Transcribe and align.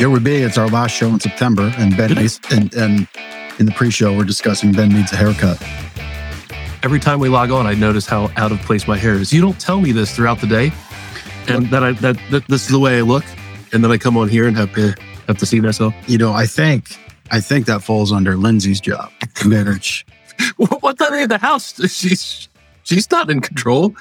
Here 0.00 0.08
we 0.08 0.18
be. 0.18 0.36
It's 0.36 0.56
our 0.56 0.68
last 0.68 0.92
show 0.92 1.08
in 1.08 1.20
September, 1.20 1.74
and 1.76 1.94
Ben 1.94 2.12
needs, 2.12 2.40
and, 2.50 2.72
and 2.72 3.06
in 3.58 3.66
the 3.66 3.72
pre-show 3.72 4.16
we're 4.16 4.24
discussing 4.24 4.72
Ben 4.72 4.88
needs 4.88 5.12
a 5.12 5.16
haircut. 5.16 5.60
Every 6.82 6.98
time 6.98 7.20
we 7.20 7.28
log 7.28 7.50
on, 7.50 7.66
I 7.66 7.74
notice 7.74 8.06
how 8.06 8.30
out 8.38 8.50
of 8.50 8.58
place 8.60 8.88
my 8.88 8.96
hair 8.96 9.16
is. 9.16 9.30
You 9.30 9.42
don't 9.42 9.60
tell 9.60 9.78
me 9.78 9.92
this 9.92 10.16
throughout 10.16 10.40
the 10.40 10.46
day, 10.46 10.72
and 11.48 11.66
that 11.66 11.84
I 11.84 11.92
that, 11.92 12.18
that 12.30 12.48
this 12.48 12.62
is 12.62 12.68
the 12.68 12.78
way 12.78 12.96
I 12.96 13.02
look, 13.02 13.24
and 13.74 13.84
then 13.84 13.90
I 13.90 13.98
come 13.98 14.16
on 14.16 14.30
here 14.30 14.48
and 14.48 14.56
have 14.56 14.72
to 14.72 14.94
have 15.26 15.36
to 15.36 15.44
see 15.44 15.60
myself. 15.60 15.92
You 16.06 16.16
know, 16.16 16.32
I 16.32 16.46
think 16.46 16.96
I 17.30 17.42
think 17.42 17.66
that 17.66 17.82
falls 17.82 18.10
under 18.10 18.38
Lindsay's 18.38 18.80
job, 18.80 19.12
marriage. 19.44 20.06
what 20.56 20.96
the 20.96 21.12
in 21.12 21.28
the 21.28 21.36
house? 21.36 21.74
She's 21.92 22.48
she's 22.84 23.10
not 23.10 23.28
in 23.28 23.42
control. 23.42 23.94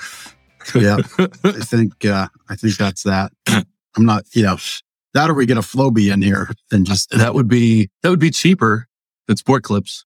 Yeah, 0.73 0.99
I 1.43 1.51
think 1.59 2.05
uh, 2.05 2.29
I 2.47 2.55
think 2.55 2.77
that's 2.77 3.03
that. 3.03 3.33
I'm 3.97 4.05
not, 4.05 4.23
you 4.31 4.43
know, 4.43 4.55
that 5.13 5.29
or 5.29 5.33
we 5.33 5.45
get 5.45 5.57
a 5.57 5.61
Flowbee 5.61 6.11
in 6.11 6.21
here 6.21 6.49
than 6.69 6.85
just 6.85 7.09
That 7.11 7.33
would 7.33 7.47
be 7.47 7.89
that 8.03 8.09
would 8.09 8.19
be 8.19 8.31
cheaper 8.31 8.87
than 9.27 9.37
sport 9.37 9.63
clips. 9.63 10.05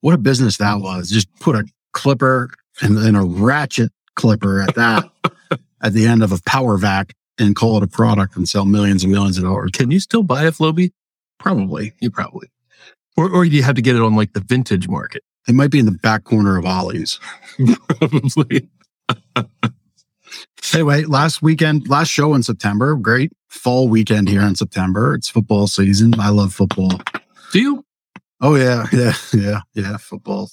what 0.00 0.14
a 0.14 0.18
business 0.18 0.56
that 0.58 0.80
was. 0.80 1.10
Just 1.10 1.28
put 1.40 1.56
a 1.56 1.64
clipper 1.92 2.50
and 2.82 2.96
then 2.96 3.14
a 3.14 3.24
ratchet 3.24 3.90
clipper 4.14 4.60
at 4.62 4.74
that 4.74 5.10
at 5.82 5.92
the 5.92 6.06
end 6.06 6.22
of 6.22 6.32
a 6.32 6.38
power 6.46 6.76
vac 6.76 7.14
and 7.38 7.54
call 7.54 7.76
it 7.76 7.82
a 7.82 7.86
product 7.86 8.36
and 8.36 8.48
sell 8.48 8.64
millions 8.64 9.02
and 9.04 9.12
millions 9.12 9.36
of 9.38 9.44
dollars. 9.44 9.70
Can 9.72 9.90
you 9.90 10.00
still 10.00 10.22
buy 10.22 10.44
a 10.44 10.52
Flowbee? 10.52 10.92
Probably. 11.38 11.92
You 12.00 12.10
probably. 12.10 12.48
Or 13.16 13.30
or 13.30 13.44
do 13.44 13.50
you 13.50 13.62
have 13.62 13.76
to 13.76 13.82
get 13.82 13.96
it 13.96 14.02
on 14.02 14.14
like 14.14 14.32
the 14.32 14.40
vintage 14.40 14.88
market? 14.88 15.22
It 15.48 15.54
might 15.54 15.70
be 15.70 15.78
in 15.78 15.86
the 15.86 15.92
back 15.92 16.24
corner 16.24 16.56
of 16.58 16.64
Ollie's. 16.64 17.20
Probably. 17.88 18.68
Anyway, 20.74 21.04
last 21.04 21.42
weekend, 21.42 21.88
last 21.88 22.08
show 22.08 22.34
in 22.34 22.42
September, 22.42 22.94
great 22.96 23.32
fall 23.48 23.88
weekend 23.88 24.28
here 24.28 24.42
in 24.42 24.54
September. 24.54 25.14
It's 25.14 25.28
football 25.28 25.66
season. 25.66 26.18
I 26.18 26.28
love 26.30 26.52
football. 26.52 26.90
Do 27.52 27.60
you? 27.60 27.84
Oh 28.40 28.54
yeah, 28.56 28.86
yeah, 28.92 29.12
yeah, 29.32 29.60
yeah. 29.74 29.96
Football. 29.96 30.50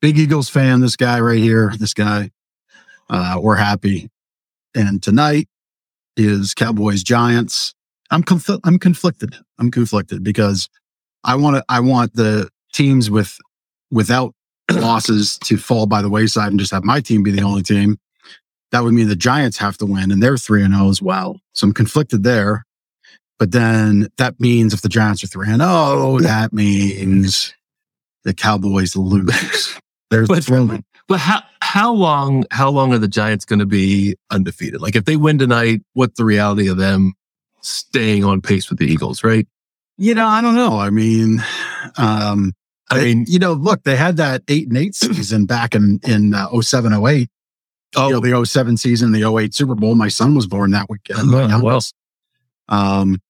Big 0.00 0.18
Eagles 0.18 0.48
fan. 0.48 0.80
This 0.80 0.96
guy 0.96 1.20
right 1.20 1.38
here. 1.38 1.72
This 1.78 1.94
guy. 1.94 2.30
Uh, 3.08 3.38
we're 3.40 3.56
happy. 3.56 4.08
And 4.74 5.02
tonight 5.02 5.48
is 6.16 6.54
Cowboys 6.54 7.02
Giants. 7.02 7.74
I'm 8.10 8.22
conf- 8.22 8.60
I'm 8.64 8.78
conflicted. 8.78 9.36
I'm 9.58 9.70
conflicted 9.70 10.24
because 10.24 10.68
I 11.24 11.36
want 11.36 11.56
to. 11.56 11.64
I 11.68 11.80
want 11.80 12.14
the 12.14 12.48
teams 12.72 13.10
with 13.10 13.36
without 13.90 14.34
losses 14.70 15.38
to 15.44 15.56
fall 15.56 15.86
by 15.86 16.02
the 16.02 16.10
wayside 16.10 16.50
and 16.50 16.58
just 16.58 16.72
have 16.72 16.84
my 16.84 17.00
team 17.00 17.22
be 17.22 17.30
the 17.30 17.42
only 17.42 17.62
team. 17.62 17.98
That 18.72 18.82
would 18.84 18.94
mean 18.94 19.08
the 19.08 19.16
Giants 19.16 19.58
have 19.58 19.78
to 19.78 19.86
win, 19.86 20.10
and 20.10 20.22
they're 20.22 20.36
three 20.38 20.62
and 20.62 20.74
zero 20.74 20.88
as 20.88 21.00
well. 21.00 21.38
So 21.54 21.66
I'm 21.66 21.74
conflicted 21.74 22.22
there. 22.24 22.64
But 23.38 23.52
then 23.52 24.08
that 24.18 24.38
means 24.40 24.72
if 24.72 24.82
the 24.82 24.88
Giants 24.88 25.22
are 25.22 25.26
three 25.28 25.48
and 25.48 25.60
zero, 25.62 26.18
that 26.20 26.52
means 26.52 27.54
the 28.24 28.32
Cowboys 28.34 28.96
lose. 28.96 29.78
There's 30.10 30.28
But- 30.28 30.44
thrilling. 30.44 30.84
But 31.08 31.18
how 31.20 31.42
how 31.60 31.92
long 31.92 32.44
how 32.50 32.70
long 32.70 32.94
are 32.94 32.98
the 32.98 33.08
Giants 33.08 33.44
going 33.44 33.58
to 33.58 33.66
be 33.66 34.16
undefeated? 34.30 34.80
Like 34.80 34.96
if 34.96 35.04
they 35.04 35.16
win 35.16 35.38
tonight, 35.38 35.82
what's 35.94 36.16
the 36.16 36.24
reality 36.24 36.68
of 36.68 36.76
them 36.76 37.14
staying 37.60 38.24
on 38.24 38.40
pace 38.40 38.70
with 38.70 38.78
the 38.78 38.86
Eagles? 38.86 39.22
Right? 39.24 39.46
You 39.98 40.14
know, 40.14 40.26
I 40.26 40.40
don't 40.40 40.54
know. 40.54 40.78
I 40.78 40.90
mean, 40.90 41.42
um, 41.98 42.52
I 42.90 43.02
mean, 43.02 43.24
you 43.28 43.38
know, 43.38 43.52
look, 43.52 43.82
they 43.82 43.96
had 43.96 44.16
that 44.18 44.42
eight 44.48 44.68
and 44.68 44.76
eight 44.78 44.94
season 44.94 45.44
back 45.44 45.74
in 45.74 46.00
in 46.06 46.34
uh, 46.34 46.48
07, 46.60 46.92
08. 46.92 47.28
Oh, 47.96 48.08
You 48.08 48.20
know, 48.30 48.40
the 48.40 48.46
07 48.46 48.76
season, 48.76 49.12
the 49.12 49.24
08 49.28 49.54
Super 49.54 49.74
Bowl. 49.74 49.94
My 49.94 50.08
son 50.08 50.34
was 50.34 50.46
born 50.46 50.70
that 50.72 50.88
weekend. 50.88 51.30
my 51.30 51.60
well. 51.60 51.80
Um, 52.68 53.20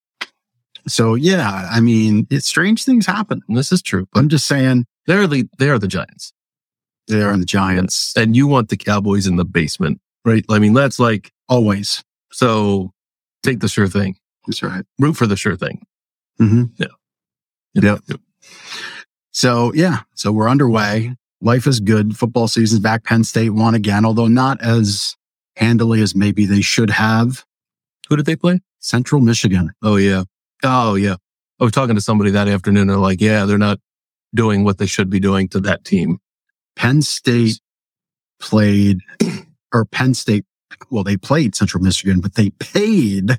so 0.86 1.14
yeah, 1.14 1.68
I 1.70 1.80
mean, 1.80 2.26
it's 2.30 2.46
strange 2.46 2.84
things 2.84 3.06
happen. 3.06 3.42
this 3.48 3.72
is 3.72 3.82
true. 3.82 4.06
But 4.12 4.20
I'm 4.20 4.28
just 4.28 4.46
saying 4.46 4.84
they're 5.06 5.26
the 5.26 5.48
they 5.58 5.68
are 5.68 5.78
the 5.78 5.88
Giants, 5.88 6.32
they 7.08 7.22
are 7.22 7.36
the 7.36 7.44
Giants 7.44 8.12
and 8.16 8.34
you 8.36 8.46
want 8.46 8.68
the 8.68 8.76
Cowboys 8.76 9.26
in 9.26 9.36
the 9.36 9.44
basement, 9.44 10.00
right? 10.24 10.44
I 10.48 10.58
mean, 10.58 10.74
that's 10.74 10.98
like 10.98 11.30
always. 11.48 12.02
so. 12.32 12.92
Take 13.44 13.58
the 13.58 13.66
sure 13.68 13.88
thing. 13.88 14.14
That's 14.46 14.62
right. 14.62 14.84
Root 15.00 15.16
for 15.16 15.26
the 15.26 15.36
sure 15.36 15.56
thing. 15.56 15.84
hmm 16.38 16.66
Yeah. 16.78 16.86
Yep. 17.74 18.20
So 19.32 19.72
yeah, 19.74 20.02
so 20.14 20.30
we're 20.30 20.48
underway. 20.48 21.16
Life 21.42 21.66
is 21.66 21.80
good. 21.80 22.16
Football 22.16 22.46
season's 22.46 22.80
back. 22.80 23.02
Penn 23.02 23.24
State 23.24 23.50
won 23.50 23.74
again, 23.74 24.04
although 24.04 24.28
not 24.28 24.62
as 24.62 25.16
handily 25.56 26.00
as 26.00 26.14
maybe 26.14 26.46
they 26.46 26.60
should 26.60 26.88
have. 26.88 27.44
Who 28.08 28.16
did 28.16 28.26
they 28.26 28.36
play? 28.36 28.60
Central 28.78 29.20
Michigan. 29.20 29.72
Oh 29.82 29.96
yeah. 29.96 30.22
Oh 30.62 30.94
yeah. 30.94 31.16
I 31.60 31.64
was 31.64 31.72
talking 31.72 31.96
to 31.96 32.00
somebody 32.00 32.30
that 32.30 32.46
afternoon. 32.46 32.86
They're 32.86 32.96
like, 32.96 33.20
yeah, 33.20 33.44
they're 33.44 33.58
not 33.58 33.80
doing 34.34 34.62
what 34.62 34.78
they 34.78 34.86
should 34.86 35.10
be 35.10 35.20
doing 35.20 35.48
to 35.48 35.60
that 35.60 35.84
team. 35.84 36.18
Penn 36.76 37.02
State 37.02 37.60
played, 38.40 38.98
or 39.74 39.84
Penn 39.84 40.14
State, 40.14 40.44
well, 40.90 41.04
they 41.04 41.16
played 41.16 41.54
Central 41.54 41.82
Michigan, 41.82 42.20
but 42.20 42.34
they 42.34 42.50
paid 42.50 43.38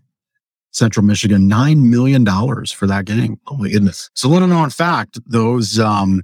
Central 0.72 1.06
Michigan 1.06 1.50
$9 1.50 1.90
million 1.90 2.26
for 2.68 2.88
that 2.88 3.06
game. 3.06 3.40
Oh 3.48 3.58
my 3.58 3.70
goodness. 3.70 4.10
So 4.14 4.28
little 4.28 4.48
known 4.48 4.70
fact, 4.70 5.20
those, 5.26 5.80
um, 5.80 6.22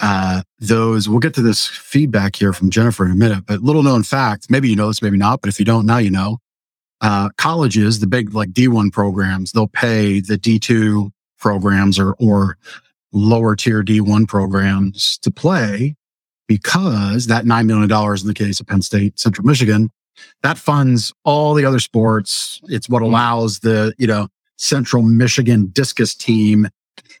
uh, 0.00 0.42
those, 0.58 1.08
we'll 1.08 1.18
get 1.18 1.34
to 1.34 1.42
this 1.42 1.66
feedback 1.66 2.36
here 2.36 2.52
from 2.52 2.70
Jennifer 2.70 3.04
in 3.04 3.10
a 3.10 3.16
minute, 3.16 3.44
but 3.46 3.60
little 3.60 3.82
known 3.82 4.02
fact, 4.02 4.50
maybe 4.50 4.68
you 4.68 4.76
know 4.76 4.88
this, 4.88 5.02
maybe 5.02 5.18
not, 5.18 5.40
but 5.40 5.48
if 5.48 5.58
you 5.58 5.64
don't, 5.64 5.86
now 5.86 5.98
you 5.98 6.10
know, 6.10 6.38
uh, 7.00 7.30
colleges, 7.36 8.00
the 8.00 8.06
big 8.06 8.34
like 8.34 8.50
D1 8.50 8.92
programs, 8.92 9.52
they'll 9.52 9.68
pay 9.68 10.20
the 10.20 10.36
D2 10.36 11.10
programs 11.38 11.98
or, 11.98 12.14
or 12.14 12.56
lower 13.12 13.56
tier 13.56 13.82
D1 13.82 14.28
programs 14.28 15.18
to 15.18 15.30
play 15.30 15.96
because 16.46 17.26
that 17.26 17.44
$9 17.44 17.66
million 17.66 17.84
in 17.84 18.26
the 18.26 18.34
case 18.34 18.60
of 18.60 18.66
Penn 18.66 18.82
State, 18.82 19.18
Central 19.18 19.46
Michigan, 19.46 19.90
that 20.42 20.58
funds 20.58 21.12
all 21.24 21.54
the 21.54 21.64
other 21.64 21.78
sports. 21.78 22.60
It's 22.64 22.88
what 22.88 23.02
allows 23.02 23.60
the, 23.60 23.94
you 23.98 24.06
know, 24.06 24.28
Central 24.56 25.02
Michigan 25.02 25.70
discus 25.72 26.14
team 26.14 26.68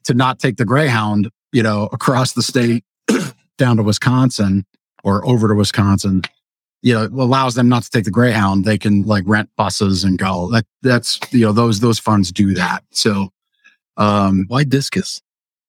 to 0.04 0.14
not 0.14 0.38
take 0.38 0.56
the 0.56 0.64
Greyhound, 0.64 1.30
you 1.52 1.62
know, 1.62 1.88
across 1.92 2.32
the 2.32 2.42
state 2.42 2.84
down 3.58 3.76
to 3.76 3.82
Wisconsin 3.82 4.66
or 5.04 5.26
over 5.26 5.48
to 5.48 5.54
Wisconsin. 5.54 6.22
You 6.82 6.94
know, 6.94 7.04
allows 7.22 7.54
them 7.54 7.68
not 7.68 7.82
to 7.82 7.90
take 7.90 8.04
the 8.04 8.10
Greyhound. 8.10 8.64
They 8.64 8.78
can 8.78 9.02
like 9.02 9.24
rent 9.26 9.50
buses 9.56 10.02
and 10.02 10.18
go. 10.18 10.50
That 10.50 10.64
that's 10.82 11.20
you 11.30 11.40
know 11.40 11.52
those 11.52 11.80
those 11.80 11.98
funds 11.98 12.32
do 12.32 12.54
that. 12.54 12.84
So, 12.90 13.28
um, 13.98 14.46
Why 14.48 14.64
discus? 14.64 15.20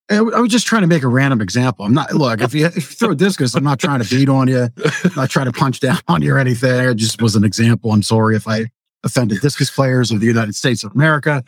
I, 0.09 0.17
I 0.17 0.39
was 0.39 0.51
just 0.51 0.67
trying 0.67 0.81
to 0.81 0.87
make 0.87 1.03
a 1.03 1.09
random 1.09 1.41
example. 1.41 1.85
I'm 1.85 1.93
not 1.93 2.13
look 2.13 2.41
if 2.41 2.53
you, 2.53 2.65
if 2.65 2.75
you 2.75 2.81
throw 2.81 3.13
discus, 3.13 3.55
I'm 3.55 3.63
not 3.63 3.79
trying 3.79 4.01
to 4.01 4.09
beat 4.09 4.29
on 4.29 4.47
you, 4.47 4.69
I'm 5.03 5.11
not 5.15 5.29
trying 5.29 5.47
to 5.47 5.51
punch 5.51 5.81
down 5.81 5.99
on 6.07 6.21
you 6.21 6.33
or 6.33 6.37
anything. 6.37 6.79
It 6.79 6.95
just 6.95 7.21
was 7.21 7.35
an 7.35 7.43
example. 7.43 7.91
I'm 7.91 8.03
sorry 8.03 8.37
if 8.37 8.47
I 8.47 8.71
offended 9.03 9.41
discus 9.41 9.69
players 9.69 10.11
of 10.11 10.21
the 10.21 10.27
United 10.27 10.55
States 10.55 10.83
of 10.83 10.93
America. 10.93 11.43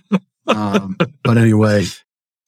Um, 0.48 0.98
but 1.24 1.38
anyway, 1.38 1.86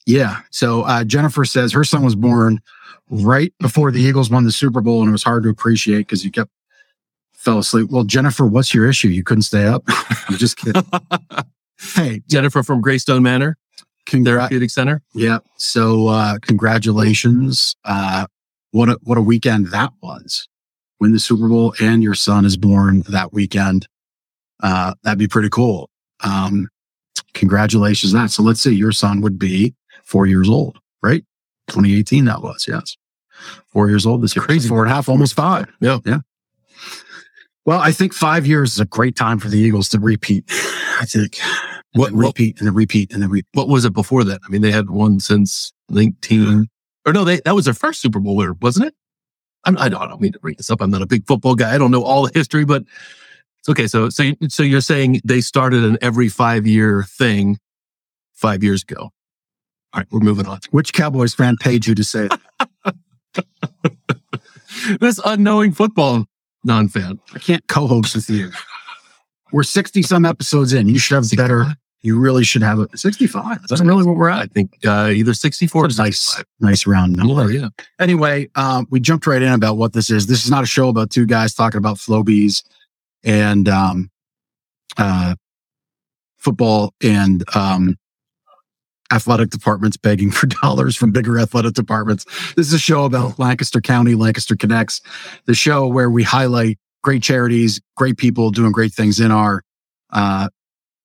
yeah. 0.05 0.41
So 0.51 0.83
uh, 0.83 1.03
Jennifer 1.03 1.45
says 1.45 1.71
her 1.73 1.83
son 1.83 2.03
was 2.03 2.15
born 2.15 2.61
right 3.09 3.53
before 3.59 3.91
the 3.91 4.01
Eagles 4.01 4.29
won 4.29 4.43
the 4.43 4.51
Super 4.51 4.81
Bowl, 4.81 5.01
and 5.01 5.09
it 5.09 5.11
was 5.11 5.23
hard 5.23 5.43
to 5.43 5.49
appreciate 5.49 5.99
because 5.99 6.23
you 6.25 6.31
kept 6.31 6.51
fell 7.33 7.59
asleep. 7.59 7.89
Well, 7.91 8.03
Jennifer, 8.03 8.45
what's 8.45 8.73
your 8.73 8.89
issue? 8.89 9.09
You 9.09 9.23
couldn't 9.23 9.43
stay 9.43 9.65
up. 9.65 9.83
I'm 10.29 10.37
just 10.37 10.57
kidding. 10.57 10.83
hey, 11.95 12.21
Jennifer 12.27 12.63
from 12.63 12.81
Greystone 12.81 13.21
Manor 13.23 13.57
congrats. 14.05 14.49
Therapeutic 14.49 14.69
Center. 14.69 15.01
Yeah. 15.13 15.39
So 15.57 16.07
uh 16.07 16.39
congratulations. 16.39 17.75
Uh 17.83 18.27
what 18.71 18.89
a 18.89 18.99
what 19.03 19.17
a 19.17 19.21
weekend 19.21 19.67
that 19.67 19.91
was. 20.01 20.47
Win 20.99 21.11
the 21.11 21.19
Super 21.19 21.47
Bowl 21.47 21.73
and 21.79 22.01
your 22.01 22.13
son 22.13 22.45
is 22.45 22.57
born 22.57 23.03
that 23.09 23.33
weekend. 23.33 23.87
Uh 24.61 24.93
that'd 25.03 25.19
be 25.19 25.27
pretty 25.27 25.49
cool. 25.49 25.89
Um 26.23 26.69
congratulations 27.33 28.13
on 28.13 28.23
that. 28.23 28.29
So 28.29 28.43
let's 28.43 28.61
say 28.61 28.71
your 28.71 28.91
son 28.91 29.21
would 29.21 29.37
be 29.37 29.75
four 30.05 30.25
years 30.25 30.47
old, 30.49 30.79
right? 31.03 31.23
2018 31.67 32.25
that 32.25 32.41
was, 32.41 32.65
yes. 32.67 32.95
Four 33.67 33.89
years 33.89 34.05
old 34.05 34.21
this 34.21 34.35
year. 34.35 34.45
Crazy. 34.45 34.69
Four 34.69 34.83
and 34.83 34.91
a 34.91 34.95
half, 34.95 35.09
almost 35.09 35.33
five. 35.33 35.67
Yeah. 35.81 35.99
Yeah. 36.05 36.19
Well, 37.65 37.79
I 37.79 37.91
think 37.91 38.13
five 38.13 38.45
years 38.47 38.73
is 38.73 38.79
a 38.79 38.85
great 38.85 39.15
time 39.15 39.39
for 39.39 39.49
the 39.49 39.57
Eagles 39.57 39.89
to 39.89 39.99
repeat. 39.99 40.45
I 41.01 41.05
think. 41.05 41.39
And 41.93 42.01
What- 42.01 42.13
repeat 42.13 42.59
and 42.59 42.67
then 42.67 42.73
repeat 42.75 43.11
and 43.11 43.21
then 43.21 43.29
repeat. 43.29 43.47
What 43.53 43.67
was 43.67 43.83
it 43.83 43.93
before 43.93 44.23
that? 44.23 44.39
I 44.45 44.49
mean, 44.49 44.61
they 44.61 44.71
had 44.71 44.89
one 44.89 45.19
since 45.19 45.73
19 45.89 46.67
or 47.05 47.13
no, 47.13 47.23
they, 47.23 47.39
that 47.45 47.53
was 47.53 47.65
their 47.65 47.73
first 47.73 48.01
Super 48.01 48.19
Bowl 48.19 48.35
winner, 48.35 48.53
wasn't 48.61 48.87
it? 48.87 48.95
I'm, 49.63 49.77
I 49.77 49.89
don't, 49.89 50.21
mean 50.21 50.31
to 50.31 50.39
bring 50.39 50.55
this 50.57 50.69
up. 50.69 50.81
I'm 50.81 50.91
not 50.91 51.01
a 51.01 51.07
big 51.07 51.25
football 51.25 51.55
guy. 51.55 51.73
I 51.73 51.77
don't 51.77 51.91
know 51.91 52.03
all 52.03 52.23
the 52.27 52.31
history, 52.33 52.65
but 52.65 52.83
it's 53.59 53.69
okay. 53.69 53.87
So, 53.87 54.09
so, 54.09 54.31
so 54.47 54.63
you're 54.63 54.81
saying 54.81 55.21
they 55.23 55.41
started 55.41 55.83
an 55.83 55.97
every 56.01 56.29
five 56.29 56.67
year 56.67 57.03
thing 57.03 57.57
five 58.33 58.63
years 58.63 58.83
ago. 58.83 59.11
All 59.95 60.01
right, 60.01 60.07
we're 60.11 60.19
moving 60.19 60.45
on. 60.45 60.59
Which 60.71 60.91
Cowboys 60.91 61.33
fan 61.33 61.55
paid 61.55 61.85
you 61.87 61.95
to 61.95 62.03
say 62.03 62.27
that? 62.83 62.95
This 64.99 65.21
unknowing 65.23 65.71
football 65.71 66.25
non-fan. 66.65 67.17
I 67.33 67.39
can't 67.39 67.65
co-host 67.69 68.13
with 68.13 68.29
you. 68.29 68.51
We're 69.53 69.63
60 69.63 70.01
some 70.01 70.25
episodes 70.25 70.73
in. 70.73 70.89
You 70.89 70.99
should 70.99 71.15
have 71.15 71.31
better, 71.37 71.77
You 72.01 72.19
really 72.19 72.43
should 72.43 72.61
have 72.61 72.79
it. 72.79 72.99
65. 72.99 73.59
That's 73.69 73.81
really 73.81 74.03
what 74.03 74.17
we're 74.17 74.27
at. 74.27 74.39
I 74.41 74.45
think 74.47 74.71
uh, 74.85 75.11
either 75.13 75.33
64 75.33 75.83
or 75.83 75.85
It's 75.85 75.97
a 75.97 76.01
nice, 76.01 76.43
nice 76.59 76.85
round 76.85 77.15
number. 77.15 77.49
Yeah, 77.49 77.61
yeah. 77.61 77.67
Anyway, 77.97 78.49
um, 78.55 78.87
we 78.89 78.99
jumped 78.99 79.25
right 79.27 79.41
in 79.41 79.53
about 79.53 79.77
what 79.77 79.93
this 79.93 80.09
is. 80.09 80.27
This 80.27 80.43
is 80.43 80.51
not 80.51 80.63
a 80.63 80.67
show 80.67 80.89
about 80.89 81.09
two 81.09 81.25
guys 81.25 81.53
talking 81.53 81.77
about 81.77 81.97
Flowbees 81.97 82.63
and 83.23 83.69
um, 83.69 84.11
uh, 84.97 85.35
football 86.37 86.93
and 87.01 87.45
um, 87.55 87.95
athletic 89.11 89.49
departments 89.49 89.97
begging 89.97 90.31
for 90.31 90.47
dollars 90.61 90.95
from 90.95 91.11
bigger 91.11 91.39
athletic 91.39 91.73
departments. 91.73 92.25
This 92.55 92.67
is 92.67 92.73
a 92.73 92.79
show 92.79 93.05
about 93.05 93.37
Lancaster 93.39 93.81
County, 93.81 94.15
Lancaster 94.15 94.55
Connects, 94.55 95.01
the 95.45 95.53
show 95.53 95.87
where 95.87 96.09
we 96.09 96.23
highlight 96.23 96.77
great 97.03 97.23
charities, 97.23 97.79
great 97.95 98.17
people 98.17 98.51
doing 98.51 98.71
great 98.71 98.93
things 98.93 99.19
in 99.19 99.31
our 99.31 99.61
uh, 100.11 100.49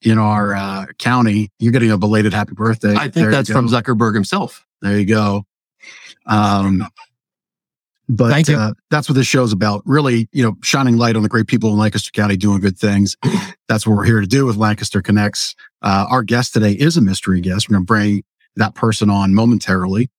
in 0.03 0.19
our 0.19 0.55
uh, 0.55 0.87
county. 0.99 1.51
You're 1.59 1.73
getting 1.73 1.91
a 1.91 1.99
belated 1.99 2.33
happy 2.33 2.55
birthday. 2.55 2.95
I 2.95 3.03
think 3.03 3.15
There 3.15 3.31
that's 3.31 3.51
from 3.51 3.69
Zuckerberg 3.69 4.15
himself. 4.15 4.67
There 4.83 4.99
you 4.99 5.05
go. 5.05 5.45
Um, 6.27 6.87
but. 8.17 8.31
Uh, 8.59 8.75
that's 8.91 9.09
what 9.09 9.15
this 9.15 9.27
show's 9.27 9.53
about. 9.53 9.83
Really, 9.87 10.29
you 10.33 10.43
know, 10.43 10.57
shining 10.63 10.97
light 10.97 11.17
on 11.17 11.23
the 11.23 11.29
great 11.29 11.47
people 11.47 11.71
in 11.71 11.79
Lancaster 11.79 12.11
County 12.13 12.37
doing 12.37 12.61
good 12.61 12.79
things. 12.79 13.17
that's 13.69 13.87
what 13.87 13.97
we're 13.97 14.05
here 14.05 14.21
to 14.21 14.27
do 14.27 14.47
with 14.47 14.57
Lancaster 14.57 15.01
Connects. 15.03 15.55
Uh, 15.83 16.07
our 16.11 16.23
guest 16.23 16.53
today 16.53 16.73
is 16.73 16.97
a 16.97 17.01
mystery 17.01 17.41
guest. 17.41 17.69
We're 17.69 17.75
going 17.75 17.85
to 17.85 17.87
bring 17.87 18.23
that 18.57 18.75
person 18.75 19.11
on 19.11 19.35
momentarily. 19.35 20.11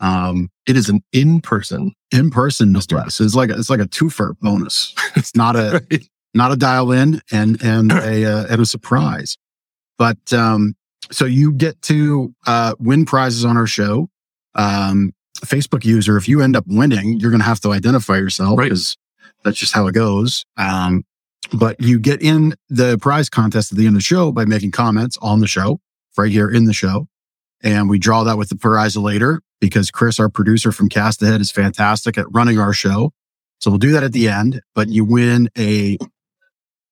Um, 0.00 0.50
It 0.66 0.76
is 0.76 0.88
an 0.88 1.02
in 1.12 1.40
person. 1.40 1.92
in 2.12 2.30
person, 2.30 2.68
Mr. 2.74 3.02
S. 3.04 3.20
It's 3.20 3.34
like 3.34 3.50
a, 3.50 3.54
it's 3.58 3.70
like 3.70 3.80
a 3.80 3.86
twofer 3.86 4.34
bonus. 4.40 4.94
It's 5.16 5.34
not 5.34 5.56
a 5.56 5.82
not 6.34 6.52
a 6.52 6.56
dial 6.56 6.92
in 6.92 7.22
and 7.32 7.62
and 7.62 7.90
a 7.92 8.24
uh, 8.26 8.46
and 8.50 8.60
a 8.60 8.66
surprise. 8.66 9.38
But 9.98 10.32
um, 10.32 10.74
so 11.10 11.24
you 11.24 11.52
get 11.52 11.80
to 11.82 12.34
uh, 12.46 12.74
win 12.78 13.06
prizes 13.06 13.44
on 13.44 13.56
our 13.56 13.66
show. 13.66 14.10
Um, 14.54 15.12
Facebook 15.40 15.84
user, 15.84 16.16
if 16.16 16.28
you 16.28 16.40
end 16.40 16.56
up 16.56 16.64
winning, 16.66 17.18
you're 17.20 17.30
going 17.30 17.40
to 17.40 17.46
have 17.46 17.60
to 17.60 17.72
identify 17.72 18.16
yourself 18.16 18.58
Right. 18.58 18.66
because 18.70 18.96
that's 19.44 19.58
just 19.58 19.74
how 19.74 19.86
it 19.86 19.92
goes. 19.94 20.44
Um, 20.56 21.04
but 21.52 21.80
you 21.80 21.98
get 21.98 22.22
in 22.22 22.54
the 22.68 22.96
prize 22.98 23.28
contest 23.28 23.70
at 23.72 23.78
the 23.78 23.86
end 23.86 23.94
of 23.96 24.00
the 24.00 24.04
show 24.04 24.32
by 24.32 24.44
making 24.44 24.70
comments 24.72 25.18
on 25.20 25.40
the 25.40 25.46
show, 25.46 25.80
right 26.16 26.30
here 26.32 26.50
in 26.50 26.64
the 26.64 26.72
show, 26.72 27.06
and 27.62 27.88
we 27.88 27.98
draw 27.98 28.24
that 28.24 28.38
with 28.38 28.48
the 28.48 28.56
prize 28.56 28.96
later 28.96 29.40
because 29.60 29.90
Chris, 29.90 30.18
our 30.18 30.28
producer 30.28 30.72
from 30.72 30.88
Cast 30.88 31.22
Ahead, 31.22 31.40
is 31.40 31.50
fantastic 31.50 32.16
at 32.18 32.26
running 32.32 32.58
our 32.58 32.72
show. 32.72 33.12
So 33.60 33.70
we'll 33.70 33.78
do 33.78 33.92
that 33.92 34.02
at 34.04 34.12
the 34.12 34.28
end, 34.28 34.60
but 34.74 34.88
you 34.88 35.04
win 35.04 35.48
a 35.56 35.98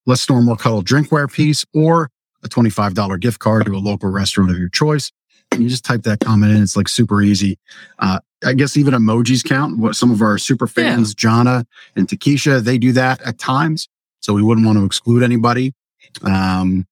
less 0.06 0.20
storm 0.20 0.44
more 0.46 0.56
cuddle 0.56 0.82
drinkware 0.82 1.30
piece 1.32 1.64
or 1.74 2.10
a 2.42 2.48
$25 2.48 3.20
gift 3.20 3.38
card 3.38 3.64
to 3.66 3.74
a 3.74 3.78
local 3.78 4.10
restaurant 4.10 4.50
of 4.50 4.58
your 4.58 4.68
choice. 4.68 5.10
And 5.54 5.62
you 5.62 5.68
just 5.68 5.84
type 5.84 6.02
that 6.02 6.20
comment 6.20 6.52
in. 6.52 6.62
It's 6.62 6.76
like 6.76 6.88
super 6.88 7.22
easy. 7.22 7.58
Uh, 7.98 8.18
I 8.44 8.52
guess 8.54 8.76
even 8.76 8.92
emojis 8.94 9.42
count. 9.44 9.78
What 9.78 9.96
some 9.96 10.10
of 10.10 10.20
our 10.20 10.36
super 10.38 10.66
fans, 10.66 11.14
Jana 11.14 11.66
and 11.96 12.06
Takesha, 12.06 12.62
they 12.62 12.76
do 12.78 12.92
that 12.92 13.20
at 13.22 13.38
times. 13.38 13.88
So 14.20 14.32
we 14.34 14.42
wouldn't 14.42 14.66
want 14.66 14.78
to 14.78 14.84
exclude 14.84 15.22
anybody. 15.22 15.74
Um, 16.22 16.86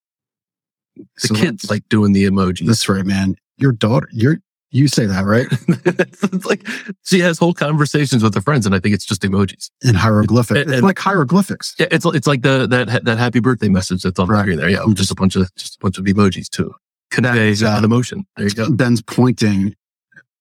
The 0.97 1.29
so 1.29 1.35
kids 1.35 1.71
like 1.71 1.89
doing 1.89 2.13
the 2.13 2.25
emojis. 2.25 2.67
that's 2.67 2.89
right, 2.89 3.05
man. 3.07 3.37
Your 3.59 3.73
daughter, 3.73 4.09
you're, 4.13 4.39
you 4.71 4.89
say 4.89 5.05
that, 5.07 5.25
right? 5.25 5.47
it's 5.87 6.45
like 6.47 6.67
she 7.05 7.21
has 7.21 7.39
whole 7.39 7.53
conversations 7.55 8.23
with 8.23 8.35
her 8.35 8.41
friends, 8.41 8.65
and 8.67 8.75
I 8.75 8.79
think 8.81 8.95
it's 8.95 9.05
just 9.05 9.23
emojis. 9.23 9.71
In 9.83 9.95
hieroglyphic. 9.95 10.57
And- 10.57 10.73
It's 10.73 10.83
like 10.83 10.99
hieroglyphics. 10.99 11.75
Yeah, 11.79 11.87
it's 11.91 12.05
it's 12.07 12.27
like 12.27 12.43
the 12.43 12.67
that 12.69 13.05
that 13.05 13.19
happy 13.19 13.41
birthday 13.41 13.69
message 13.69 14.03
that's 14.03 14.19
on 14.19 14.29
the 14.29 14.41
screen 14.41 14.57
there. 14.59 14.71
Yeah, 14.71 14.85
just 14.95 15.11
a 15.11 15.15
bunch 15.15 15.37
of 15.37 15.55
just 15.57 15.77
a 15.77 15.79
bunch 15.81 15.99
of 15.99 16.05
emojis 16.07 16.49
too. 16.49 16.75
Convey 17.13 17.53
uh, 17.65 17.79
an 17.79 17.85
emotion. 17.85 18.27
There 18.37 18.49
you 18.49 18.55
go. 18.55 18.71
Ben's 18.73 19.03
pointing 19.03 19.75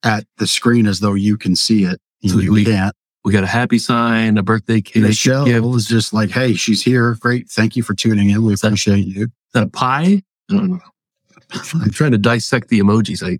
at 0.03 0.25
the 0.37 0.47
screen 0.47 0.87
as 0.87 0.99
though 0.99 1.13
you 1.13 1.37
can 1.37 1.55
see 1.55 1.83
it. 1.83 1.99
So 2.25 2.39
you 2.39 2.51
we- 2.53 2.65
can't. 2.65 2.95
We 3.23 3.31
got 3.31 3.43
a 3.43 3.47
happy 3.47 3.77
sign, 3.77 4.39
a 4.39 4.41
birthday 4.43 4.81
cake. 4.81 5.03
Michelle 5.03 5.45
gift. 5.45 5.63
is 5.75 5.85
just 5.85 6.11
like, 6.11 6.31
hey, 6.31 6.55
she's 6.55 6.81
here. 6.81 7.13
Great. 7.19 7.47
Thank 7.51 7.75
you 7.75 7.83
for 7.83 7.93
tuning 7.93 8.31
in. 8.31 8.43
We 8.43 8.55
appreciate 8.55 9.05
you. 9.05 9.25
Is 9.25 9.29
that 9.53 9.61
a 9.61 9.67
pie? 9.67 10.23
I 10.49 10.53
don't 10.55 10.71
know. 10.71 10.79
I'm 11.75 11.91
trying 11.91 12.13
to 12.13 12.17
dissect 12.17 12.69
the 12.69 12.79
emojis. 12.79 13.21
I 13.21 13.37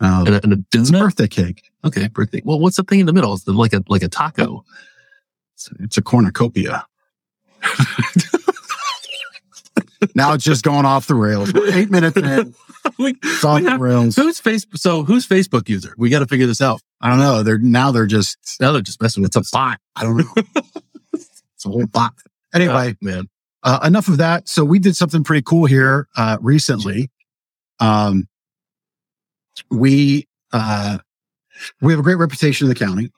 Uh, 0.00 0.24
and 0.26 0.34
a, 0.36 0.40
and 0.44 0.52
a 0.52 0.56
it's 0.72 0.90
a 0.90 0.92
donut. 0.92 1.00
birthday 1.00 1.26
cake. 1.26 1.62
Okay, 1.84 2.06
birthday. 2.06 2.40
Well, 2.44 2.60
what's 2.60 2.76
the 2.76 2.84
thing 2.84 3.00
in 3.00 3.06
the 3.06 3.12
middle? 3.12 3.34
It's 3.34 3.48
like 3.48 3.72
a 3.72 3.82
like 3.88 4.04
a 4.04 4.08
taco. 4.08 4.64
It's, 5.56 5.68
it's 5.80 5.98
a 5.98 6.02
cornucopia. 6.02 6.86
now 10.14 10.32
it's 10.32 10.44
just 10.44 10.64
going 10.64 10.84
off 10.86 11.06
the 11.06 11.14
rails. 11.14 11.52
We're 11.52 11.72
eight 11.74 11.90
minutes 11.90 12.16
in. 12.16 12.54
We- 12.98 13.14
It's 13.22 13.44
off 13.44 13.62
the 13.62 13.76
rails. 13.78 14.16
who's 14.16 14.40
face? 14.40 14.64
So 14.76 15.04
who's 15.04 15.26
Facebook 15.28 15.68
user? 15.68 15.94
We 15.98 16.08
got 16.08 16.20
to 16.20 16.26
figure 16.26 16.46
this 16.46 16.62
out. 16.62 16.80
I 17.02 17.10
don't 17.10 17.18
know. 17.18 17.42
They're 17.42 17.58
now 17.58 17.90
they're 17.90 18.06
just 18.06 18.38
Now 18.58 18.72
they're 18.72 18.80
just 18.80 19.00
messing 19.02 19.22
with 19.22 19.36
it's 19.36 19.50
a 19.52 19.54
bot. 19.54 19.78
I 19.96 20.02
don't 20.02 20.16
know. 20.16 20.24
it's 21.12 21.66
a 21.66 21.68
whole 21.68 21.86
bot. 21.86 22.14
Anyway, 22.54 22.96
man. 23.02 23.28
uh, 23.64 23.80
enough 23.84 24.08
of 24.08 24.16
that. 24.16 24.48
So 24.48 24.64
we 24.64 24.78
did 24.78 24.96
something 24.96 25.22
pretty 25.24 25.42
cool 25.42 25.66
here 25.66 26.08
uh, 26.16 26.38
recently. 26.40 27.10
Um, 27.80 28.26
we 29.70 30.26
uh, 30.52 30.98
we 31.82 31.92
have 31.92 32.00
a 32.00 32.02
great 32.02 32.16
reputation 32.16 32.64
in 32.66 32.68
the 32.70 32.74
county, 32.78 33.10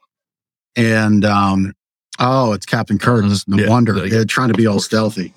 and 0.75 1.23
um, 1.23 1.73
oh, 2.19 2.53
it's 2.53 2.65
Captain 2.65 2.97
Curtis. 2.99 3.47
No 3.47 3.57
Yeah, 3.57 3.69
wonder 3.69 4.07
they're 4.09 4.25
trying 4.25 4.49
to 4.49 4.53
be 4.57 4.67
all 4.67 4.79
stealthy. 4.79 5.33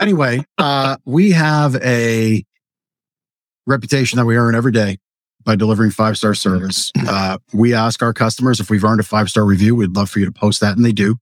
anyway, 0.00 0.44
uh, 0.58 0.96
we 1.04 1.30
have 1.32 1.76
a 1.76 2.44
reputation 3.66 4.16
that 4.18 4.24
we 4.26 4.36
earn 4.36 4.54
every 4.54 4.72
day 4.72 4.98
by 5.44 5.56
delivering 5.56 5.90
five 5.90 6.16
star 6.16 6.34
service. 6.34 6.92
Uh, 7.10 7.38
we 7.54 7.72
ask 7.72 8.02
our 8.02 8.12
customers 8.12 8.60
if 8.60 8.68
we've 8.68 8.84
earned 8.84 9.00
a 9.00 9.04
five 9.04 9.30
star 9.30 9.44
review. 9.44 9.74
We'd 9.74 9.96
love 9.96 10.10
for 10.10 10.18
you 10.18 10.26
to 10.26 10.32
post 10.32 10.60
that, 10.60 10.76
and 10.76 10.84
they 10.84 10.92
do. 10.92 11.16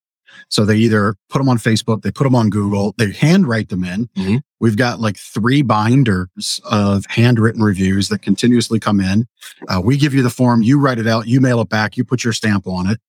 So 0.49 0.65
they 0.65 0.77
either 0.77 1.15
put 1.31 1.39
them 1.39 1.49
on 1.49 1.59
Facebook, 1.59 2.03
they 2.03 2.11
put 2.11 2.25
them 2.25 2.35
on 2.35 2.51
Google, 2.51 2.93
they 2.99 3.13
handwrite 3.13 3.69
them 3.69 3.85
in. 3.85 4.09
Mhm. 4.17 4.41
We've 4.61 4.77
got 4.77 5.01
like 5.01 5.17
three 5.17 5.63
binders 5.63 6.61
of 6.65 7.07
handwritten 7.09 7.63
reviews 7.63 8.09
that 8.09 8.21
continuously 8.23 8.79
come 8.81 9.01
in. 9.01 9.27
Uh, 9.69 9.81
we 9.83 9.97
give 9.97 10.13
you 10.13 10.23
the 10.23 10.31
form, 10.31 10.61
you 10.63 10.79
write 10.79 10.99
it 10.99 11.07
out, 11.07 11.27
you 11.29 11.41
mail 11.41 11.61
it 11.61 11.69
back, 11.69 11.97
you 11.97 12.05
put 12.05 12.23
your 12.25 12.33
stamp 12.33 12.67
on 12.67 12.89
it. 12.91 13.01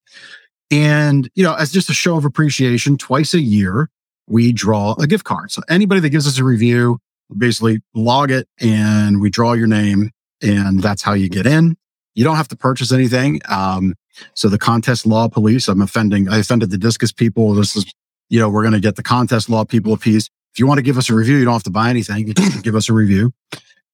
And, 0.69 1.29
you 1.35 1.43
know, 1.43 1.55
as 1.55 1.71
just 1.71 1.89
a 1.89 1.93
show 1.93 2.17
of 2.17 2.25
appreciation, 2.25 2.97
twice 2.97 3.33
a 3.33 3.39
year, 3.39 3.89
we 4.27 4.51
draw 4.51 4.95
a 4.99 5.07
gift 5.07 5.23
card. 5.23 5.51
So 5.51 5.61
anybody 5.69 6.01
that 6.01 6.09
gives 6.09 6.27
us 6.27 6.37
a 6.37 6.43
review, 6.43 6.99
basically 7.35 7.81
log 7.93 8.31
it 8.31 8.47
and 8.59 9.21
we 9.21 9.29
draw 9.29 9.53
your 9.53 9.67
name 9.67 10.11
and 10.41 10.81
that's 10.81 11.01
how 11.01 11.13
you 11.13 11.29
get 11.29 11.45
in. 11.45 11.77
You 12.15 12.23
don't 12.23 12.35
have 12.35 12.47
to 12.49 12.57
purchase 12.57 12.91
anything. 12.91 13.41
Um, 13.47 13.95
so 14.33 14.49
the 14.49 14.57
contest 14.57 15.05
law 15.05 15.27
police, 15.27 15.67
I'm 15.67 15.81
offending, 15.81 16.27
I 16.29 16.39
offended 16.39 16.71
the 16.71 16.77
discus 16.77 17.11
people. 17.11 17.53
This 17.53 17.75
is, 17.75 17.93
you 18.29 18.39
know, 18.39 18.49
we're 18.49 18.63
going 18.63 18.73
to 18.73 18.79
get 18.79 18.95
the 18.95 19.03
contest 19.03 19.49
law 19.49 19.63
people 19.63 19.93
a 19.93 19.97
piece. 19.97 20.29
If 20.53 20.59
you 20.59 20.67
want 20.67 20.79
to 20.79 20.83
give 20.83 20.97
us 20.97 21.09
a 21.09 21.13
review, 21.13 21.37
you 21.37 21.45
don't 21.45 21.53
have 21.53 21.63
to 21.63 21.69
buy 21.69 21.89
anything. 21.89 22.27
You 22.27 22.33
give 22.33 22.75
us 22.75 22.89
a 22.89 22.93
review 22.93 23.31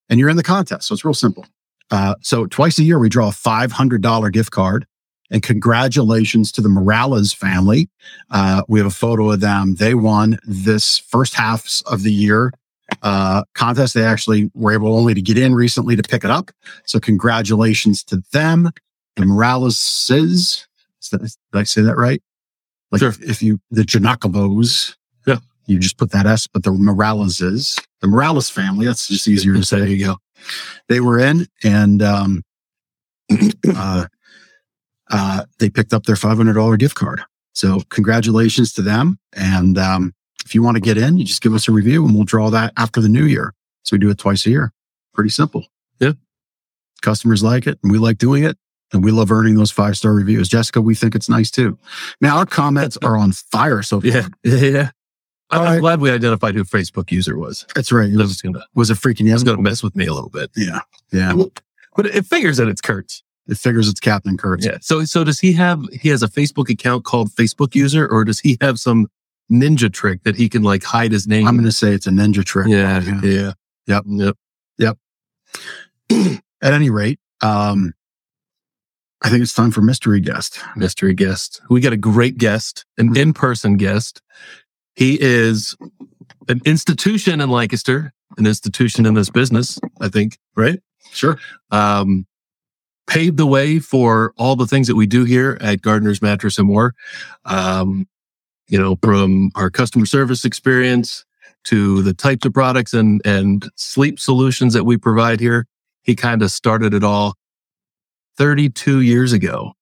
and 0.09 0.19
you're 0.19 0.29
in 0.29 0.37
the 0.37 0.43
contest. 0.43 0.87
So 0.87 0.93
it's 0.93 1.05
real 1.05 1.13
simple. 1.13 1.45
Uh, 1.91 2.15
so 2.21 2.45
twice 2.45 2.79
a 2.79 2.83
year, 2.83 2.97
we 2.97 3.09
draw 3.09 3.27
a 3.27 3.31
$500 3.31 4.31
gift 4.31 4.51
card 4.51 4.87
and 5.33 5.41
congratulations 5.41 6.51
to 6.53 6.61
the 6.61 6.69
Morales 6.69 7.33
family. 7.33 7.89
Uh, 8.29 8.61
we 8.69 8.79
have 8.79 8.85
a 8.87 8.91
photo 8.91 9.31
of 9.31 9.39
them. 9.41 9.75
They 9.75 9.95
won 9.95 10.37
this 10.45 10.99
first 10.99 11.33
half 11.33 11.81
of 11.87 12.03
the 12.03 12.13
year 12.13 12.53
uh, 13.01 13.43
contest. 13.55 13.95
They 13.95 14.05
actually 14.05 14.51
were 14.53 14.71
able 14.73 14.95
only 14.95 15.15
to 15.15 15.21
get 15.21 15.37
in 15.37 15.55
recently 15.55 15.95
to 15.95 16.03
pick 16.03 16.23
it 16.23 16.29
up. 16.29 16.51
So 16.85 16.99
congratulations 16.99 18.03
to 18.05 18.21
them. 18.31 18.69
The 19.15 19.25
Morales 19.25 19.77
says, 19.77 20.67
did 21.11 21.31
I 21.53 21.63
say 21.63 21.81
that 21.81 21.97
right? 21.97 22.21
Like 22.91 22.99
Sure. 22.99 23.09
if, 23.09 23.21
if 23.23 23.41
you, 23.41 23.59
the 23.71 23.81
Janakabos, 23.81 24.95
Yeah. 25.25 25.37
you 25.65 25.79
just 25.79 25.97
put 25.97 26.11
that 26.11 26.27
S, 26.27 26.45
but 26.45 26.61
the 26.63 26.69
Moraleses, 26.69 27.83
the 28.01 28.07
Morales 28.07 28.51
family, 28.51 28.85
that's 28.85 29.07
just 29.07 29.27
easier 29.27 29.53
to 29.55 29.63
say. 29.63 29.79
There 29.79 29.87
you 29.87 30.05
go. 30.05 30.17
They 30.89 30.99
were 30.99 31.17
in 31.19 31.47
and, 31.63 32.03
um, 32.03 32.43
uh, 33.75 34.05
uh, 35.13 35.45
they 35.59 35.69
picked 35.69 35.93
up 35.93 36.03
their 36.03 36.15
$500 36.15 36.77
gift 36.79 36.95
card. 36.95 37.21
So 37.53 37.81
congratulations 37.89 38.73
to 38.73 38.81
them. 38.81 39.19
And, 39.33 39.77
um, 39.77 40.13
if 40.45 40.53
you 40.53 40.61
want 40.61 40.75
to 40.75 40.81
get 40.81 40.97
in, 40.97 41.17
you 41.17 41.23
just 41.23 41.41
give 41.41 41.53
us 41.53 41.67
a 41.67 41.71
review 41.71 42.05
and 42.05 42.13
we'll 42.13 42.25
draw 42.25 42.49
that 42.49 42.73
after 42.75 42.99
the 42.99 43.07
new 43.07 43.23
year. 43.23 43.53
So 43.83 43.95
we 43.95 43.99
do 43.99 44.09
it 44.09 44.17
twice 44.17 44.45
a 44.45 44.49
year. 44.49 44.73
Pretty 45.13 45.29
simple. 45.29 45.65
Yeah. 45.99 46.13
Customers 47.01 47.43
like 47.43 47.67
it 47.67 47.79
and 47.83 47.91
we 47.91 47.97
like 47.97 48.17
doing 48.17 48.43
it. 48.43 48.57
And 48.91 49.03
we 49.03 49.09
love 49.09 49.31
earning 49.31 49.55
those 49.55 49.71
five 49.71 49.97
star 49.97 50.13
reviews. 50.13 50.47
Jessica, 50.47 50.79
we 50.79 50.93
think 50.93 51.15
it's 51.15 51.27
nice 51.27 51.49
too. 51.49 51.79
Now 52.21 52.37
our 52.37 52.45
comments 52.45 52.95
are 52.97 53.17
on 53.17 53.31
fire 53.31 53.81
so 53.81 53.99
far. 53.99 54.09
Yeah, 54.09 54.27
yeah. 54.43 54.91
I'm 55.49 55.63
right. 55.63 55.79
glad 55.79 55.99
we 55.99 56.11
identified 56.11 56.53
who 56.55 56.63
Facebook 56.63 57.11
user 57.11 57.37
was. 57.37 57.65
That's 57.73 57.91
right. 57.91 58.09
It 58.09 58.17
was, 58.17 58.27
was 58.27 58.41
gonna 58.41 58.63
was 58.75 58.91
it 58.91 58.97
freaking 58.97 59.29
that's 59.29 59.41
yes? 59.41 59.43
gonna 59.43 59.61
mess 59.61 59.81
with 59.81 59.95
me 59.95 60.05
a 60.05 60.13
little 60.13 60.29
bit. 60.29 60.51
Yeah. 60.55 60.81
Yeah. 61.11 61.33
But 61.95 62.05
it 62.07 62.25
figures 62.25 62.57
that 62.57 62.67
it's 62.67 62.81
Kurtz. 62.81 63.23
It 63.47 63.57
figures 63.57 63.89
it's 63.89 63.99
Captain 63.99 64.37
Kurtz. 64.37 64.65
Yeah. 64.65 64.77
So 64.81 65.03
so 65.05 65.23
does 65.23 65.39
he 65.39 65.53
have 65.53 65.81
he 65.91 66.09
has 66.09 66.23
a 66.23 66.27
Facebook 66.27 66.69
account 66.69 67.03
called 67.03 67.29
Facebook 67.31 67.75
user, 67.75 68.07
or 68.07 68.23
does 68.23 68.39
he 68.39 68.57
have 68.61 68.79
some 68.79 69.07
ninja 69.51 69.91
trick 69.91 70.23
that 70.23 70.35
he 70.35 70.47
can 70.47 70.63
like 70.63 70.83
hide 70.83 71.11
his 71.11 71.27
name? 71.27 71.47
I'm 71.47 71.55
going 71.55 71.65
to 71.65 71.71
say 71.71 71.93
it's 71.93 72.07
a 72.07 72.11
ninja 72.11 72.43
trick. 72.45 72.67
yeah, 72.67 73.01
yeah. 73.21 73.53
Yep. 73.87 74.03
Yep. 74.07 74.37
Yep. 74.77 74.97
At 76.61 76.73
any 76.73 76.89
rate, 76.89 77.19
um, 77.41 77.93
I 79.21 79.29
think 79.29 79.41
it's 79.41 79.53
time 79.53 79.71
for 79.71 79.81
mystery 79.81 80.21
guest. 80.21 80.59
mystery 80.75 81.13
guest. 81.13 81.61
We 81.69 81.81
got 81.81 81.93
a 81.93 81.97
great 81.97 82.37
guest, 82.37 82.85
an 82.97 83.15
in-person 83.15 83.77
guest. 83.77 84.21
He 84.95 85.17
is 85.19 85.75
an 86.47 86.61
institution 86.65 87.41
in 87.41 87.49
Lancaster, 87.49 88.13
an 88.37 88.45
institution 88.45 89.05
in 89.05 89.13
this 89.13 89.29
business, 89.29 89.79
I 89.99 90.09
think, 90.09 90.37
right? 90.55 90.79
Sure. 91.11 91.37
Um, 91.71 92.25
paved 93.07 93.37
the 93.37 93.45
way 93.45 93.79
for 93.79 94.33
all 94.37 94.55
the 94.55 94.67
things 94.67 94.87
that 94.87 94.95
we 94.95 95.05
do 95.05 95.23
here 95.23 95.57
at 95.61 95.81
Gardner's 95.81 96.21
Mattress 96.21 96.57
and 96.57 96.67
More. 96.67 96.93
Um, 97.45 98.07
you 98.67 98.79
know, 98.79 98.97
from 99.03 99.51
our 99.55 99.69
customer 99.69 100.05
service 100.05 100.45
experience 100.45 101.25
to 101.65 102.01
the 102.01 102.13
types 102.13 102.45
of 102.45 102.53
products 102.53 102.93
and, 102.93 103.21
and 103.25 103.69
sleep 103.75 104.19
solutions 104.19 104.73
that 104.73 104.83
we 104.83 104.97
provide 104.97 105.39
here. 105.39 105.67
He 106.01 106.15
kind 106.15 106.41
of 106.41 106.51
started 106.51 106.93
it 106.93 107.03
all 107.03 107.35
32 108.37 109.01
years 109.01 109.31
ago. 109.31 109.73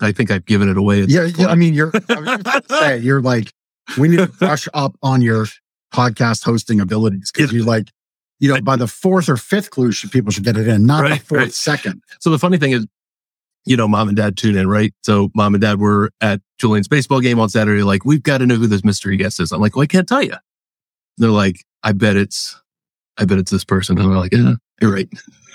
I 0.00 0.12
think 0.12 0.30
I've 0.30 0.44
given 0.44 0.68
it 0.68 0.76
away. 0.76 1.02
Yeah, 1.02 1.28
yeah. 1.36 1.46
I 1.46 1.54
mean, 1.54 1.74
you're. 1.74 1.92
I 2.08 2.20
was 2.20 2.40
about 2.40 2.68
to 2.68 2.74
say, 2.74 2.98
you're 2.98 3.22
like, 3.22 3.52
we 3.98 4.08
need 4.08 4.16
to 4.16 4.26
brush 4.38 4.68
up 4.74 4.96
on 5.02 5.22
your 5.22 5.46
podcast 5.94 6.44
hosting 6.44 6.80
abilities 6.80 7.30
because 7.32 7.52
you 7.52 7.62
like, 7.62 7.88
you 8.42 8.52
know, 8.52 8.60
by 8.60 8.74
the 8.74 8.88
fourth 8.88 9.28
or 9.28 9.36
fifth 9.36 9.70
clue, 9.70 9.92
should 9.92 10.10
people 10.10 10.32
should 10.32 10.42
get 10.42 10.56
it 10.56 10.66
in, 10.66 10.84
not 10.84 11.02
Right, 11.02 11.20
the 11.20 11.24
fourth 11.26 11.40
right. 11.40 11.52
second. 11.52 12.02
So 12.18 12.28
the 12.28 12.40
funny 12.40 12.58
thing 12.58 12.72
is, 12.72 12.84
you 13.64 13.76
know, 13.76 13.86
mom 13.86 14.08
and 14.08 14.16
dad 14.16 14.36
tune 14.36 14.56
in, 14.56 14.66
right? 14.66 14.92
So 15.04 15.30
mom 15.32 15.54
and 15.54 15.62
dad 15.62 15.78
were 15.78 16.10
at 16.20 16.40
Julian's 16.58 16.88
baseball 16.88 17.20
game 17.20 17.38
on 17.38 17.48
Saturday. 17.48 17.84
Like, 17.84 18.04
we've 18.04 18.24
got 18.24 18.38
to 18.38 18.46
know 18.46 18.56
who 18.56 18.66
this 18.66 18.82
mystery 18.84 19.16
guest 19.16 19.38
is. 19.38 19.52
I'm 19.52 19.60
like, 19.60 19.76
well, 19.76 19.84
I 19.84 19.86
can't 19.86 20.08
tell 20.08 20.24
you. 20.24 20.34
They're 21.18 21.30
like, 21.30 21.64
I 21.84 21.92
bet 21.92 22.16
it's, 22.16 22.60
I 23.16 23.26
bet 23.26 23.38
it's 23.38 23.52
this 23.52 23.64
person. 23.64 23.96
And 23.96 24.08
I'm 24.08 24.16
like, 24.16 24.32
yeah, 24.32 24.54
you're 24.80 24.92
right. 24.92 25.08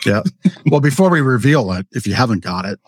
Yeah. 0.05 0.21
well, 0.71 0.79
before 0.79 1.09
we 1.09 1.19
reveal 1.19 1.73
it, 1.73 1.85
if 1.91 2.07
you 2.07 2.13
haven't 2.13 2.41
got 2.41 2.63
it, 2.63 2.79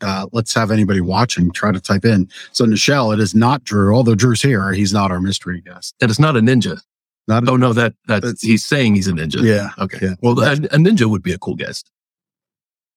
uh, 0.00 0.26
let's 0.32 0.52
have 0.54 0.72
anybody 0.72 1.00
watching 1.00 1.52
try 1.52 1.70
to 1.70 1.80
type 1.80 2.04
in. 2.04 2.28
So, 2.50 2.64
Nichelle, 2.64 3.14
it 3.14 3.20
is 3.20 3.32
not 3.32 3.62
Drew, 3.62 3.94
although 3.94 4.16
Drew's 4.16 4.42
here. 4.42 4.72
He's 4.72 4.92
not 4.92 5.12
our 5.12 5.20
mystery 5.20 5.60
guest. 5.60 5.94
And 6.00 6.10
it's 6.10 6.18
not 6.18 6.36
a 6.36 6.40
ninja. 6.40 6.80
Not 7.28 7.48
Oh 7.48 7.56
no, 7.56 7.72
that 7.72 7.94
that's 8.06 8.20
That's- 8.24 8.40
he's 8.42 8.64
saying 8.64 8.94
he's 8.94 9.08
a 9.08 9.12
ninja. 9.12 9.42
yeah. 9.42 9.70
Okay. 9.78 9.98
Yeah. 10.02 10.14
Well, 10.22 10.38
a, 10.40 10.52
a 10.52 10.56
ninja 10.78 11.06
would 11.06 11.22
be 11.22 11.32
a 11.32 11.38
cool 11.38 11.56
guest, 11.56 11.90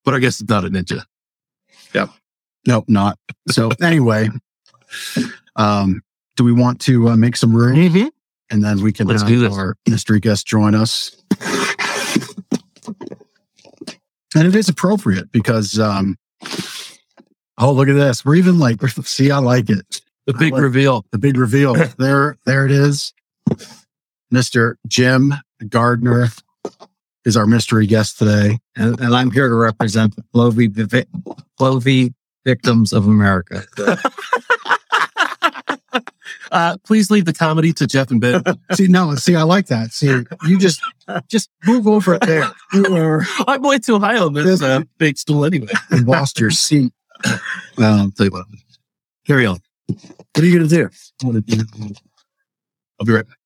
but 0.05 0.13
I 0.13 0.19
guess 0.19 0.39
it's 0.39 0.49
not 0.49 0.65
a 0.65 0.69
ninja. 0.69 1.03
Yeah. 1.93 2.07
Nope, 2.67 2.85
not. 2.87 3.17
So, 3.49 3.69
anyway, 3.81 4.29
um, 5.55 6.01
do 6.35 6.43
we 6.43 6.51
want 6.51 6.79
to 6.81 7.09
uh, 7.09 7.15
make 7.15 7.35
some 7.37 7.55
room 7.55 7.75
Mm-hmm. 7.75 8.07
and 8.51 8.63
then 8.63 8.81
we 8.81 8.91
can 8.91 9.07
Let's 9.07 9.21
have 9.21 9.29
do 9.29 9.39
this. 9.39 9.53
our 9.57 9.75
mystery 9.87 10.19
guest 10.19 10.45
join 10.45 10.75
us? 10.75 11.15
And 14.35 14.47
it 14.47 14.55
is 14.55 14.69
appropriate 14.69 15.31
because, 15.31 15.79
um, 15.79 16.15
oh, 17.57 17.71
look 17.71 17.87
at 17.89 17.93
this. 17.93 18.23
We're 18.23 18.35
even 18.35 18.59
like, 18.59 18.79
see, 19.03 19.31
I 19.31 19.39
like 19.39 19.69
it. 19.71 20.01
The 20.27 20.33
big 20.33 20.53
like- 20.53 20.61
reveal. 20.61 21.03
the 21.11 21.17
big 21.17 21.35
reveal. 21.37 21.73
there, 21.97 22.37
there 22.45 22.65
it 22.65 22.71
is. 22.71 23.11
Mr. 24.33 24.75
Jim 24.87 25.33
Gardner 25.67 26.27
is 27.25 27.35
our 27.35 27.45
mystery 27.45 27.87
guest 27.87 28.17
today. 28.17 28.59
and, 28.75 28.99
and 28.99 29.15
I'm 29.15 29.31
here 29.31 29.49
to 29.49 29.55
represent 29.55 30.15
the 30.15 30.87
vi- 30.89 31.05
Flowbee 31.59 32.13
victims 32.45 32.93
of 32.93 33.07
America. 33.07 33.63
Uh, 36.51 36.77
please 36.83 37.11
leave 37.11 37.25
the 37.25 37.33
comedy 37.33 37.73
to 37.73 37.85
Jeff 37.85 38.09
and 38.09 38.19
Ben. 38.19 38.41
See, 38.73 38.87
no, 38.87 39.13
see, 39.15 39.35
I 39.35 39.43
like 39.43 39.67
that. 39.67 39.91
See, 39.91 40.23
you 40.47 40.57
just, 40.57 40.81
just 41.27 41.49
move 41.65 41.87
over 41.87 42.17
there. 42.17 42.51
You 42.73 42.95
are 42.97 43.23
I'm 43.47 43.61
way 43.61 43.77
too 43.77 43.99
high 43.99 44.17
on 44.17 44.33
this 44.33 44.61
uh, 44.61 44.81
big 44.97 45.17
stool 45.17 45.45
anyway. 45.45 45.67
you 45.91 46.01
lost 46.01 46.39
your 46.39 46.49
seat. 46.49 46.91
Um, 47.25 47.39
I'll 47.77 48.11
tell 48.11 48.25
you 48.25 48.31
what. 48.31 48.45
Carry 49.27 49.45
on. 49.45 49.59
what 49.87 50.39
are 50.39 50.45
you 50.45 50.57
going 50.57 50.67
to 50.69 50.75
do? 50.75 50.89
I'll 52.99 53.05
be 53.05 53.13
right 53.13 53.27
back. 53.27 53.37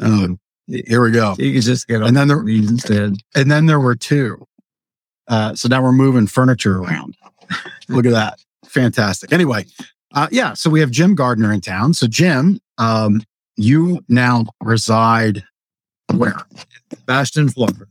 Oh, 0.00 0.36
here 0.66 1.02
we 1.02 1.10
go. 1.10 1.34
You 1.38 1.52
can 1.52 1.62
just 1.62 1.86
get 1.88 2.02
And 2.02 2.16
then 2.16 2.28
there, 2.28 2.46
instead. 2.46 3.14
and 3.34 3.50
then 3.50 3.66
there 3.66 3.80
were 3.80 3.96
two. 3.96 4.46
Uh, 5.26 5.54
so 5.54 5.68
now 5.68 5.82
we're 5.82 5.92
moving 5.92 6.26
furniture 6.26 6.78
around. 6.78 7.16
Look 7.88 8.06
at 8.06 8.12
that. 8.12 8.38
Fantastic. 8.66 9.32
Anyway, 9.32 9.64
uh, 10.14 10.28
yeah. 10.30 10.52
So 10.54 10.68
we 10.70 10.80
have 10.80 10.90
Jim 10.90 11.14
Gardner 11.14 11.52
in 11.52 11.60
town. 11.60 11.94
So 11.94 12.06
Jim, 12.06 12.60
um, 12.78 13.22
you 13.56 14.00
now 14.08 14.44
reside 14.62 15.44
where? 16.14 16.36
Sebastian, 16.94 17.48
Florida. 17.48 17.86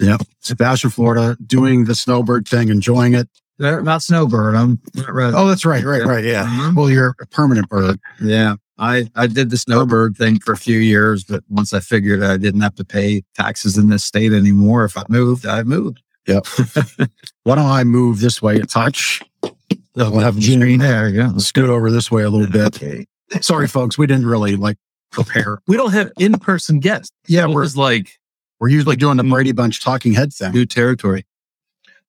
Yep. 0.00 0.22
Sebastian, 0.40 0.90
Florida, 0.90 1.36
doing 1.46 1.84
the 1.84 1.94
snowbird 1.94 2.48
thing, 2.48 2.68
enjoying 2.68 3.14
it. 3.14 3.28
They're 3.58 3.80
not 3.82 4.02
snowbird. 4.02 4.56
I'm 4.56 4.80
not. 4.96 5.34
Oh, 5.34 5.46
that's 5.46 5.64
right, 5.64 5.84
right, 5.84 6.02
right. 6.04 6.24
Yeah. 6.24 6.44
Mhm. 6.46 6.74
Well, 6.74 6.90
you're 6.90 7.14
a 7.20 7.26
permanent 7.26 7.68
bird. 7.68 8.00
Yeah. 8.20 8.56
I, 8.78 9.08
I 9.14 9.26
did 9.28 9.50
the 9.50 9.56
snowbird 9.56 10.16
thing 10.16 10.40
for 10.40 10.52
a 10.52 10.56
few 10.56 10.78
years, 10.78 11.22
but 11.24 11.44
once 11.48 11.72
I 11.72 11.80
figured 11.80 12.22
I 12.22 12.36
didn't 12.36 12.60
have 12.62 12.74
to 12.76 12.84
pay 12.84 13.22
taxes 13.34 13.78
in 13.78 13.88
this 13.88 14.02
state 14.04 14.32
anymore, 14.32 14.84
if 14.84 14.96
I 14.96 15.04
moved, 15.08 15.46
I 15.46 15.62
moved. 15.62 16.02
Yep. 16.26 16.46
Why 17.44 17.54
don't 17.54 17.66
I 17.66 17.84
move 17.84 18.20
this 18.20 18.40
way 18.42 18.56
a 18.56 18.66
touch? 18.66 19.22
We'll 19.94 20.18
have 20.18 20.36
Jimmy 20.38 20.76
There 20.76 21.12
go. 21.12 21.38
scoot 21.38 21.70
over 21.70 21.90
this 21.90 22.10
way 22.10 22.22
a 22.24 22.30
little 22.30 22.50
bit. 22.50 22.76
Okay. 22.82 23.06
Sorry, 23.40 23.68
folks. 23.68 23.96
We 23.96 24.06
didn't 24.08 24.26
really 24.26 24.56
like 24.56 24.76
prepare. 25.12 25.58
We 25.68 25.76
don't 25.76 25.92
have 25.92 26.10
in-person 26.18 26.80
guests. 26.80 27.12
Yeah, 27.28 27.44
It 27.44 27.50
we're 27.50 27.60
was 27.60 27.76
like 27.76 28.18
we're 28.58 28.68
usually 28.70 28.96
doing 28.96 29.18
the 29.18 29.24
Brady 29.24 29.52
Bunch 29.52 29.80
talking 29.84 30.14
head 30.14 30.32
thing. 30.32 30.52
new 30.52 30.66
territory. 30.66 31.24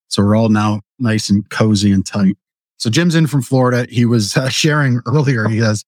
So 0.08 0.22
we're 0.24 0.34
all 0.36 0.48
now 0.48 0.80
nice 0.98 1.28
and 1.30 1.48
cozy 1.50 1.92
and 1.92 2.04
tight. 2.04 2.36
So 2.78 2.90
Jim's 2.90 3.14
in 3.14 3.26
from 3.26 3.42
Florida. 3.42 3.86
He 3.90 4.04
was 4.04 4.36
uh, 4.36 4.48
sharing 4.48 5.00
earlier. 5.06 5.48
He 5.48 5.58
has 5.58 5.84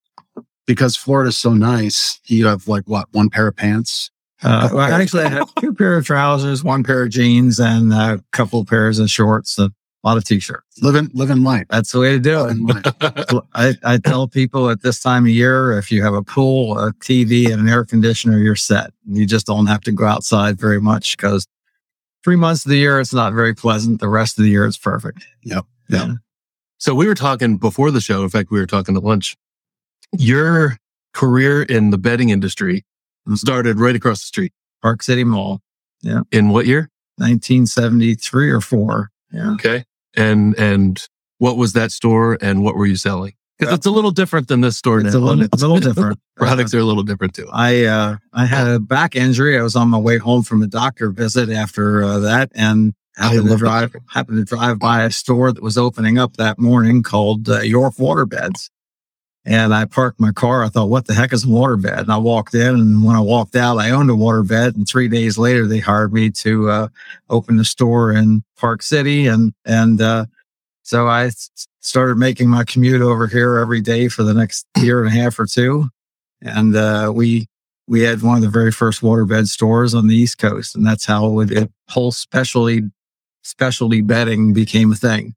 because 0.69 0.95
Florida's 0.95 1.35
so 1.35 1.51
nice. 1.51 2.19
You 2.27 2.45
have 2.45 2.67
like 2.67 2.83
what 2.85 3.07
one 3.11 3.31
pair 3.31 3.47
of 3.47 3.55
pants. 3.55 4.11
Uh, 4.43 4.69
well, 4.71 4.81
actually, 4.81 5.23
I 5.23 5.29
have 5.29 5.55
two 5.59 5.73
pair 5.73 5.97
of 5.97 6.05
trousers, 6.05 6.63
one 6.63 6.83
pair 6.83 7.01
of 7.01 7.09
jeans, 7.09 7.59
and 7.59 7.91
a 7.91 8.23
couple 8.31 8.63
pairs 8.65 8.99
of 8.99 9.09
shorts, 9.09 9.57
a 9.57 9.71
lot 10.03 10.17
of 10.17 10.25
t-shirts. 10.25 10.79
Living 10.83 11.09
living 11.15 11.43
life. 11.43 11.65
That's 11.71 11.91
the 11.91 11.99
way 11.99 12.11
to 12.11 12.19
do 12.19 12.45
it. 12.47 13.43
I, 13.55 13.73
I 13.83 13.97
tell 13.97 14.27
people 14.27 14.69
at 14.69 14.83
this 14.83 14.99
time 15.01 15.23
of 15.23 15.31
year, 15.31 15.75
if 15.75 15.91
you 15.91 16.03
have 16.03 16.13
a 16.13 16.21
pool, 16.21 16.77
a 16.77 16.93
TV, 16.93 17.51
and 17.51 17.61
an 17.61 17.67
air 17.67 17.83
conditioner, 17.83 18.37
you're 18.37 18.55
set. 18.55 18.93
You 19.07 19.25
just 19.25 19.47
don't 19.47 19.65
have 19.65 19.81
to 19.81 19.91
go 19.91 20.05
outside 20.05 20.59
very 20.59 20.79
much 20.79 21.17
because 21.17 21.47
three 22.23 22.35
months 22.35 22.63
of 22.63 22.69
the 22.69 22.77
year, 22.77 22.99
it's 22.99 23.11
not 23.11 23.33
very 23.33 23.55
pleasant. 23.55 24.01
The 24.01 24.07
rest 24.07 24.37
of 24.37 24.43
the 24.43 24.51
year, 24.51 24.67
it's 24.67 24.77
perfect. 24.77 25.25
Yep. 25.45 25.65
Yeah. 25.89 26.13
So 26.77 26.93
we 26.93 27.07
were 27.07 27.15
talking 27.15 27.57
before 27.57 27.89
the 27.89 28.01
show. 28.01 28.21
In 28.21 28.29
fact, 28.29 28.51
we 28.51 28.59
were 28.59 28.67
talking 28.67 28.95
at 28.95 29.03
lunch. 29.03 29.35
Your 30.17 30.77
career 31.13 31.63
in 31.63 31.89
the 31.91 31.97
bedding 31.97 32.29
industry 32.29 32.83
started 33.35 33.79
right 33.79 33.95
across 33.95 34.19
the 34.21 34.25
street. 34.27 34.53
Park 34.81 35.03
City 35.03 35.23
Mall, 35.23 35.61
Yeah. 36.01 36.21
In 36.31 36.49
what 36.49 36.65
year? 36.65 36.89
1973 37.17 38.49
or 38.49 38.61
four. 38.61 39.09
Yeah. 39.31 39.51
Okay. 39.53 39.83
And 40.15 40.57
and 40.57 41.05
what 41.37 41.57
was 41.57 41.73
that 41.73 41.91
store 41.91 42.37
and 42.41 42.63
what 42.63 42.75
were 42.75 42.85
you 42.85 42.95
selling? 42.95 43.33
Because 43.57 43.73
it's 43.75 43.85
a 43.85 43.91
little 43.91 44.11
different 44.11 44.47
than 44.47 44.61
this 44.61 44.77
store 44.77 45.01
It's 45.01 45.13
now. 45.13 45.19
a 45.19 45.21
little, 45.21 45.43
it's 45.43 45.61
a 45.61 45.67
little 45.67 45.81
different. 45.93 46.19
Products 46.37 46.73
are 46.73 46.79
a 46.79 46.83
little 46.85 47.03
different 47.03 47.33
too. 47.33 47.47
I 47.51 47.83
uh, 47.83 48.17
I 48.33 48.45
had 48.45 48.67
a 48.67 48.79
back 48.79 49.15
injury. 49.15 49.59
I 49.59 49.61
was 49.61 49.75
on 49.75 49.89
my 49.89 49.97
way 49.97 50.17
home 50.17 50.43
from 50.43 50.63
a 50.63 50.67
doctor 50.67 51.09
visit 51.11 51.49
after 51.49 52.01
uh, 52.03 52.19
that, 52.19 52.51
and 52.55 52.93
happened 53.17 53.49
to 53.49 53.57
drive 53.57 53.93
happened 54.11 54.37
to 54.37 54.55
drive 54.55 54.79
by 54.79 55.03
a 55.03 55.11
store 55.11 55.51
that 55.51 55.61
was 55.61 55.77
opening 55.77 56.17
up 56.17 56.37
that 56.37 56.57
morning 56.57 57.03
called 57.03 57.49
uh, 57.49 57.59
York 57.59 57.95
Waterbeds. 57.95 58.69
And 59.49 59.73
I 59.73 59.85
parked 59.85 60.19
my 60.19 60.31
car. 60.31 60.63
I 60.63 60.69
thought, 60.69 60.89
what 60.89 61.07
the 61.07 61.15
heck 61.15 61.33
is 61.33 61.43
a 61.43 61.47
waterbed? 61.47 62.01
And 62.01 62.11
I 62.11 62.17
walked 62.17 62.53
in, 62.53 62.75
and 62.75 63.03
when 63.03 63.15
I 63.15 63.19
walked 63.19 63.55
out, 63.55 63.77
I 63.77 63.89
owned 63.89 64.11
a 64.11 64.13
waterbed. 64.13 64.75
And 64.75 64.87
three 64.87 65.07
days 65.07 65.39
later, 65.39 65.65
they 65.65 65.79
hired 65.79 66.13
me 66.13 66.29
to 66.29 66.69
uh, 66.69 66.87
open 67.31 67.57
the 67.57 67.65
store 67.65 68.11
in 68.11 68.43
Park 68.57 68.83
City, 68.83 69.25
and 69.25 69.53
and 69.65 70.01
uh, 70.01 70.27
so 70.83 71.07
I 71.07 71.31
started 71.81 72.17
making 72.17 72.47
my 72.47 72.63
commute 72.63 73.01
over 73.01 73.25
here 73.25 73.57
every 73.57 73.81
day 73.81 74.07
for 74.07 74.23
the 74.23 74.33
next 74.33 74.67
year 74.77 75.03
and 75.03 75.07
a 75.07 75.19
half 75.19 75.39
or 75.39 75.45
two 75.45 75.89
and 76.41 76.75
uh, 76.75 77.11
we 77.13 77.47
we 77.87 78.01
had 78.01 78.21
one 78.21 78.37
of 78.37 78.43
the 78.43 78.49
very 78.49 78.71
first 78.71 79.01
waterbed 79.01 79.47
stores 79.47 79.93
on 79.93 80.07
the 80.07 80.15
East 80.15 80.37
Coast, 80.37 80.75
and 80.75 80.85
that's 80.85 81.05
how 81.05 81.43
the 81.43 81.69
whole 81.89 82.11
specialty 82.11 82.83
specialty 83.43 84.01
bedding 84.01 84.53
became 84.53 84.91
a 84.91 84.95
thing. 84.95 85.33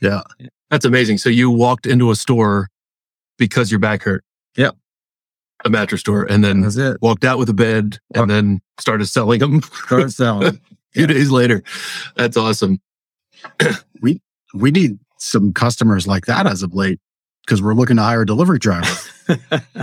Yeah. 0.00 0.22
That's 0.70 0.84
amazing. 0.84 1.18
So 1.18 1.30
you 1.30 1.48
walked 1.48 1.86
into 1.86 2.10
a 2.10 2.16
store 2.16 2.68
because 3.38 3.70
your 3.70 3.80
back 3.80 4.02
hurt. 4.02 4.24
Yeah. 4.56 4.70
A 5.64 5.70
mattress 5.70 6.00
store 6.02 6.24
and 6.24 6.44
then 6.44 6.60
That's 6.60 6.76
it. 6.76 6.98
walked 7.00 7.24
out 7.24 7.38
with 7.38 7.48
a 7.48 7.54
bed 7.54 7.98
and 8.14 8.30
then 8.30 8.60
started 8.78 9.06
selling 9.06 9.40
them 9.40 9.62
Started 9.62 10.12
selling. 10.12 10.46
a 10.56 10.58
few 10.92 11.06
days 11.06 11.30
later. 11.30 11.62
That's 12.14 12.36
awesome. 12.36 12.80
we 14.02 14.20
we 14.54 14.70
need 14.70 14.98
some 15.18 15.52
customers 15.52 16.06
like 16.06 16.26
that 16.26 16.46
as 16.46 16.62
of 16.62 16.74
late. 16.74 17.00
because 17.46 17.62
we're 17.62 17.74
looking 17.74 17.96
to 17.96 18.02
hire 18.02 18.22
a 18.22 18.26
delivery 18.26 18.58
driver. 18.58 18.86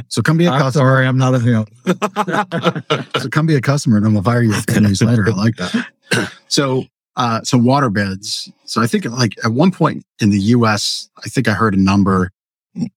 So 0.07 0.22
come 0.22 0.38
be 0.38 0.45
a 0.45 0.51
I'm 0.51 0.62
customer. 0.62 0.86
sorry, 0.86 1.05
I'm 1.05 1.17
not 1.17 1.36
a 1.36 1.39
him. 1.39 1.65
So 3.19 3.27
come 3.29 3.45
be 3.45 3.55
a 3.55 3.62
customer 3.62 3.98
and 3.98 4.05
then 4.05 4.13
we'll 4.13 4.24
fire 4.24 4.41
you 4.41 4.53
10 4.53 4.83
years 4.83 5.01
later. 5.01 5.27
I 5.27 5.31
like 5.31 5.55
that. 5.57 6.31
So, 6.48 6.86
uh, 7.17 7.41
so 7.41 7.57
water 7.57 7.89
beds. 7.89 8.50
So 8.65 8.81
I 8.81 8.88
think 8.88 9.03
like 9.05 9.33
at 9.43 9.51
one 9.51 9.72
point 9.72 10.05
in 10.22 10.29
the 10.29 10.39
US, 10.55 11.10
I 11.25 11.27
think 11.29 11.50
I 11.50 11.53
heard 11.53 11.74
a 11.74 11.77
number 11.77 12.31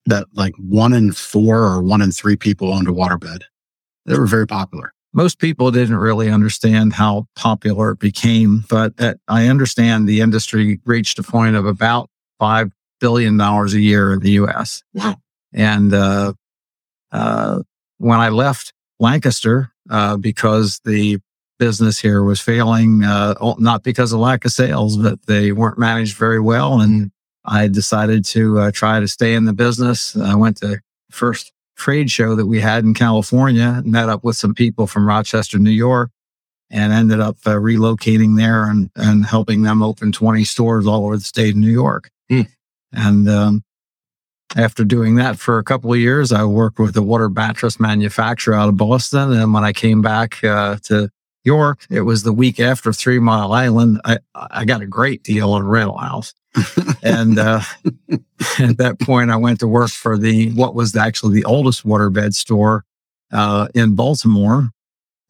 that 0.06 0.26
like 0.32 0.54
one 0.58 0.92
in 0.92 1.12
four 1.12 1.58
or 1.64 1.82
one 1.82 2.02
in 2.02 2.12
three 2.12 2.36
people 2.36 2.72
owned 2.72 2.88
a 2.88 2.92
waterbed. 2.92 3.42
They 4.06 4.18
were 4.18 4.26
very 4.26 4.46
popular. 4.46 4.92
Most 5.12 5.38
people 5.38 5.70
didn't 5.70 5.96
really 5.96 6.30
understand 6.30 6.92
how 6.92 7.26
popular 7.36 7.92
it 7.92 7.98
became, 7.98 8.64
but 8.68 8.92
I 9.28 9.46
understand 9.46 10.06
the 10.06 10.20
industry 10.20 10.80
reached 10.84 11.18
a 11.18 11.22
point 11.22 11.56
of 11.56 11.64
about 11.64 12.10
five 12.38 12.70
billion 13.00 13.36
dollars 13.36 13.74
a 13.74 13.80
year 13.80 14.12
in 14.12 14.20
the 14.20 14.32
U.S. 14.32 14.82
Wow. 14.92 15.16
And 15.52 15.94
uh, 15.94 16.34
uh, 17.12 17.62
when 17.98 18.20
I 18.20 18.28
left 18.28 18.72
Lancaster, 19.00 19.72
uh, 19.88 20.16
because 20.16 20.80
the 20.84 21.18
business 21.58 21.98
here 21.98 22.22
was 22.22 22.40
failing, 22.40 23.02
uh, 23.02 23.34
not 23.58 23.82
because 23.82 24.12
of 24.12 24.20
lack 24.20 24.44
of 24.44 24.52
sales, 24.52 24.96
but 24.96 25.24
they 25.26 25.52
weren't 25.52 25.78
managed 25.78 26.16
very 26.16 26.40
well. 26.40 26.80
And 26.80 27.10
I 27.46 27.68
decided 27.68 28.24
to 28.26 28.58
uh, 28.58 28.70
try 28.72 29.00
to 29.00 29.08
stay 29.08 29.34
in 29.34 29.44
the 29.44 29.52
business. 29.52 30.16
I 30.16 30.34
went 30.34 30.58
to 30.58 30.80
first 31.10 31.52
trade 31.76 32.10
show 32.10 32.34
that 32.34 32.46
we 32.46 32.60
had 32.60 32.84
in 32.84 32.94
California, 32.94 33.82
met 33.84 34.08
up 34.08 34.24
with 34.24 34.36
some 34.36 34.54
people 34.54 34.86
from 34.86 35.06
Rochester, 35.06 35.58
New 35.58 35.70
York, 35.70 36.10
and 36.70 36.92
ended 36.92 37.20
up 37.20 37.36
uh, 37.46 37.50
relocating 37.50 38.36
there 38.36 38.64
and, 38.64 38.90
and 38.96 39.24
helping 39.24 39.62
them 39.62 39.82
open 39.82 40.10
20 40.10 40.44
stores 40.44 40.86
all 40.86 41.04
over 41.04 41.16
the 41.16 41.22
state 41.22 41.50
of 41.50 41.56
New 41.56 41.70
York. 41.70 42.10
Hmm. 42.28 42.42
And 42.92 43.28
um, 43.28 43.62
after 44.56 44.84
doing 44.84 45.16
that 45.16 45.38
for 45.38 45.58
a 45.58 45.64
couple 45.64 45.92
of 45.92 45.98
years, 45.98 46.32
I 46.32 46.44
worked 46.44 46.78
with 46.78 46.96
a 46.96 47.02
water 47.02 47.28
mattress 47.28 47.78
manufacturer 47.78 48.54
out 48.54 48.68
of 48.68 48.76
Boston. 48.76 49.32
And 49.32 49.52
when 49.52 49.64
I 49.64 49.72
came 49.72 50.02
back 50.02 50.42
uh, 50.42 50.76
to 50.84 51.10
York, 51.46 51.86
it 51.88 52.02
was 52.02 52.24
the 52.24 52.32
week 52.32 52.60
after 52.60 52.92
Three 52.92 53.18
Mile 53.18 53.52
Island. 53.52 54.00
I, 54.04 54.18
I 54.34 54.64
got 54.64 54.82
a 54.82 54.86
great 54.86 55.22
deal 55.22 55.52
on 55.52 55.62
a 55.62 55.64
rental 55.64 55.96
house. 55.96 56.34
and 57.02 57.38
uh, 57.38 57.60
at 58.58 58.78
that 58.78 58.96
point, 59.00 59.30
I 59.30 59.36
went 59.36 59.60
to 59.60 59.68
work 59.68 59.90
for 59.90 60.18
the 60.18 60.50
what 60.52 60.74
was 60.74 60.96
actually 60.96 61.34
the 61.34 61.44
oldest 61.44 61.86
waterbed 61.86 62.34
store 62.34 62.84
uh, 63.32 63.68
in 63.74 63.94
Baltimore, 63.94 64.70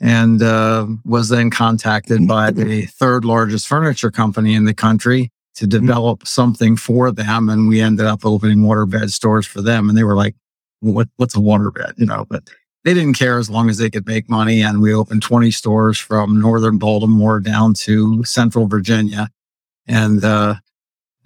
and 0.01 0.43
uh, 0.43 0.87
was 1.05 1.29
then 1.29 1.51
contacted 1.51 2.27
by 2.27 2.51
the 2.51 2.87
third 2.87 3.25
largest 3.25 3.67
furniture 3.67 4.11
company 4.11 4.55
in 4.55 4.65
the 4.65 4.75
country 4.75 5.31
to 5.57 5.67
develop 5.67 6.27
something 6.27 6.77
for 6.77 7.11
them. 7.11 7.49
And 7.49 7.69
we 7.69 7.81
ended 7.81 8.07
up 8.07 8.25
opening 8.25 8.59
waterbed 8.59 9.11
stores 9.11 9.47
for 9.47 9.63
them, 9.63 9.89
and 9.89 9.99
they 9.99 10.05
were 10.05 10.17
like, 10.17 10.35
"What? 10.81 11.09
What's 11.17 11.37
a 11.37 11.41
waterbed?" 11.41 11.95
You 11.99 12.07
know, 12.07 12.25
but 12.29 12.49
they 12.87 12.95
didn't 12.95 13.19
care 13.19 13.37
as 13.37 13.51
long 13.51 13.69
as 13.69 13.79
they 13.79 13.91
could 13.91 14.07
make 14.07 14.31
money. 14.31 14.63
And 14.63 14.81
we 14.81 14.95
opened 14.95 15.21
20 15.21 15.51
stores 15.51 15.99
from 15.99 16.41
northern 16.41 16.79
Baltimore 16.79 17.41
down 17.41 17.75
to 17.75 18.23
central 18.23 18.69
Virginia. 18.69 19.29
And, 19.89 20.25
uh, 20.25 20.55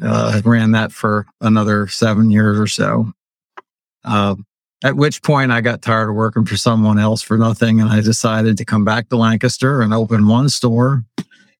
uh, 0.02 0.40
ran 0.46 0.70
that 0.70 0.90
for 0.90 1.26
another 1.42 1.86
seven 1.86 2.30
years 2.30 2.58
or 2.58 2.66
so. 2.66 3.12
Uh, 4.04 4.36
at 4.82 4.96
which 4.96 5.22
point 5.22 5.52
I 5.52 5.60
got 5.60 5.82
tired 5.82 6.08
of 6.08 6.14
working 6.14 6.46
for 6.46 6.56
someone 6.56 6.98
else 6.98 7.20
for 7.20 7.36
nothing. 7.36 7.78
And 7.78 7.90
I 7.90 8.00
decided 8.00 8.56
to 8.56 8.64
come 8.64 8.86
back 8.86 9.10
to 9.10 9.18
Lancaster 9.18 9.82
and 9.82 9.92
open 9.92 10.26
one 10.26 10.48
store. 10.48 11.04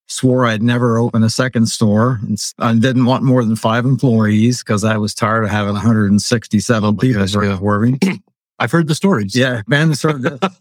Swore 0.07 0.47
I'd 0.47 0.63
never 0.63 0.97
open 0.97 1.23
a 1.23 1.29
second 1.29 1.67
store. 1.67 2.21
And 2.23 2.39
I 2.59 2.73
didn't 2.73 3.05
want 3.05 3.23
more 3.23 3.45
than 3.45 3.55
five 3.55 3.85
employees 3.85 4.61
because 4.61 4.83
I 4.83 4.97
was 4.97 5.13
tired 5.13 5.45
of 5.45 5.51
having 5.51 5.75
167 5.75 6.97
people 6.97 7.59
working. 7.61 8.01
I've 8.61 8.71
heard 8.71 8.89
the 8.89 8.95
stories. 8.95 9.35
Yeah, 9.35 9.61
it 9.61 9.69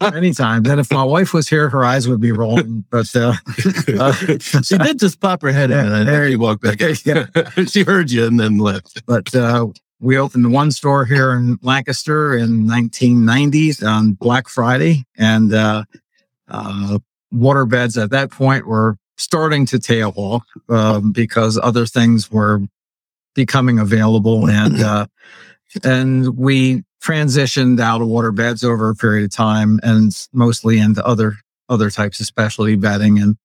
many 0.00 0.32
times. 0.32 0.66
And 0.68 0.80
if 0.80 0.90
my 0.90 1.04
wife 1.04 1.34
was 1.34 1.48
here, 1.48 1.68
her 1.68 1.84
eyes 1.84 2.08
would 2.08 2.20
be 2.20 2.32
rolling. 2.32 2.86
But 2.90 3.14
uh, 3.14 3.34
uh, 3.98 4.12
she 4.62 4.78
did 4.78 4.98
just 4.98 5.20
pop 5.20 5.42
her 5.42 5.52
head 5.52 5.70
in 5.70 5.92
and 5.92 6.08
There 6.08 6.26
she 6.28 6.36
walked 6.36 6.62
back. 6.62 6.80
in. 7.56 7.66
she 7.66 7.84
heard 7.84 8.10
you 8.10 8.24
and 8.24 8.40
then 8.40 8.56
left. 8.56 9.04
but 9.04 9.32
uh, 9.34 9.66
we 10.00 10.16
opened 10.16 10.50
one 10.50 10.70
store 10.70 11.04
here 11.04 11.32
in 11.34 11.58
Lancaster 11.60 12.34
in 12.34 12.66
1990s 12.66 13.86
on 13.86 14.14
Black 14.14 14.48
Friday, 14.48 15.04
and 15.18 15.52
uh, 15.52 15.84
uh, 16.48 16.98
water 17.30 17.66
beds 17.66 17.98
at 17.98 18.10
that 18.10 18.30
point 18.30 18.66
were 18.66 18.96
starting 19.18 19.66
to 19.66 19.78
tail 19.78 20.14
off 20.16 20.44
um, 20.70 21.12
because 21.12 21.60
other 21.62 21.84
things 21.84 22.30
were 22.30 22.62
becoming 23.34 23.78
available, 23.78 24.48
and 24.48 24.80
uh, 24.82 25.06
and 25.84 26.38
we 26.38 26.82
transitioned 27.02 27.80
out 27.80 28.00
of 28.00 28.08
water 28.08 28.32
beds 28.32 28.62
over 28.64 28.90
a 28.90 28.94
period 28.94 29.24
of 29.24 29.32
time, 29.32 29.80
and 29.82 30.26
mostly 30.32 30.78
into 30.78 31.04
other 31.04 31.36
other 31.68 31.90
types 31.90 32.20
of 32.20 32.26
specialty 32.26 32.76
bedding 32.76 33.18
and. 33.18 33.36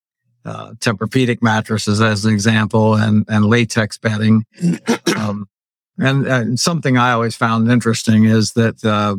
Uh, 0.44 0.74
Tempur-Pedic 0.74 1.42
mattresses, 1.42 2.00
as 2.00 2.24
an 2.24 2.32
example, 2.32 2.94
and 2.94 3.24
and 3.26 3.46
latex 3.46 3.98
bedding, 3.98 4.46
um, 5.16 5.48
and, 5.98 6.24
and 6.26 6.60
something 6.60 6.96
I 6.96 7.10
always 7.10 7.34
found 7.34 7.68
interesting 7.68 8.26
is 8.26 8.52
that 8.52 8.84
uh, 8.84 9.16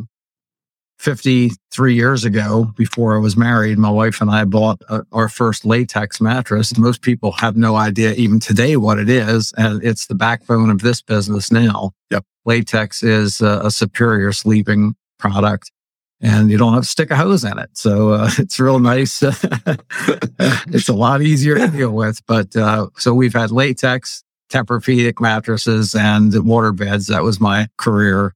53 0.98 1.94
years 1.94 2.26
ago, 2.26 2.72
before 2.76 3.16
I 3.16 3.20
was 3.20 3.38
married, 3.38 3.78
my 3.78 3.90
wife 3.90 4.20
and 4.20 4.32
I 4.32 4.46
bought 4.46 4.82
uh, 4.90 5.02
our 5.12 5.30
first 5.30 5.64
latex 5.64 6.20
mattress. 6.20 6.78
Most 6.78 7.02
people 7.02 7.34
have 7.34 7.56
no 7.56 7.76
idea, 7.76 8.14
even 8.14 8.40
today, 8.40 8.78
what 8.78 8.98
it 8.98 9.08
is. 9.08 9.54
And 9.58 9.84
it's 9.84 10.08
the 10.08 10.16
backbone 10.16 10.72
of 10.72 10.80
this 10.82 11.02
business 11.02 11.52
now. 11.52 11.92
Yep. 12.10 12.26
Latex 12.46 13.04
is 13.04 13.42
uh, 13.42 13.62
a 13.64 13.72
superior 13.72 14.32
sleeping 14.32 14.96
product. 15.20 15.72
And 16.20 16.50
you 16.50 16.58
don't 16.58 16.74
have 16.74 16.82
to 16.82 16.90
stick 16.90 17.12
a 17.12 17.16
hose 17.16 17.44
in 17.44 17.60
it. 17.60 17.70
So 17.74 18.12
uh, 18.14 18.30
it's 18.40 18.60
real 18.60 18.80
nice. 18.80 19.22
it's 19.22 20.90
a 20.90 20.94
lot 20.94 21.22
easier 21.22 21.60
to 21.60 21.68
deal 21.68 21.92
with. 21.92 22.26
But 22.26 22.56
uh, 22.56 22.88
so 22.98 23.14
we've 23.14 23.36
had 23.36 23.52
latex, 23.52 24.24
Tempur-Pedic 24.52 25.22
mattresses 25.22 25.94
and 25.94 26.34
water 26.44 26.72
beds. 26.72 27.06
That 27.08 27.22
was 27.22 27.40
my 27.40 27.68
career. 27.78 28.34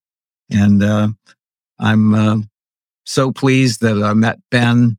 And, 0.51 0.83
uh, 0.83 1.07
I'm, 1.79 2.13
uh, 2.13 2.37
so 3.05 3.31
pleased 3.31 3.81
that 3.81 4.01
I 4.01 4.13
met 4.13 4.39
Ben, 4.51 4.97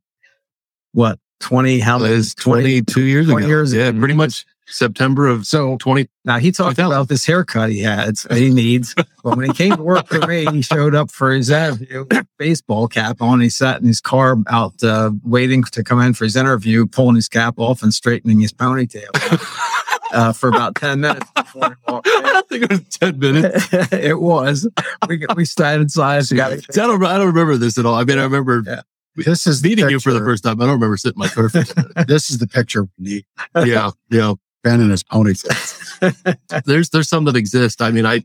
what, 0.93 1.19
20, 1.39 1.79
how 1.79 1.99
many? 1.99 2.13
was 2.15 2.33
22 2.35 3.01
years 3.01 3.27
20 3.27 3.41
ago. 3.43 3.47
years 3.47 3.73
Yeah, 3.73 3.87
ago. 3.87 3.99
pretty 3.99 4.13
much 4.13 4.45
September 4.65 5.27
of 5.27 5.45
So 5.45 5.75
20. 5.77 6.07
now 6.23 6.37
he 6.37 6.51
talked 6.51 6.79
about 6.79 7.09
this 7.09 7.25
haircut 7.25 7.69
he 7.69 7.79
had, 7.81 8.15
he 8.31 8.49
needs. 8.53 8.95
but 8.95 9.35
when 9.35 9.45
he 9.47 9.53
came 9.53 9.75
to 9.75 9.83
work 9.83 10.07
for 10.07 10.25
me, 10.25 10.45
he 10.45 10.61
showed 10.61 10.95
up 10.95 11.11
for 11.11 11.31
his 11.31 11.49
interview, 11.49 12.05
baseball 12.39 12.87
cap 12.87 13.21
on. 13.21 13.41
He 13.41 13.49
sat 13.49 13.81
in 13.81 13.87
his 13.87 13.99
car 13.99 14.37
out, 14.47 14.81
uh, 14.83 15.11
waiting 15.23 15.63
to 15.63 15.83
come 15.83 15.99
in 16.01 16.13
for 16.13 16.23
his 16.23 16.35
interview, 16.37 16.85
pulling 16.87 17.15
his 17.15 17.27
cap 17.27 17.55
off 17.57 17.83
and 17.83 17.93
straightening 17.93 18.39
his 18.39 18.53
ponytail. 18.53 19.09
Uh, 20.13 20.31
for 20.31 20.49
about 20.49 20.75
10 20.75 21.01
minutes 21.01 21.29
before 21.35 21.69
he 21.69 21.91
walked 21.91 22.07
in. 22.07 22.25
I 22.25 22.41
think 22.49 22.63
it 22.63 22.69
was 22.69 22.81
10 22.99 23.19
minutes. 23.19 23.67
it 23.91 24.19
was. 24.19 24.67
We 25.09 25.25
we 25.35 25.43
started 25.45 25.81
inside. 25.83 26.25
See, 26.25 26.39
I 26.39 26.49
don't, 26.55 27.03
I 27.03 27.17
don't 27.17 27.27
remember 27.27 27.57
this 27.57 27.77
at 27.77 27.85
all. 27.85 27.95
I 27.95 28.03
mean, 28.03 28.19
I 28.19 28.23
remember 28.23 28.63
Yeah. 28.65 28.81
This 29.15 29.45
is 29.45 29.61
the 29.61 29.69
meeting 29.69 29.89
you 29.89 29.99
for 29.99 30.11
the 30.13 30.19
first 30.19 30.43
time. 30.43 30.59
I 30.61 30.65
don't 30.65 30.73
remember 30.75 30.97
sitting 30.97 31.21
in 31.21 31.27
my 31.27 31.27
car. 31.29 31.49
for- 31.49 32.03
This 32.07 32.29
is 32.31 32.37
the 32.39 32.47
picture 32.47 32.83
we 32.83 32.89
need. 32.97 33.25
yeah, 33.65 33.91
yeah. 34.09 34.33
Ben 34.63 34.79
and 34.81 34.91
his 34.91 35.03
ponytail. 35.03 36.63
There's 36.65 36.89
there's 36.89 37.09
some 37.09 37.25
that 37.25 37.35
exist. 37.35 37.81
I 37.81 37.91
mean, 37.91 38.05
I 38.05 38.23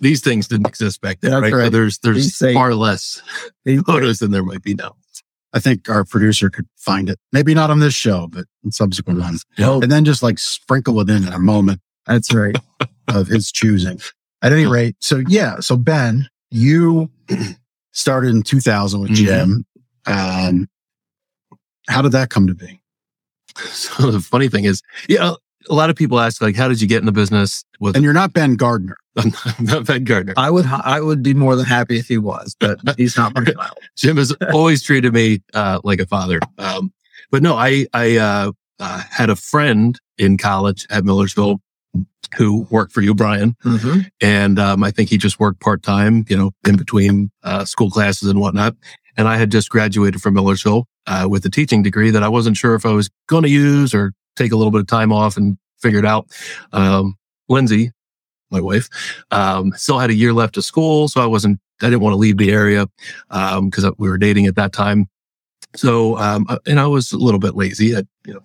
these 0.00 0.20
things 0.20 0.48
didn't 0.48 0.66
exist 0.66 1.00
back 1.00 1.20
then, 1.20 1.30
That's 1.40 1.52
right? 1.52 1.64
So 1.64 1.70
there's 1.70 1.98
there's 1.98 2.34
safe. 2.36 2.54
far 2.54 2.74
less 2.74 3.22
He's 3.64 3.82
photos 3.82 4.18
than 4.18 4.30
there 4.30 4.42
might 4.42 4.62
be 4.62 4.74
now. 4.74 4.96
I 5.52 5.58
think 5.60 5.88
our 5.88 6.04
producer 6.04 6.50
could 6.50 6.66
find 6.76 7.08
it. 7.08 7.18
Maybe 7.32 7.54
not 7.54 7.70
on 7.70 7.78
this 7.80 7.94
show, 7.94 8.26
but 8.26 8.44
in 8.64 8.72
subsequent 8.72 9.20
ones. 9.20 9.44
Oh, 9.58 9.80
And 9.80 9.90
then 9.90 10.04
just 10.04 10.22
like 10.22 10.38
sprinkle 10.38 11.00
it 11.00 11.08
in 11.08 11.24
at 11.26 11.32
a 11.32 11.38
moment 11.38 11.80
that's 12.06 12.32
right. 12.34 12.56
of 13.08 13.26
his 13.28 13.50
choosing. 13.50 14.00
At 14.42 14.52
any 14.52 14.66
rate, 14.66 14.96
so 15.00 15.22
yeah, 15.28 15.60
so 15.60 15.76
Ben, 15.76 16.28
you 16.50 17.10
started 17.92 18.30
in 18.30 18.42
2000 18.42 19.00
with 19.00 19.10
Mhm. 19.10 19.14
Jim. 19.14 19.66
Um, 20.06 20.68
how 21.88 22.02
did 22.02 22.12
that 22.12 22.30
come 22.30 22.46
to 22.46 22.54
be? 22.54 22.80
So 23.70 24.10
the 24.10 24.20
funny 24.20 24.48
thing 24.48 24.64
is, 24.64 24.82
yeah, 25.08 25.32
a 25.68 25.74
lot 25.74 25.90
of 25.90 25.96
people 25.96 26.20
ask 26.20 26.40
like, 26.40 26.56
how 26.56 26.68
did 26.68 26.80
you 26.80 26.88
get 26.88 26.98
in 27.00 27.06
the 27.06 27.12
business? 27.12 27.64
Was 27.80 27.94
And 27.94 28.04
you're 28.04 28.12
not 28.12 28.32
Ben 28.32 28.54
Gardner. 28.56 28.96
I'm 29.16 29.32
not 29.60 29.86
Ben 29.86 30.04
Gardner. 30.04 30.34
I 30.36 30.50
would 30.50 30.66
I 30.66 31.00
would 31.00 31.22
be 31.22 31.34
more 31.34 31.56
than 31.56 31.64
happy 31.66 31.98
if 31.98 32.08
he 32.08 32.18
was, 32.18 32.56
but 32.58 32.78
he's 32.96 33.16
not 33.16 33.34
my 33.34 33.44
child. 33.44 33.78
Jim 33.96 34.16
has 34.16 34.32
always 34.52 34.82
treated 34.82 35.12
me 35.12 35.42
uh, 35.54 35.80
like 35.84 36.00
a 36.00 36.06
father. 36.06 36.40
Um, 36.58 36.92
but 37.30 37.42
no, 37.42 37.54
I 37.56 37.86
I 37.92 38.16
uh, 38.16 38.52
uh, 38.78 39.02
had 39.10 39.30
a 39.30 39.36
friend 39.36 39.98
in 40.18 40.36
college 40.38 40.86
at 40.90 41.04
Millersville 41.04 41.60
who 42.36 42.66
worked 42.70 42.92
for 42.92 43.00
you, 43.02 43.14
Brian, 43.14 43.54
Mm-hmm. 43.64 44.00
and 44.20 44.58
um, 44.58 44.82
I 44.82 44.90
think 44.90 45.08
he 45.10 45.16
just 45.16 45.38
worked 45.38 45.60
part 45.60 45.82
time, 45.82 46.24
you 46.28 46.36
know, 46.36 46.50
in 46.66 46.76
between 46.76 47.30
uh, 47.44 47.64
school 47.64 47.88
classes 47.90 48.28
and 48.28 48.40
whatnot. 48.40 48.74
And 49.16 49.28
I 49.28 49.36
had 49.36 49.50
just 49.50 49.70
graduated 49.70 50.20
from 50.20 50.34
Millersville 50.34 50.86
uh, 51.06 51.26
with 51.30 51.44
a 51.46 51.50
teaching 51.50 51.82
degree 51.82 52.10
that 52.10 52.22
I 52.24 52.28
wasn't 52.28 52.56
sure 52.56 52.74
if 52.74 52.84
I 52.84 52.90
was 52.92 53.08
going 53.28 53.44
to 53.44 53.48
use 53.48 53.94
or 53.94 54.12
take 54.36 54.52
a 54.52 54.56
little 54.56 54.70
bit 54.70 54.80
of 54.80 54.86
time 54.86 55.12
off 55.12 55.36
and 55.36 55.58
figure 55.80 55.98
it 55.98 56.06
out. 56.06 56.28
Um, 56.72 57.16
Lindsay 57.48 57.92
my 58.50 58.60
wife. 58.60 58.88
Um, 59.30 59.72
still 59.76 59.98
had 59.98 60.10
a 60.10 60.14
year 60.14 60.32
left 60.32 60.56
of 60.56 60.64
school, 60.64 61.08
so 61.08 61.20
I 61.20 61.26
wasn't. 61.26 61.60
I 61.82 61.86
didn't 61.86 62.00
want 62.00 62.14
to 62.14 62.18
leave 62.18 62.38
the 62.38 62.52
area 62.52 62.86
because 63.28 63.90
we 63.98 64.08
were 64.08 64.18
dating 64.18 64.46
at 64.46 64.56
that 64.56 64.72
time. 64.72 65.08
So, 65.74 66.16
um, 66.16 66.46
uh, 66.48 66.58
and 66.66 66.80
I 66.80 66.86
was 66.86 67.12
a 67.12 67.18
little 67.18 67.40
bit 67.40 67.54
lazy. 67.54 67.94
I, 67.94 68.02
you 68.24 68.34
know, 68.34 68.40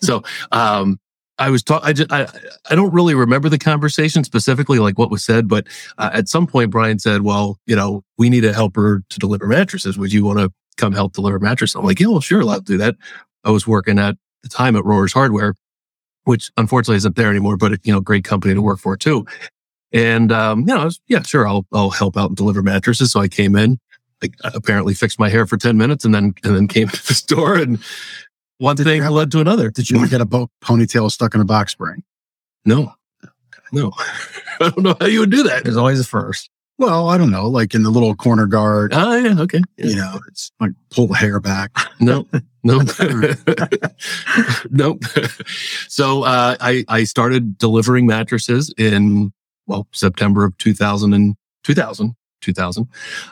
so 0.00 0.22
um, 0.52 0.98
I 1.38 1.50
was 1.50 1.62
talking. 1.62 1.86
I 1.86 1.92
just 1.92 2.12
I 2.12 2.26
I 2.70 2.74
don't 2.74 2.92
really 2.92 3.14
remember 3.14 3.48
the 3.48 3.58
conversation 3.58 4.24
specifically, 4.24 4.78
like 4.78 4.98
what 4.98 5.10
was 5.10 5.24
said, 5.24 5.48
but 5.48 5.66
uh, 5.98 6.10
at 6.12 6.28
some 6.28 6.46
point 6.46 6.70
Brian 6.70 6.98
said, 6.98 7.22
"Well, 7.22 7.58
you 7.66 7.76
know, 7.76 8.02
we 8.16 8.30
need 8.30 8.44
a 8.44 8.52
helper 8.52 9.02
to 9.08 9.18
deliver 9.18 9.46
mattresses. 9.46 9.98
Would 9.98 10.12
you 10.12 10.24
want 10.24 10.38
to 10.38 10.50
come 10.76 10.92
help 10.94 11.12
deliver 11.12 11.38
mattresses?" 11.38 11.74
I'm 11.74 11.84
like, 11.84 12.00
"Yeah, 12.00 12.08
well, 12.08 12.20
sure, 12.20 12.48
I'll 12.48 12.60
do 12.60 12.78
that." 12.78 12.96
I 13.44 13.50
was 13.50 13.66
working 13.66 13.98
at 13.98 14.16
the 14.48 14.54
time 14.54 14.76
at 14.76 14.84
Rohr's 14.84 15.12
Hardware, 15.12 15.54
which 16.24 16.50
unfortunately 16.56 16.96
isn't 16.96 17.16
there 17.16 17.30
anymore, 17.30 17.56
but 17.56 17.84
you 17.84 17.92
know, 17.92 18.00
great 18.00 18.24
company 18.24 18.54
to 18.54 18.62
work 18.62 18.78
for 18.78 18.96
too. 18.96 19.26
And 19.92 20.32
um, 20.32 20.60
you 20.60 20.66
know, 20.66 20.78
I 20.80 20.84
was, 20.84 21.00
yeah, 21.08 21.22
sure, 21.22 21.46
I'll 21.46 21.66
I'll 21.72 21.90
help 21.90 22.16
out 22.16 22.28
and 22.28 22.36
deliver 22.36 22.62
mattresses. 22.62 23.12
So 23.12 23.20
I 23.20 23.28
came 23.28 23.56
in, 23.56 23.78
I 24.22 24.28
apparently 24.54 24.94
fixed 24.94 25.18
my 25.18 25.28
hair 25.28 25.46
for 25.46 25.56
ten 25.56 25.76
minutes, 25.76 26.04
and 26.04 26.14
then 26.14 26.34
and 26.44 26.54
then 26.56 26.68
came 26.68 26.88
to 26.90 27.06
the 27.06 27.14
store 27.14 27.56
and 27.56 27.78
one 28.58 28.76
Did 28.76 28.84
thing 28.84 29.02
have- 29.02 29.12
led 29.12 29.30
to 29.32 29.40
another. 29.40 29.70
Did 29.70 29.90
you 29.90 29.98
ever 29.98 30.08
get 30.08 30.20
a 30.20 30.26
ponytail 30.26 31.10
stuck 31.10 31.34
in 31.34 31.40
a 31.40 31.44
box 31.44 31.72
spring? 31.72 32.02
No, 32.64 32.94
no, 33.72 33.92
I 34.60 34.70
don't 34.70 34.78
know 34.78 34.96
how 35.00 35.06
you 35.06 35.20
would 35.20 35.30
do 35.30 35.42
that. 35.44 35.64
There's 35.64 35.76
always 35.76 36.00
a 36.00 36.04
first. 36.04 36.50
Well, 36.78 37.08
I 37.08 37.16
don't 37.16 37.30
know, 37.30 37.48
like 37.48 37.74
in 37.74 37.82
the 37.84 37.90
little 37.90 38.14
corner 38.14 38.46
guard, 38.46 38.92
Oh 38.94 39.16
yeah, 39.16 39.40
okay. 39.40 39.62
you 39.78 39.96
know, 39.96 40.20
it's 40.28 40.52
like 40.60 40.72
pull 40.90 41.06
the 41.06 41.14
hair 41.14 41.40
back. 41.40 41.70
No, 42.00 42.26
no, 42.64 42.82
nope. 44.70 45.02
so 45.88 46.24
uh, 46.24 46.56
I 46.60 46.84
I 46.88 47.04
started 47.04 47.56
delivering 47.58 48.06
mattresses 48.06 48.72
in 48.76 49.32
well 49.66 49.86
September 49.92 50.44
of 50.44 50.56
2000 50.58 51.12
and 51.14 51.36
2000 51.64 52.14
2000, 52.42 52.86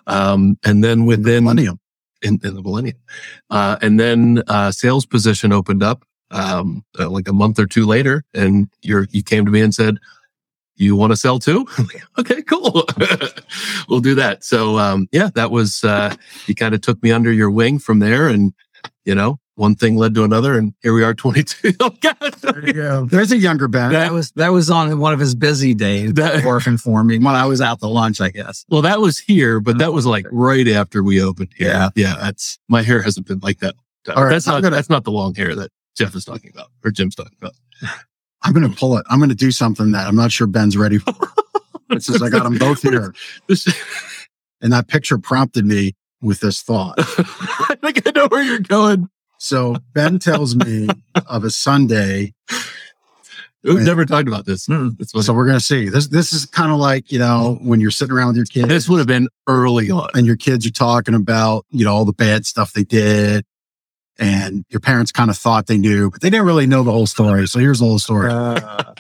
um, 0.06 0.58
and 0.64 0.82
then 0.82 1.04
within 1.06 1.44
Millennium. 1.44 1.78
in, 2.22 2.40
in 2.42 2.54
the 2.54 2.62
millennium, 2.62 2.96
uh, 3.50 3.76
and 3.82 4.00
then 4.00 4.42
uh, 4.48 4.72
sales 4.72 5.04
position 5.06 5.52
opened 5.52 5.82
up 5.82 6.04
um, 6.30 6.82
uh, 6.98 7.08
like 7.10 7.28
a 7.28 7.32
month 7.32 7.58
or 7.58 7.66
two 7.66 7.84
later, 7.86 8.24
and 8.32 8.68
you're 8.82 9.06
you 9.10 9.22
came 9.22 9.44
to 9.44 9.50
me 9.50 9.60
and 9.60 9.74
said. 9.74 9.98
You 10.76 10.96
want 10.96 11.12
to 11.12 11.16
sell 11.16 11.38
too? 11.38 11.66
Okay, 12.18 12.42
cool. 12.42 12.86
we'll 13.88 14.00
do 14.00 14.14
that. 14.14 14.44
So, 14.44 14.78
um, 14.78 15.08
yeah, 15.12 15.30
that 15.34 15.50
was, 15.50 15.82
uh, 15.82 16.14
you 16.46 16.54
kind 16.54 16.74
of 16.74 16.80
took 16.80 17.02
me 17.02 17.10
under 17.10 17.32
your 17.32 17.50
wing 17.50 17.78
from 17.80 17.98
there 17.98 18.28
and, 18.28 18.52
you 19.04 19.14
know, 19.16 19.38
one 19.56 19.74
thing 19.74 19.96
led 19.96 20.14
to 20.14 20.22
another 20.24 20.56
and 20.56 20.74
here 20.82 20.94
we 20.94 21.02
are 21.04 21.12
22. 21.14 21.72
oh 21.80 21.90
God. 22.00 22.16
There 22.40 22.66
you 22.66 22.72
go. 22.72 23.04
There's 23.06 23.32
a 23.32 23.36
younger 23.36 23.66
Ben. 23.68 23.92
That 23.92 24.12
was 24.12 24.30
that 24.32 24.48
was 24.50 24.70
on 24.70 24.98
one 25.00 25.12
of 25.12 25.18
his 25.20 25.34
busy 25.34 25.74
days 25.74 26.14
That- 26.14 26.44
working 26.44 26.76
for 26.76 27.02
me 27.04 27.18
when 27.18 27.34
I 27.34 27.46
was 27.46 27.60
out 27.60 27.80
to 27.80 27.88
lunch, 27.88 28.20
I 28.20 28.30
guess. 28.30 28.64
Well, 28.68 28.82
that 28.82 29.00
was 29.00 29.18
here, 29.18 29.58
but 29.60 29.78
that 29.78 29.92
was 29.92 30.06
like 30.06 30.26
right 30.30 30.66
after 30.68 31.02
we 31.02 31.20
opened 31.22 31.50
here. 31.56 31.68
Yeah. 31.68 31.90
Yeah. 31.96 32.14
That's 32.20 32.58
my 32.68 32.82
hair 32.82 33.02
hasn't 33.02 33.26
been 33.26 33.40
like 33.40 33.58
that. 33.60 33.74
All 34.14 34.22
right, 34.24 34.30
that's 34.30 34.46
not, 34.46 34.62
gonna- 34.62 34.76
that's 34.76 34.90
not 34.90 35.02
the 35.04 35.12
long 35.12 35.34
hair 35.34 35.54
that 35.56 35.70
Jeff 35.96 36.14
is 36.14 36.24
talking 36.24 36.50
about 36.54 36.68
or 36.84 36.90
Jim's 36.90 37.14
talking 37.16 37.36
about. 37.40 37.54
I'm 38.44 38.52
going 38.52 38.68
to 38.70 38.76
pull 38.76 38.96
it. 38.98 39.06
I'm 39.10 39.18
going 39.18 39.30
to 39.30 39.34
do 39.34 39.50
something 39.50 39.92
that 39.92 40.06
I'm 40.06 40.16
not 40.16 40.30
sure 40.30 40.46
Ben's 40.46 40.76
ready 40.76 40.98
for. 40.98 41.14
It's 41.90 42.06
just 42.06 42.22
I 42.22 42.28
got 42.30 42.44
them 42.44 42.58
both 42.58 42.82
here. 42.82 43.14
This- 43.46 43.68
And 44.60 44.72
that 44.72 44.88
picture 44.88 45.18
prompted 45.18 45.64
me 45.66 45.94
with 46.22 46.40
this 46.40 46.62
thought. 46.62 46.94
I 46.98 47.76
think 47.80 48.06
I 48.06 48.10
know 48.18 48.26
where 48.28 48.42
you're 48.42 48.58
going. 48.60 49.08
So 49.38 49.76
Ben 49.92 50.18
tells 50.18 50.56
me 50.56 50.88
of 51.26 51.44
a 51.44 51.50
Sunday. 51.50 52.32
We've 53.62 53.80
never 53.82 54.04
talked 54.04 54.28
about 54.28 54.44
this. 54.46 54.64
So 54.64 55.32
we're 55.34 55.46
going 55.46 55.58
to 55.58 55.64
see. 55.64 55.88
This 55.88 56.08
this 56.08 56.32
is 56.32 56.46
kind 56.46 56.72
of 56.72 56.78
like, 56.78 57.12
you 57.12 57.18
know, 57.18 57.58
when 57.62 57.80
you're 57.80 57.90
sitting 57.90 58.14
around 58.14 58.28
with 58.28 58.36
your 58.36 58.46
kids 58.46 58.68
this 58.68 58.88
would 58.88 58.98
have 58.98 59.06
been 59.06 59.28
early 59.46 59.90
on. 59.90 60.08
and 60.14 60.26
your 60.26 60.36
kids 60.36 60.66
are 60.66 60.70
talking 60.72 61.14
about, 61.14 61.64
you 61.70 61.84
know, 61.84 61.92
all 61.94 62.04
the 62.06 62.12
bad 62.12 62.44
stuff 62.46 62.72
they 62.72 62.84
did. 62.84 63.44
And 64.18 64.64
your 64.68 64.80
parents 64.80 65.10
kind 65.10 65.28
of 65.28 65.36
thought 65.36 65.66
they 65.66 65.76
knew, 65.78 66.10
but 66.10 66.20
they 66.20 66.30
didn't 66.30 66.46
really 66.46 66.66
know 66.68 66.84
the 66.84 66.92
whole 66.92 67.06
story. 67.06 67.48
So 67.48 67.58
here's 67.58 67.80
the 67.80 67.84
whole 67.84 67.98
story. 67.98 68.30
Uh, 68.30 68.94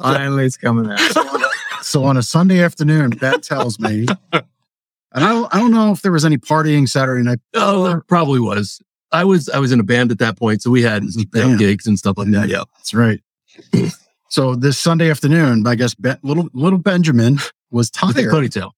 finally, 0.00 0.46
it's 0.46 0.56
coming 0.56 0.90
out. 0.90 0.98
So 1.82 2.04
on 2.04 2.16
a 2.16 2.22
Sunday 2.22 2.62
afternoon, 2.62 3.10
Ben 3.10 3.40
tells 3.42 3.78
me, 3.78 4.06
and 4.32 4.44
I 5.12 5.28
don't, 5.28 5.54
I 5.54 5.58
don't 5.58 5.70
know 5.72 5.92
if 5.92 6.02
there 6.02 6.10
was 6.10 6.24
any 6.24 6.36
partying 6.38 6.88
Saturday 6.88 7.22
night. 7.22 7.38
Oh, 7.54 7.84
there 7.84 8.00
probably 8.00 8.40
was. 8.40 8.80
I 9.12 9.24
was 9.24 9.48
I 9.48 9.58
was 9.58 9.72
in 9.72 9.78
a 9.80 9.84
band 9.84 10.10
at 10.10 10.18
that 10.18 10.36
point, 10.38 10.62
so 10.62 10.70
we 10.70 10.82
had 10.82 11.04
Band. 11.30 11.58
gigs 11.58 11.86
and 11.86 11.98
stuff 11.98 12.18
like 12.18 12.30
that. 12.32 12.48
Yeah. 12.48 12.64
That's 12.76 12.92
right. 12.92 13.20
so 14.28 14.54
this 14.56 14.78
Sunday 14.78 15.10
afternoon, 15.10 15.66
I 15.66 15.74
guess 15.74 15.94
ben, 15.94 16.18
little 16.22 16.48
little 16.52 16.78
Benjamin 16.78 17.38
was 17.70 17.90
With 18.04 18.16
the 18.16 18.22
tired 18.22 18.32
ponytail. 18.32 18.70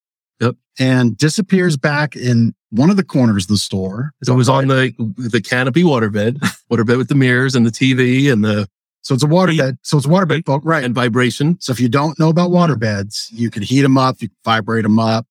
And 0.81 1.17
disappears 1.17 1.75
back 1.75 2.15
in 2.15 2.53
one 2.69 2.89
of 2.89 2.95
the 2.95 3.03
corners 3.03 3.43
of 3.43 3.49
the 3.49 3.57
store. 3.57 4.13
So 4.23 4.33
it 4.33 4.37
was 4.37 4.47
on 4.49 4.67
the 4.67 4.93
the 5.17 5.41
canopy 5.41 5.83
waterbed, 5.83 6.39
waterbed 6.71 6.97
with 6.97 7.09
the 7.09 7.15
mirrors 7.15 7.53
and 7.55 7.65
the 7.65 7.71
TV 7.71 8.31
and 8.31 8.43
the 8.45 8.67
So 9.01 9.13
it's 9.13 9.23
a 9.23 9.27
waterbed. 9.27 9.77
So 9.81 9.97
it's 9.97 10.05
a 10.05 10.09
waterbed, 10.09 10.45
folk, 10.45 10.61
right? 10.63 10.83
and 10.83 10.95
vibration. 10.95 11.57
So 11.59 11.71
if 11.73 11.79
you 11.81 11.89
don't 11.89 12.17
know 12.19 12.29
about 12.29 12.51
waterbeds, 12.51 13.27
you 13.31 13.49
can 13.49 13.63
heat 13.63 13.81
them 13.81 13.97
up, 13.97 14.21
you 14.21 14.29
can 14.29 14.37
vibrate 14.45 14.83
them 14.83 14.99
up. 14.99 15.25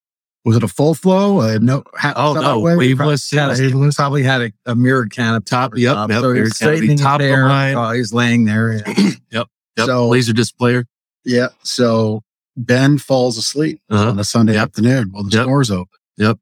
Was 0.44 0.56
it 0.56 0.62
a 0.62 0.68
full 0.68 0.94
flow? 0.94 1.40
Uh, 1.40 1.58
no. 1.60 1.82
Ha- 1.96 2.12
Oh 2.16 2.30
is 2.30 2.34
that 2.36 2.40
no, 2.42 2.54
that 2.54 2.58
way? 2.60 2.76
waveless. 2.76 3.30
Had 3.30 3.58
a- 3.58 3.92
probably 3.94 4.22
had 4.22 4.40
a, 4.42 4.52
a 4.66 4.74
mirrored 4.74 5.10
canopy. 5.12 5.44
Top, 5.44 5.76
yep, 5.76 5.94
top. 5.94 6.10
yep, 6.10 6.20
So 6.20 6.32
mirrored 6.32 6.44
he's 6.46 6.56
straightening 6.56 6.98
canopy, 6.98 7.02
top 7.02 7.20
his 7.20 7.30
of 7.30 7.34
hair 7.36 7.48
line. 7.48 7.76
while 7.76 7.92
he's 7.92 8.12
laying 8.12 8.44
there. 8.44 8.82
yeah. 8.96 9.10
Yep, 9.78 9.86
So 9.86 10.08
laser 10.08 10.32
displayer. 10.32 10.84
yeah. 11.24 11.48
So 11.62 12.22
Ben 12.58 12.98
falls 12.98 13.38
asleep 13.38 13.80
Uh-huh. 13.88 14.10
on 14.10 14.18
a 14.18 14.24
Sunday 14.24 14.54
Yep. 14.54 14.62
afternoon 14.62 15.08
while 15.12 15.24
the 15.24 15.30
Yep. 15.30 15.44
store's 15.44 15.70
open, 15.70 15.98
Yep. 16.16 16.38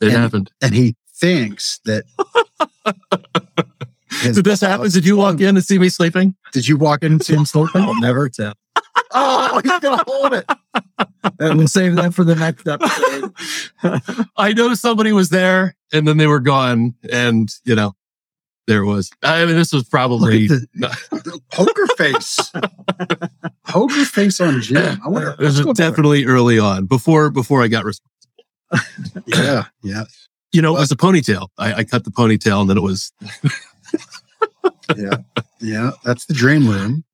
It 0.00 0.08
And- 0.08 0.16
happened. 0.16 0.50
and 0.60 0.74
he 0.74 0.96
thinks 1.16 1.80
that. 1.84 2.04
Did 4.22 4.44
this 4.44 4.60
happen? 4.60 4.88
Did 4.90 5.04
you 5.06 5.16
walk 5.16 5.40
in 5.40 5.56
and 5.56 5.64
see 5.64 5.78
me 5.78 5.88
sleeping? 5.88 6.34
Did 6.52 6.68
you 6.68 6.76
walk 6.76 7.02
in 7.02 7.12
and 7.12 7.24
see 7.24 7.34
him 7.34 7.44
sleeping? 7.46 7.82
I'll 7.82 7.98
never 8.00 8.28
tell. 8.28 8.54
oh, 9.12 9.60
he's 9.62 9.80
gonna 9.80 10.02
hold 10.06 10.34
it. 10.34 10.46
And 11.38 11.58
we'll 11.58 11.68
save 11.68 11.96
that 11.96 12.14
for 12.14 12.24
the 12.24 12.34
next 12.36 12.66
episode. 12.68 13.32
I 14.36 14.52
know 14.52 14.74
somebody 14.74 15.12
was 15.12 15.30
there 15.30 15.74
and 15.92 16.06
then 16.06 16.16
they 16.18 16.26
were 16.26 16.40
gone, 16.40 16.94
and 17.10 17.48
you 17.64 17.74
know, 17.74 17.94
there 18.66 18.84
was. 18.84 19.10
I 19.22 19.44
mean, 19.44 19.56
this 19.56 19.72
was 19.72 19.84
probably 19.84 20.46
the, 20.48 20.66
the 20.74 21.40
poker 21.52 21.86
face. 21.96 22.52
poker 23.68 24.04
face 24.04 24.40
on 24.40 24.60
Jim. 24.60 25.00
I 25.04 25.08
wonder. 25.08 25.36
it 25.38 25.38
was 25.38 25.60
definitely 25.74 26.24
early 26.24 26.58
on 26.58 26.86
before 26.86 27.30
before 27.30 27.62
I 27.62 27.68
got. 27.68 27.84
responsible. 27.84 28.10
Yeah, 29.26 29.64
yeah, 29.82 30.04
you 30.52 30.60
know, 30.60 30.76
it 30.76 30.80
was 30.80 30.90
a 30.90 30.96
ponytail. 30.96 31.48
I, 31.58 31.74
I 31.74 31.84
cut 31.84 32.04
the 32.04 32.10
ponytail, 32.10 32.62
and 32.62 32.70
then 32.70 32.76
it 32.76 32.82
was 32.82 33.12
yeah, 34.96 35.16
yeah. 35.60 35.90
That's 36.04 36.26
the 36.26 36.34
dream 36.34 36.68
room. 36.68 37.04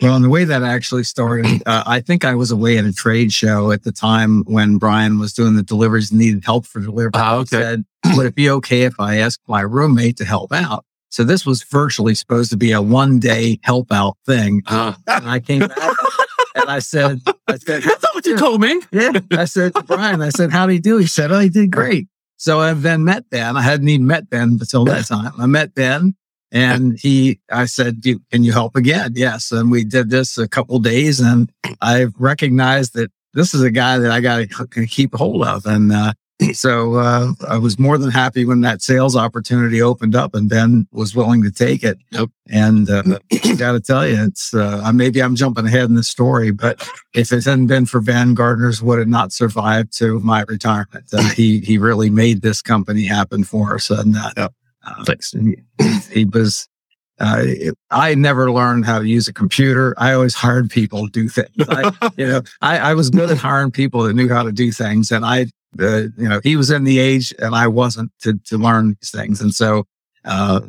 Well, 0.00 0.16
and 0.16 0.24
the 0.24 0.28
way 0.28 0.44
that 0.44 0.62
actually 0.62 1.04
started, 1.04 1.62
uh, 1.66 1.84
I 1.86 2.00
think 2.00 2.24
I 2.24 2.34
was 2.34 2.50
away 2.50 2.78
at 2.78 2.84
a 2.84 2.92
trade 2.92 3.32
show 3.32 3.70
at 3.70 3.84
the 3.84 3.92
time 3.92 4.42
when 4.44 4.76
Brian 4.78 5.18
was 5.20 5.32
doing 5.32 5.54
the 5.54 5.62
deliveries 5.62 6.10
and 6.10 6.18
needed 6.18 6.44
help 6.44 6.66
for 6.66 6.80
delivery. 6.80 7.12
Ah, 7.14 7.36
okay. 7.36 7.46
Said, 7.60 7.84
would 8.16 8.26
it 8.26 8.34
be 8.34 8.50
okay 8.50 8.82
if 8.82 8.98
I 8.98 9.18
asked 9.18 9.40
my 9.46 9.60
roommate 9.60 10.16
to 10.16 10.24
help 10.24 10.52
out? 10.52 10.84
So 11.14 11.22
this 11.22 11.46
was 11.46 11.62
virtually 11.62 12.16
supposed 12.16 12.50
to 12.50 12.56
be 12.56 12.72
a 12.72 12.82
one 12.82 13.20
day 13.20 13.60
help 13.62 13.92
out 13.92 14.16
thing. 14.26 14.62
uh, 14.66 14.94
And 15.06 15.28
I 15.30 15.38
came 15.38 15.60
back 15.60 15.78
and 16.56 16.68
I 16.68 16.80
said, 16.80 17.20
I 17.46 17.56
said, 17.56 17.82
that's 17.84 18.02
not 18.02 18.14
what 18.16 18.26
you 18.26 18.36
told 18.36 18.60
me. 18.60 18.80
yeah. 18.90 19.12
I 19.30 19.44
said 19.44 19.76
to 19.76 19.84
Brian, 19.84 20.20
I 20.22 20.30
said, 20.30 20.50
how'd 20.50 20.70
he 20.70 20.80
do? 20.80 20.96
He 20.96 21.06
said, 21.06 21.30
oh, 21.30 21.38
he 21.38 21.48
did 21.48 21.70
great. 21.70 22.08
So 22.36 22.58
I've 22.58 22.82
then 22.82 23.04
met 23.04 23.30
Ben. 23.30 23.56
I 23.56 23.62
hadn't 23.62 23.88
even 23.88 24.08
met 24.08 24.28
Ben 24.28 24.58
until 24.60 24.84
that 24.86 25.06
time. 25.06 25.30
I 25.38 25.46
met 25.46 25.72
Ben 25.72 26.16
and 26.50 26.98
he, 26.98 27.38
I 27.48 27.66
said, 27.66 28.04
"You- 28.04 28.20
can 28.32 28.42
you 28.42 28.50
help 28.50 28.74
again? 28.74 29.12
Yes. 29.14 29.52
And 29.52 29.70
we 29.70 29.84
did 29.84 30.10
this 30.10 30.36
a 30.36 30.48
couple 30.48 30.80
days 30.80 31.20
and 31.20 31.48
I 31.80 32.06
recognized 32.18 32.94
that 32.94 33.12
this 33.34 33.54
is 33.54 33.62
a 33.62 33.70
guy 33.70 33.98
that 33.98 34.10
I 34.10 34.20
got 34.20 34.38
to 34.72 34.86
keep 34.86 35.14
hold 35.14 35.46
of. 35.46 35.64
And, 35.64 35.92
uh, 35.92 36.12
so, 36.52 36.94
uh, 36.94 37.32
I 37.48 37.58
was 37.58 37.78
more 37.78 37.96
than 37.96 38.10
happy 38.10 38.44
when 38.44 38.60
that 38.62 38.82
sales 38.82 39.14
opportunity 39.16 39.80
opened 39.80 40.14
up 40.16 40.34
and 40.34 40.48
Ben 40.48 40.86
was 40.92 41.14
willing 41.14 41.42
to 41.42 41.50
take 41.50 41.84
it. 41.84 41.98
Yep. 42.10 42.28
And, 42.50 42.90
uh, 42.90 43.02
got 43.56 43.72
to 43.72 43.80
tell 43.80 44.06
you, 44.06 44.16
it's, 44.24 44.52
uh, 44.52 44.90
maybe 44.92 45.22
I'm 45.22 45.36
jumping 45.36 45.66
ahead 45.66 45.84
in 45.84 45.94
the 45.94 46.02
story, 46.02 46.50
but 46.50 46.86
if 47.14 47.32
it 47.32 47.44
hadn't 47.44 47.68
been 47.68 47.86
for 47.86 48.00
Ben 48.00 48.34
Gardner's, 48.34 48.82
would 48.82 48.98
have 48.98 49.08
not 49.08 49.32
survived 49.32 49.96
to 49.98 50.18
my 50.20 50.42
retirement. 50.48 51.04
He 51.34 51.60
he 51.60 51.78
really 51.78 52.10
made 52.10 52.42
this 52.42 52.60
company 52.62 53.04
happen 53.04 53.44
for 53.44 53.74
us, 53.76 53.90
and 53.90 54.16
uh, 54.16 54.30
Yep. 54.36 54.52
uh, 54.86 55.04
he, 55.32 55.56
he 56.12 56.24
was. 56.24 56.68
Uh, 57.20 57.44
I 57.90 58.16
never 58.16 58.50
learned 58.50 58.86
how 58.86 58.98
to 58.98 59.06
use 59.06 59.28
a 59.28 59.32
computer. 59.32 59.94
I 59.98 60.12
always 60.14 60.34
hired 60.34 60.68
people 60.68 61.04
to 61.06 61.10
do 61.12 61.28
things. 61.28 61.48
I, 61.68 61.92
you 62.16 62.26
know, 62.26 62.42
I, 62.60 62.78
I 62.78 62.94
was 62.94 63.08
good 63.08 63.30
at 63.30 63.36
hiring 63.38 63.70
people 63.70 64.02
that 64.02 64.14
knew 64.14 64.28
how 64.28 64.42
to 64.42 64.50
do 64.50 64.72
things, 64.72 65.12
and 65.12 65.24
I, 65.24 65.46
uh, 65.80 66.08
you 66.16 66.28
know, 66.28 66.40
he 66.42 66.56
was 66.56 66.70
in 66.70 66.84
the 66.84 66.98
age 66.98 67.34
and 67.38 67.54
I 67.54 67.66
wasn't 67.66 68.12
to 68.22 68.38
to 68.46 68.58
learn 68.58 68.96
these 69.00 69.10
things, 69.10 69.40
and 69.40 69.54
so 69.54 69.86
uh, 70.24 70.60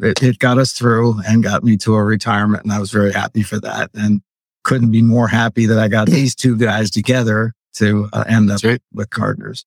it, 0.00 0.22
it 0.22 0.38
got 0.38 0.58
us 0.58 0.72
through 0.72 1.20
and 1.26 1.42
got 1.42 1.64
me 1.64 1.76
to 1.78 1.94
a 1.94 2.02
retirement, 2.02 2.64
and 2.64 2.72
I 2.72 2.78
was 2.78 2.90
very 2.90 3.12
happy 3.12 3.42
for 3.42 3.60
that. 3.60 3.90
And 3.94 4.22
couldn't 4.64 4.92
be 4.92 5.02
more 5.02 5.26
happy 5.26 5.66
that 5.66 5.78
I 5.78 5.88
got 5.88 6.06
these 6.08 6.34
two 6.36 6.56
guys 6.56 6.90
together 6.90 7.52
to 7.74 8.08
uh, 8.12 8.24
end 8.28 8.50
up 8.50 8.62
right. 8.62 8.80
with 8.92 9.10
Gardner's. 9.10 9.64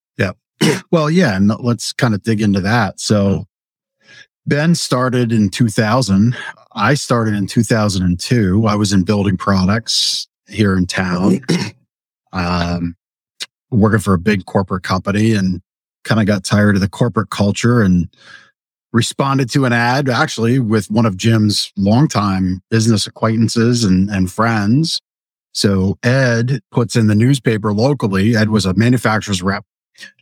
Well, 0.91 1.09
yeah, 1.09 1.35
and 1.35 1.51
let's 1.59 1.93
kind 1.93 2.13
of 2.13 2.23
dig 2.23 2.41
into 2.41 2.61
that. 2.61 2.99
So 2.99 3.45
Ben 4.45 4.75
started 4.75 5.31
in 5.31 5.49
2000. 5.49 6.35
I 6.73 6.93
started 6.93 7.33
in 7.33 7.47
2002. 7.47 8.65
I 8.65 8.75
was 8.75 8.93
in 8.93 9.03
building 9.03 9.37
products 9.37 10.27
here 10.47 10.77
in 10.77 10.85
town, 10.85 11.41
um, 12.33 12.95
working 13.75 13.99
for 13.99 14.13
a 14.13 14.19
big 14.19 14.45
corporate 14.45 14.83
company 14.83 15.33
and 15.33 15.61
kind 16.03 16.21
of 16.21 16.27
got 16.27 16.43
tired 16.43 16.75
of 16.75 16.81
the 16.81 16.89
corporate 16.89 17.29
culture 17.29 17.81
and 17.81 18.07
responded 18.93 19.49
to 19.49 19.65
an 19.65 19.73
ad 19.73 20.07
actually 20.07 20.59
with 20.59 20.89
one 20.89 21.05
of 21.05 21.17
Jim's 21.17 21.71
longtime 21.75 22.61
business 22.69 23.07
acquaintances 23.07 23.83
and, 23.83 24.09
and 24.09 24.31
friends. 24.31 25.01
So 25.53 25.97
Ed 26.03 26.61
puts 26.71 26.95
in 26.95 27.07
the 27.07 27.15
newspaper 27.15 27.73
locally. 27.73 28.35
Ed 28.35 28.49
was 28.49 28.65
a 28.65 28.73
manufacturer's 28.73 29.41
rep 29.41 29.65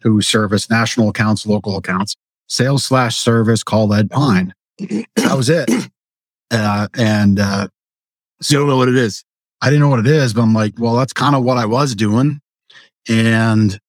who 0.01 0.21
serviced 0.21 0.69
national 0.69 1.09
accounts, 1.09 1.45
local 1.45 1.77
accounts, 1.77 2.15
sales 2.47 2.85
slash 2.85 3.17
service 3.17 3.63
called 3.63 3.93
Ed 3.93 4.09
Pine. 4.09 4.53
That 4.79 5.35
was 5.35 5.49
it. 5.49 5.69
Uh, 6.51 6.87
and 6.95 7.39
uh, 7.39 7.67
You 8.47 8.59
don't 8.59 8.67
know 8.67 8.77
what 8.77 8.89
it 8.89 8.95
is. 8.95 9.23
I 9.61 9.67
didn't 9.67 9.79
know 9.79 9.89
what 9.89 9.99
it 9.99 10.07
is, 10.07 10.33
but 10.33 10.41
I'm 10.41 10.53
like, 10.53 10.73
well, 10.77 10.95
that's 10.95 11.13
kind 11.13 11.35
of 11.35 11.43
what 11.43 11.57
I 11.57 11.65
was 11.65 11.95
doing. 11.95 12.41
And 13.07 13.79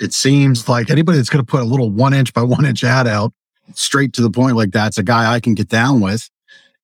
it 0.00 0.12
seems 0.12 0.68
like 0.68 0.90
anybody 0.90 1.18
that's 1.18 1.30
going 1.30 1.44
to 1.44 1.50
put 1.50 1.62
a 1.62 1.64
little 1.64 1.90
one 1.90 2.14
inch 2.14 2.32
by 2.32 2.42
one 2.44 2.64
inch 2.64 2.84
ad 2.84 3.06
out 3.06 3.32
straight 3.72 4.12
to 4.12 4.22
the 4.22 4.30
point 4.30 4.56
like 4.56 4.72
that's 4.72 4.98
a 4.98 5.02
guy 5.02 5.32
I 5.32 5.40
can 5.40 5.54
get 5.54 5.68
down 5.68 6.00
with. 6.00 6.28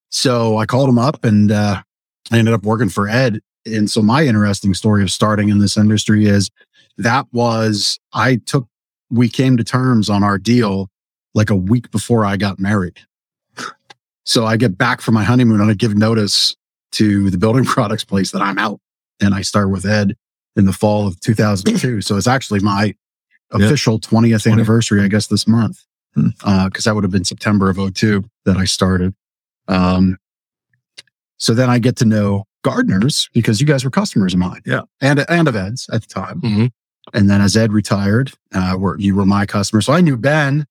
So 0.08 0.56
I 0.56 0.66
called 0.66 0.88
him 0.88 0.98
up 0.98 1.24
and 1.24 1.52
uh, 1.52 1.82
I 2.30 2.38
ended 2.38 2.54
up 2.54 2.62
working 2.62 2.88
for 2.88 3.08
Ed. 3.08 3.40
And 3.66 3.90
so 3.90 4.00
my 4.00 4.24
interesting 4.24 4.74
story 4.74 5.02
of 5.02 5.10
starting 5.10 5.50
in 5.50 5.58
this 5.58 5.76
industry 5.76 6.26
is 6.26 6.50
that 6.96 7.26
was, 7.32 7.98
I 8.12 8.36
took, 8.36 8.66
we 9.10 9.28
came 9.28 9.56
to 9.56 9.64
terms 9.64 10.08
on 10.08 10.24
our 10.24 10.38
deal 10.38 10.88
like 11.34 11.50
a 11.50 11.56
week 11.56 11.90
before 11.90 12.24
I 12.24 12.36
got 12.36 12.58
married. 12.58 12.98
So 14.24 14.46
I 14.46 14.56
get 14.56 14.78
back 14.78 15.00
from 15.00 15.14
my 15.14 15.24
honeymoon 15.24 15.60
and 15.60 15.70
I 15.70 15.74
give 15.74 15.96
notice 15.96 16.56
to 16.92 17.30
the 17.30 17.38
building 17.38 17.64
products 17.66 18.04
place 18.04 18.30
that 18.32 18.42
I'm 18.42 18.58
out. 18.58 18.80
And 19.20 19.34
I 19.34 19.42
start 19.42 19.70
with 19.70 19.84
Ed 19.84 20.16
in 20.56 20.66
the 20.66 20.72
fall 20.72 21.06
of 21.06 21.20
2002. 21.20 22.00
so 22.00 22.16
it's 22.16 22.26
actually 22.26 22.60
my 22.60 22.94
official 23.52 23.98
20th 23.98 24.50
anniversary, 24.50 25.02
I 25.02 25.08
guess, 25.08 25.26
this 25.26 25.46
month. 25.46 25.84
Hmm. 26.14 26.28
Uh, 26.44 26.70
that 26.84 26.94
would 26.94 27.04
have 27.04 27.10
been 27.10 27.24
September 27.24 27.70
of 27.70 27.76
02 27.94 28.24
that 28.44 28.56
I 28.56 28.64
started. 28.64 29.14
Um, 29.68 30.18
so 31.36 31.54
then 31.54 31.70
I 31.70 31.78
get 31.78 31.96
to 31.96 32.04
know 32.04 32.44
Gardner's 32.62 33.28
because 33.32 33.60
you 33.60 33.66
guys 33.66 33.84
were 33.84 33.90
customers 33.90 34.34
of 34.34 34.40
mine. 34.40 34.60
Yeah. 34.66 34.82
And, 35.00 35.24
and 35.28 35.48
of 35.48 35.56
Ed's 35.56 35.88
at 35.92 36.02
the 36.02 36.08
time. 36.08 36.40
hmm 36.40 36.66
And 37.14 37.30
then 37.30 37.40
as 37.40 37.56
Ed 37.56 37.72
retired, 37.72 38.32
uh, 38.54 38.76
you 38.98 39.14
were 39.14 39.26
my 39.26 39.46
customer. 39.46 39.80
So 39.80 39.92
I 39.92 40.00
knew 40.00 40.16
Ben 40.16 40.66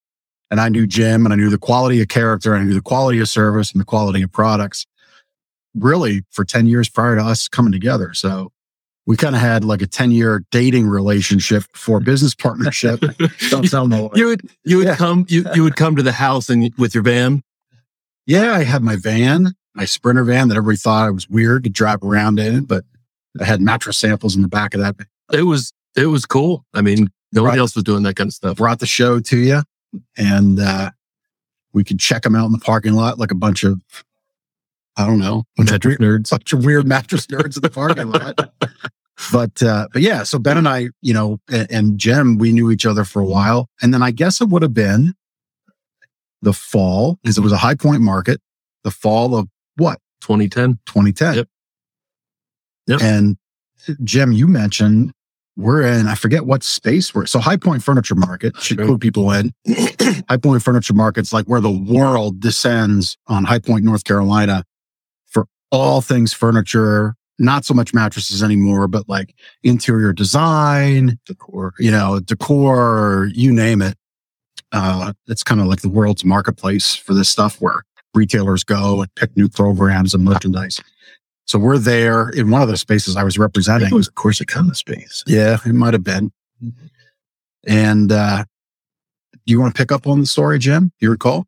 and 0.51 0.59
I 0.59 0.69
knew 0.69 0.85
Jim 0.85 1.25
and 1.25 1.33
I 1.33 1.37
knew 1.37 1.49
the 1.49 1.57
quality 1.57 2.01
of 2.01 2.07
character 2.07 2.53
and 2.53 2.63
I 2.63 2.65
knew 2.65 2.73
the 2.73 2.81
quality 2.81 3.19
of 3.19 3.29
service 3.29 3.71
and 3.71 3.79
the 3.79 3.85
quality 3.85 4.21
of 4.21 4.31
products 4.31 4.85
really 5.75 6.23
for 6.31 6.43
10 6.43 6.65
years 6.67 6.89
prior 6.89 7.15
to 7.15 7.23
us 7.23 7.47
coming 7.47 7.71
together. 7.71 8.13
So 8.13 8.51
we 9.09 9.17
kind 9.17 9.33
of 9.33 9.41
had 9.41 9.65
like 9.65 9.81
a 9.81 9.87
10 9.87 10.11
year 10.11 10.43
dating 10.51 10.87
relationship 10.87 11.63
for 11.73 11.99
business 12.11 12.35
partnership. 12.35 12.99
Don't 13.49 13.67
tell 13.67 13.87
no. 13.87 14.11
You 14.13 14.27
would 14.27 14.41
you 14.63 14.77
would 14.77 14.85
Yeah. 14.87 14.95
come 14.95 15.25
you 15.27 15.43
you 15.55 15.63
would 15.63 15.75
come 15.75 15.95
to 15.95 16.03
the 16.03 16.11
house 16.11 16.47
and 16.49 16.71
with 16.77 16.93
your 16.93 17.03
van. 17.03 17.41
yeah, 18.27 18.53
I 18.53 18.63
had 18.63 18.83
my 18.83 18.95
van, 18.97 19.55
my 19.73 19.85
sprinter 19.85 20.23
van 20.23 20.47
that 20.49 20.57
everybody 20.57 20.77
thought 20.77 21.07
I 21.07 21.09
was 21.09 21.27
weird 21.27 21.63
to 21.63 21.71
drive 21.71 22.03
around 22.03 22.37
in, 22.39 22.65
but 22.65 22.83
I 23.41 23.45
had 23.45 23.61
mattress 23.61 23.97
samples 23.97 24.35
in 24.35 24.43
the 24.43 24.47
back 24.47 24.75
of 24.75 24.81
that. 24.81 24.95
It 25.33 25.43
was 25.43 25.73
it 25.95 26.05
was 26.05 26.27
cool. 26.27 26.63
I 26.75 26.81
mean, 26.83 27.09
nobody 27.33 27.53
Right. 27.53 27.59
else 27.59 27.73
was 27.75 27.83
doing 27.83 28.03
that 28.03 28.15
kind 28.15 28.27
of 28.27 28.33
stuff. 28.35 28.57
brought 28.57 28.77
the 28.79 28.85
show 28.85 29.19
to 29.19 29.37
you 29.37 29.63
and 30.17 30.59
uh, 30.59 30.91
we 31.73 31.83
could 31.83 31.99
check 31.99 32.21
them 32.21 32.35
out 32.35 32.45
in 32.45 32.51
the 32.51 32.59
parking 32.59 32.93
lot 32.93 33.17
like 33.17 33.31
a 33.31 33.35
bunch 33.35 33.63
of, 33.63 33.81
I 34.97 35.05
don't 35.07 35.17
know, 35.19 35.45
bunch 35.57 35.69
of, 35.71 35.73
Mattress 35.83 35.97
nerds. 35.97 36.29
bunch 36.29 36.53
of 36.53 36.63
weird 36.63 36.87
mattress 36.87 37.25
nerds 37.25 37.55
in 37.55 37.61
the 37.63 37.69
parking 37.71 38.11
lot. 38.11 38.51
But, 39.31 39.61
uh, 39.61 39.87
but 39.91 40.01
yeah, 40.01 40.23
so 40.23 40.39
Ben 40.39 40.57
and 40.57 40.67
I, 40.67 40.89
you 41.01 41.13
know, 41.13 41.39
and, 41.49 41.71
and 41.71 41.97
Jim, 41.99 42.37
we 42.37 42.51
knew 42.51 42.71
each 42.71 42.85
other 42.85 43.03
for 43.03 43.21
a 43.21 43.25
while. 43.25 43.69
And 43.81 43.93
then 43.93 44.01
I 44.01 44.11
guess 44.11 44.41
it 44.41 44.49
would 44.49 44.61
have 44.61 44.73
been 44.73 45.13
the 46.41 46.53
fall 46.53 47.19
because 47.21 47.37
it 47.37 47.41
was 47.41 47.51
a 47.51 47.57
high 47.57 47.75
point 47.75 48.01
market, 48.01 48.39
the 48.83 48.91
fall 48.91 49.35
of 49.35 49.47
what? 49.75 49.99
2010. 50.21 50.79
2010. 50.85 51.35
Yep. 51.35 51.47
Yep. 52.87 53.01
And 53.01 53.37
Jim, 54.03 54.31
you 54.31 54.47
mentioned 54.47 55.11
we're 55.57 55.81
in, 55.81 56.07
I 56.07 56.15
forget 56.15 56.45
what 56.45 56.63
space 56.63 57.13
we're, 57.13 57.25
so 57.25 57.39
High 57.39 57.57
Point 57.57 57.83
Furniture 57.83 58.15
Market 58.15 58.55
should 58.61 58.77
Sure. 58.77 58.85
clue 58.85 58.97
people 58.97 59.31
in. 59.31 59.51
High 60.29 60.37
Point 60.37 60.63
Furniture 60.63 60.93
Market's 60.93 61.33
like 61.33 61.45
where 61.45 61.59
the 61.59 61.69
world 61.69 62.39
descends 62.39 63.17
on 63.27 63.43
High 63.43 63.59
Point, 63.59 63.83
North 63.83 64.05
Carolina 64.05 64.63
for 65.27 65.45
all 65.71 65.99
things 66.01 66.31
furniture, 66.31 67.15
not 67.39 67.65
so 67.65 67.73
much 67.73 67.93
mattresses 67.93 68.43
anymore, 68.43 68.87
but 68.87 69.07
like 69.07 69.33
interior 69.63 70.13
design, 70.13 71.17
decor, 71.25 71.73
you 71.79 71.89
know, 71.91 72.19
decor, 72.19 73.29
you 73.33 73.51
name 73.51 73.81
it. 73.81 73.97
Uh, 74.71 75.13
it's 75.27 75.43
kind 75.43 75.59
of 75.61 75.67
like 75.67 75.81
the 75.81 75.89
world's 75.89 76.23
marketplace 76.23 76.95
for 76.95 77.13
this 77.13 77.29
stuff 77.29 77.59
where 77.59 77.83
retailers 78.13 78.63
go 78.63 79.01
and 79.01 79.15
pick 79.15 79.35
new 79.35 79.49
programs 79.49 80.13
and 80.13 80.23
merchandise. 80.23 80.79
So 81.45 81.57
we're 81.57 81.79
there 81.79 82.29
in 82.29 82.51
one 82.51 82.61
of 82.61 82.67
the 82.67 82.77
spaces 82.77 83.15
I 83.15 83.23
was 83.23 83.39
I 83.39 83.41
representing. 83.41 83.85
think 83.85 83.93
it 83.93 83.95
was 83.95 84.09
Corsicana 84.09 84.75
space. 84.75 85.23
Yeah, 85.25 85.57
it 85.65 85.73
might 85.73 85.93
have 85.93 86.03
been. 86.03 86.31
And 87.65 88.11
uh 88.11 88.43
do 89.45 89.53
you 89.53 89.59
want 89.59 89.73
to 89.73 89.79
pick 89.79 89.91
up 89.91 90.05
on 90.05 90.19
the 90.19 90.27
story, 90.27 90.59
Jim? 90.59 90.91
You 90.99 91.09
recall? 91.09 91.47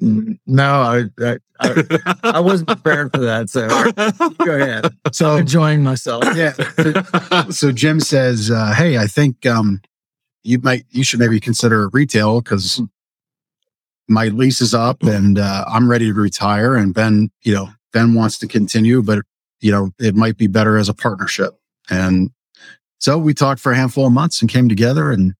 No, 0.00 0.64
I, 0.64 1.04
I, 1.18 1.38
I, 1.60 2.14
I 2.22 2.40
wasn't 2.40 2.68
prepared 2.68 3.12
for 3.12 3.20
that. 3.20 3.50
So 3.50 3.68
go 4.44 4.54
ahead. 4.54 4.86
So 5.12 5.32
I'm 5.32 5.40
Enjoying 5.40 5.82
myself. 5.82 6.24
yeah. 6.34 6.54
So 7.50 7.70
Jim 7.70 8.00
says, 8.00 8.50
uh, 8.50 8.72
hey, 8.74 8.96
I 8.96 9.06
think 9.06 9.44
um 9.46 9.80
you 10.42 10.58
might 10.60 10.86
you 10.90 11.04
should 11.04 11.20
maybe 11.20 11.38
consider 11.38 11.88
retail 11.90 12.40
because 12.40 12.80
my 14.08 14.28
lease 14.28 14.60
is 14.60 14.74
up 14.74 15.02
and 15.02 15.38
uh, 15.38 15.64
I'm 15.68 15.88
ready 15.88 16.06
to 16.06 16.14
retire. 16.14 16.74
And 16.76 16.94
Ben, 16.94 17.30
you 17.42 17.54
know, 17.54 17.68
Ben 17.92 18.14
wants 18.14 18.38
to 18.38 18.48
continue, 18.48 19.02
but 19.02 19.20
you 19.60 19.70
know, 19.70 19.90
it 19.98 20.14
might 20.14 20.36
be 20.38 20.46
better 20.46 20.78
as 20.78 20.88
a 20.88 20.94
partnership. 20.94 21.54
And 21.90 22.30
so 22.98 23.18
we 23.18 23.34
talked 23.34 23.60
for 23.60 23.72
a 23.72 23.76
handful 23.76 24.06
of 24.06 24.12
months 24.12 24.40
and 24.40 24.50
came 24.50 24.68
together 24.68 25.10
and 25.10 25.34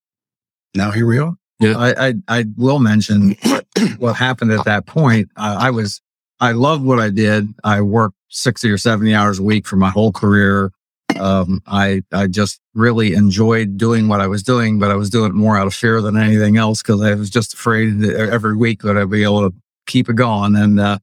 now 0.75 0.91
here 0.91 1.05
we 1.05 1.17
are. 1.17 1.33
I, 1.61 2.07
I, 2.07 2.13
I 2.27 2.45
will 2.57 2.79
mention 2.79 3.35
what, 3.43 3.65
what 3.97 4.15
happened 4.15 4.51
at 4.51 4.65
that 4.65 4.85
point. 4.85 5.29
I, 5.35 5.67
I 5.67 5.69
was, 5.69 6.01
I 6.39 6.53
loved 6.53 6.83
what 6.83 6.99
I 6.99 7.09
did. 7.09 7.49
I 7.63 7.81
worked 7.81 8.15
60 8.29 8.69
or 8.69 8.77
70 8.77 9.13
hours 9.13 9.39
a 9.39 9.43
week 9.43 9.67
for 9.67 9.75
my 9.75 9.89
whole 9.89 10.11
career. 10.11 10.71
Um, 11.19 11.61
I, 11.67 12.01
I 12.11 12.27
just 12.27 12.59
really 12.73 13.13
enjoyed 13.13 13.77
doing 13.77 14.07
what 14.07 14.21
I 14.21 14.27
was 14.27 14.43
doing, 14.43 14.79
but 14.79 14.91
I 14.91 14.95
was 14.95 15.09
doing 15.09 15.31
it 15.31 15.35
more 15.35 15.57
out 15.57 15.67
of 15.67 15.73
fear 15.73 16.01
than 16.01 16.17
anything 16.17 16.57
else 16.57 16.81
because 16.81 17.01
I 17.01 17.13
was 17.13 17.29
just 17.29 17.53
afraid 17.53 17.99
that 17.99 18.15
every 18.31 18.55
week 18.55 18.81
that 18.81 18.97
I'd 18.97 19.09
be 19.09 19.23
able 19.23 19.49
to 19.49 19.55
keep 19.87 20.09
it 20.09 20.15
going. 20.15 20.55
And, 20.55 20.79
uh, 20.79 20.99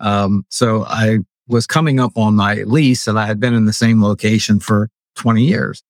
um, 0.00 0.44
so 0.48 0.84
I 0.84 1.18
was 1.46 1.66
coming 1.66 2.00
up 2.00 2.16
on 2.16 2.34
my 2.34 2.62
lease 2.62 3.06
and 3.06 3.18
I 3.18 3.26
had 3.26 3.38
been 3.38 3.54
in 3.54 3.66
the 3.66 3.72
same 3.72 4.02
location 4.02 4.58
for 4.58 4.88
20 5.16 5.44
years. 5.44 5.82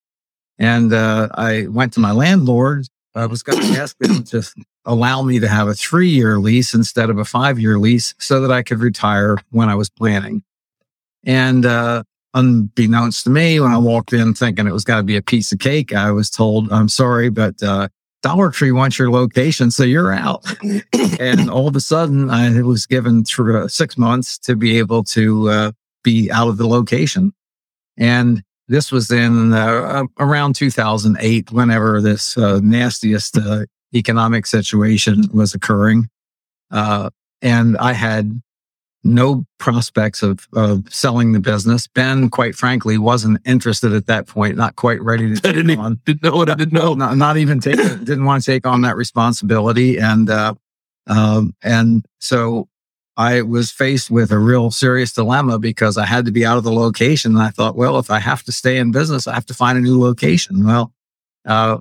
And, 0.58 0.92
uh, 0.92 1.28
I 1.34 1.66
went 1.68 1.92
to 1.94 2.00
my 2.00 2.12
landlord 2.12 2.86
I 3.14 3.26
was 3.26 3.42
going 3.42 3.60
to 3.60 3.80
ask 3.80 3.96
them 3.98 4.24
to 4.24 4.42
allow 4.84 5.22
me 5.22 5.38
to 5.40 5.48
have 5.48 5.68
a 5.68 5.74
three 5.74 6.08
year 6.08 6.38
lease 6.38 6.74
instead 6.74 7.10
of 7.10 7.18
a 7.18 7.24
five 7.24 7.58
year 7.58 7.78
lease 7.78 8.14
so 8.18 8.40
that 8.40 8.50
I 8.50 8.62
could 8.62 8.80
retire 8.80 9.38
when 9.50 9.68
I 9.68 9.74
was 9.74 9.90
planning. 9.90 10.42
And, 11.24 11.66
uh, 11.66 12.04
unbeknownst 12.34 13.24
to 13.24 13.30
me, 13.30 13.60
when 13.60 13.72
I 13.72 13.78
walked 13.78 14.12
in 14.12 14.34
thinking 14.34 14.66
it 14.66 14.72
was 14.72 14.84
going 14.84 15.00
to 15.00 15.04
be 15.04 15.16
a 15.16 15.22
piece 15.22 15.52
of 15.52 15.58
cake, 15.58 15.92
I 15.92 16.10
was 16.10 16.30
told, 16.30 16.72
I'm 16.72 16.88
sorry, 16.88 17.28
but, 17.28 17.62
uh, 17.62 17.88
Dollar 18.22 18.50
Tree 18.50 18.72
wants 18.72 18.98
your 18.98 19.10
location, 19.10 19.70
so 19.70 19.82
you're 19.82 20.12
out. 20.12 20.44
and 21.20 21.50
all 21.50 21.66
of 21.66 21.74
a 21.74 21.80
sudden, 21.80 22.30
I 22.30 22.62
was 22.62 22.86
given 22.86 23.24
through 23.24 23.64
uh, 23.64 23.68
six 23.68 23.98
months 23.98 24.38
to 24.40 24.54
be 24.54 24.78
able 24.78 25.02
to 25.04 25.48
uh, 25.50 25.72
be 26.04 26.30
out 26.30 26.48
of 26.48 26.56
the 26.56 26.68
location. 26.68 27.32
And 27.96 28.44
this 28.72 28.90
was 28.90 29.10
in 29.10 29.52
uh, 29.52 30.04
around 30.18 30.54
2008, 30.54 31.52
whenever 31.52 32.00
this 32.00 32.38
uh, 32.38 32.58
nastiest 32.62 33.36
uh, 33.36 33.66
economic 33.94 34.46
situation 34.46 35.24
was 35.34 35.54
occurring. 35.54 36.08
Uh, 36.70 37.10
and 37.42 37.76
I 37.76 37.92
had 37.92 38.40
no 39.04 39.44
prospects 39.58 40.22
of, 40.22 40.48
of 40.54 40.84
selling 40.88 41.32
the 41.32 41.40
business. 41.40 41.86
Ben, 41.86 42.30
quite 42.30 42.54
frankly, 42.54 42.96
wasn't 42.96 43.40
interested 43.44 43.92
at 43.92 44.06
that 44.06 44.26
point, 44.26 44.56
not 44.56 44.76
quite 44.76 45.02
ready 45.02 45.26
to 45.28 45.32
I 45.32 45.34
take 45.34 45.54
didn't, 45.56 45.70
even- 45.70 45.84
on 45.84 46.00
didn't 46.06 46.22
know 46.22 46.36
what 46.36 46.48
I 46.48 46.54
didn't 46.54 46.72
know. 46.72 46.94
not, 46.94 47.16
not 47.18 47.36
even 47.36 47.60
take 47.60 47.76
didn't 48.04 48.24
want 48.24 48.42
to 48.42 48.50
take 48.50 48.66
on 48.66 48.80
that 48.82 48.96
responsibility 48.96 49.98
and 49.98 50.30
uh 50.30 50.54
um 51.08 51.54
and 51.62 52.06
so 52.20 52.68
I 53.16 53.42
was 53.42 53.70
faced 53.70 54.10
with 54.10 54.32
a 54.32 54.38
real 54.38 54.70
serious 54.70 55.12
dilemma 55.12 55.58
because 55.58 55.98
I 55.98 56.06
had 56.06 56.24
to 56.24 56.32
be 56.32 56.46
out 56.46 56.56
of 56.56 56.64
the 56.64 56.72
location. 56.72 57.32
And 57.32 57.42
I 57.42 57.50
thought, 57.50 57.76
well, 57.76 57.98
if 57.98 58.10
I 58.10 58.18
have 58.18 58.42
to 58.44 58.52
stay 58.52 58.78
in 58.78 58.90
business, 58.90 59.26
I 59.26 59.34
have 59.34 59.46
to 59.46 59.54
find 59.54 59.76
a 59.76 59.82
new 59.82 60.00
location. 60.00 60.64
Well, 60.64 60.92
uh, 61.46 61.78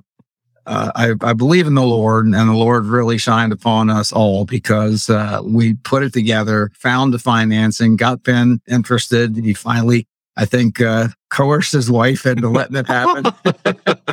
uh, 0.64 0.92
I, 0.94 1.14
I, 1.22 1.32
believe 1.32 1.66
in 1.66 1.74
the 1.74 1.82
Lord, 1.82 2.26
and 2.26 2.34
the 2.34 2.52
Lord 2.52 2.84
really 2.84 3.18
shined 3.18 3.52
upon 3.52 3.90
us 3.90 4.12
all 4.12 4.44
because 4.44 5.10
uh, 5.10 5.40
we 5.44 5.74
put 5.74 6.04
it 6.04 6.12
together, 6.12 6.70
found 6.74 7.12
the 7.12 7.18
financing, 7.18 7.96
got 7.96 8.22
Ben 8.22 8.60
interested. 8.68 9.36
He 9.36 9.54
finally 9.54 10.06
I 10.36 10.44
think, 10.44 10.80
uh, 10.80 11.08
coerced 11.30 11.72
his 11.72 11.90
wife 11.90 12.24
into 12.26 12.48
letting 12.48 12.76
it 12.76 12.86
happen. 12.86 13.32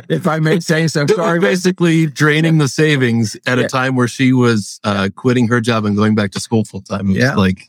if 0.08 0.26
I 0.26 0.38
may 0.38 0.60
say 0.60 0.86
so. 0.86 1.06
Sorry. 1.06 1.40
Basically 1.40 2.06
draining 2.06 2.58
the 2.58 2.68
savings 2.68 3.36
at 3.46 3.58
yeah. 3.58 3.64
a 3.64 3.68
time 3.68 3.96
where 3.96 4.08
she 4.08 4.32
was, 4.32 4.80
uh, 4.84 5.08
quitting 5.14 5.48
her 5.48 5.60
job 5.60 5.84
and 5.84 5.96
going 5.96 6.14
back 6.14 6.30
to 6.32 6.40
school 6.40 6.64
full 6.64 6.82
time. 6.82 7.10
Yeah. 7.10 7.34
Like, 7.34 7.66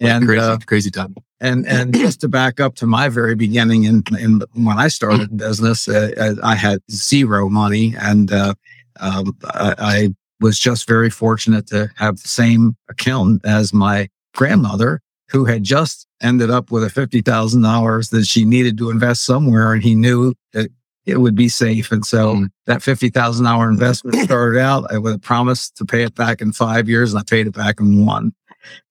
and 0.00 0.24
crazy, 0.24 0.40
uh, 0.40 0.58
crazy 0.66 0.90
time. 0.90 1.14
And, 1.40 1.66
and 1.66 1.94
just 1.94 2.20
to 2.22 2.28
back 2.28 2.58
up 2.58 2.74
to 2.76 2.86
my 2.86 3.08
very 3.08 3.34
beginning 3.34 3.84
in, 3.84 4.02
in 4.18 4.42
when 4.54 4.78
I 4.78 4.88
started 4.88 5.36
business, 5.36 5.88
uh, 5.88 6.36
I 6.42 6.54
had 6.54 6.80
zero 6.90 7.48
money 7.48 7.94
and, 8.00 8.32
uh, 8.32 8.54
um, 9.00 9.36
I, 9.44 9.74
I 9.78 10.14
was 10.40 10.58
just 10.58 10.88
very 10.88 11.10
fortunate 11.10 11.66
to 11.68 11.90
have 11.96 12.20
the 12.20 12.28
same 12.28 12.76
accountant 12.88 13.44
as 13.44 13.72
my 13.72 14.08
grandmother 14.34 15.00
who 15.30 15.44
had 15.44 15.62
just 15.62 16.06
ended 16.20 16.50
up 16.50 16.70
with 16.70 16.84
a 16.84 16.88
$50,000 16.88 18.10
that 18.10 18.26
she 18.26 18.44
needed 18.44 18.76
to 18.78 18.90
invest 18.90 19.24
somewhere. 19.24 19.72
And 19.72 19.82
he 19.82 19.94
knew 19.94 20.34
that 20.52 20.70
it 21.06 21.18
would 21.18 21.34
be 21.34 21.48
safe. 21.48 21.92
And 21.92 22.04
so 22.04 22.36
mm. 22.36 22.48
that 22.66 22.80
$50,000 22.80 23.68
investment 23.68 24.16
started 24.24 24.60
out. 24.60 24.92
I 24.92 24.98
would 24.98 25.12
have 25.12 25.22
promised 25.22 25.76
to 25.76 25.84
pay 25.84 26.02
it 26.02 26.14
back 26.14 26.40
in 26.40 26.52
five 26.52 26.88
years 26.88 27.12
and 27.12 27.20
I 27.20 27.24
paid 27.24 27.46
it 27.46 27.54
back 27.54 27.80
in 27.80 28.04
one. 28.04 28.32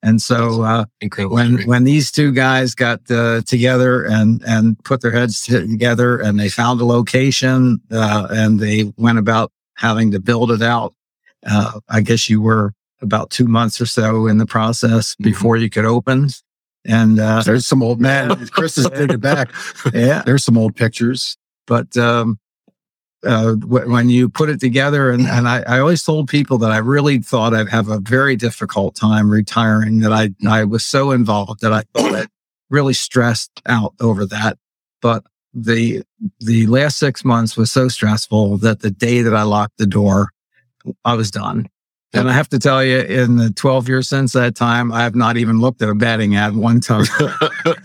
And 0.02 0.20
so, 0.20 0.62
uh, 0.62 0.84
when, 1.28 1.62
when 1.62 1.84
these 1.84 2.10
two 2.10 2.32
guys 2.32 2.74
got, 2.74 3.08
uh, 3.08 3.42
together 3.42 4.04
and, 4.04 4.42
and 4.44 4.76
put 4.82 5.00
their 5.00 5.12
heads 5.12 5.42
together 5.42 6.18
and 6.18 6.40
they 6.40 6.48
found 6.48 6.80
a 6.80 6.84
location, 6.84 7.80
uh, 7.92 8.26
and 8.30 8.58
they 8.58 8.92
went 8.96 9.18
about 9.18 9.52
having 9.76 10.10
to 10.10 10.18
build 10.18 10.50
it 10.50 10.60
out, 10.60 10.92
uh, 11.46 11.78
I 11.88 12.00
guess 12.00 12.28
you 12.28 12.42
were 12.42 12.74
about 13.02 13.30
two 13.30 13.46
months 13.46 13.80
or 13.80 13.86
so 13.86 14.26
in 14.26 14.38
the 14.38 14.46
process 14.46 15.14
mm-hmm. 15.14 15.24
before 15.24 15.56
you 15.56 15.70
could 15.70 15.84
open. 15.84 16.28
And 16.84 17.20
uh, 17.20 17.42
there's 17.42 17.66
some 17.66 17.82
old 17.82 18.00
man. 18.00 18.46
Chris 18.48 18.76
has 18.76 18.86
is 18.86 18.90
taking 18.90 19.20
back. 19.20 19.52
Yeah, 19.92 20.22
there's 20.24 20.44
some 20.44 20.56
old 20.56 20.76
pictures. 20.76 21.36
But 21.66 21.96
um, 21.96 22.38
uh, 23.24 23.54
w- 23.54 23.90
when 23.90 24.08
you 24.08 24.28
put 24.28 24.48
it 24.48 24.60
together, 24.60 25.10
and, 25.10 25.26
and 25.26 25.46
I, 25.46 25.62
I, 25.66 25.78
always 25.78 26.02
told 26.02 26.28
people 26.28 26.58
that 26.58 26.70
I 26.70 26.78
really 26.78 27.18
thought 27.18 27.54
I'd 27.54 27.68
have 27.68 27.88
a 27.88 28.00
very 28.00 28.34
difficult 28.34 28.94
time 28.94 29.30
retiring. 29.30 30.00
That 30.00 30.12
I 30.12 30.30
I 30.48 30.64
was 30.64 30.84
so 30.84 31.10
involved 31.10 31.60
that 31.60 31.72
I 31.72 31.82
thought 31.94 32.14
I 32.14 32.26
really 32.70 32.94
stressed 32.94 33.60
out 33.66 33.94
over 34.00 34.24
that. 34.26 34.58
But 35.02 35.24
the 35.52 36.02
the 36.38 36.66
last 36.66 36.98
six 36.98 37.24
months 37.24 37.56
was 37.56 37.70
so 37.70 37.88
stressful 37.88 38.58
that 38.58 38.80
the 38.80 38.90
day 38.90 39.22
that 39.22 39.34
I 39.34 39.42
locked 39.42 39.78
the 39.78 39.86
door, 39.86 40.30
I 41.04 41.14
was 41.14 41.30
done. 41.30 41.68
And 42.12 42.28
I 42.28 42.32
have 42.32 42.48
to 42.48 42.58
tell 42.58 42.82
you, 42.82 42.98
in 42.98 43.36
the 43.36 43.52
12 43.52 43.88
years 43.88 44.08
since 44.08 44.32
that 44.32 44.56
time, 44.56 44.92
I 44.92 45.02
have 45.02 45.14
not 45.14 45.36
even 45.36 45.60
looked 45.60 45.80
at 45.80 45.88
a 45.88 45.94
betting 45.94 46.34
ad 46.34 46.56
one 46.56 46.80
time. 46.80 47.04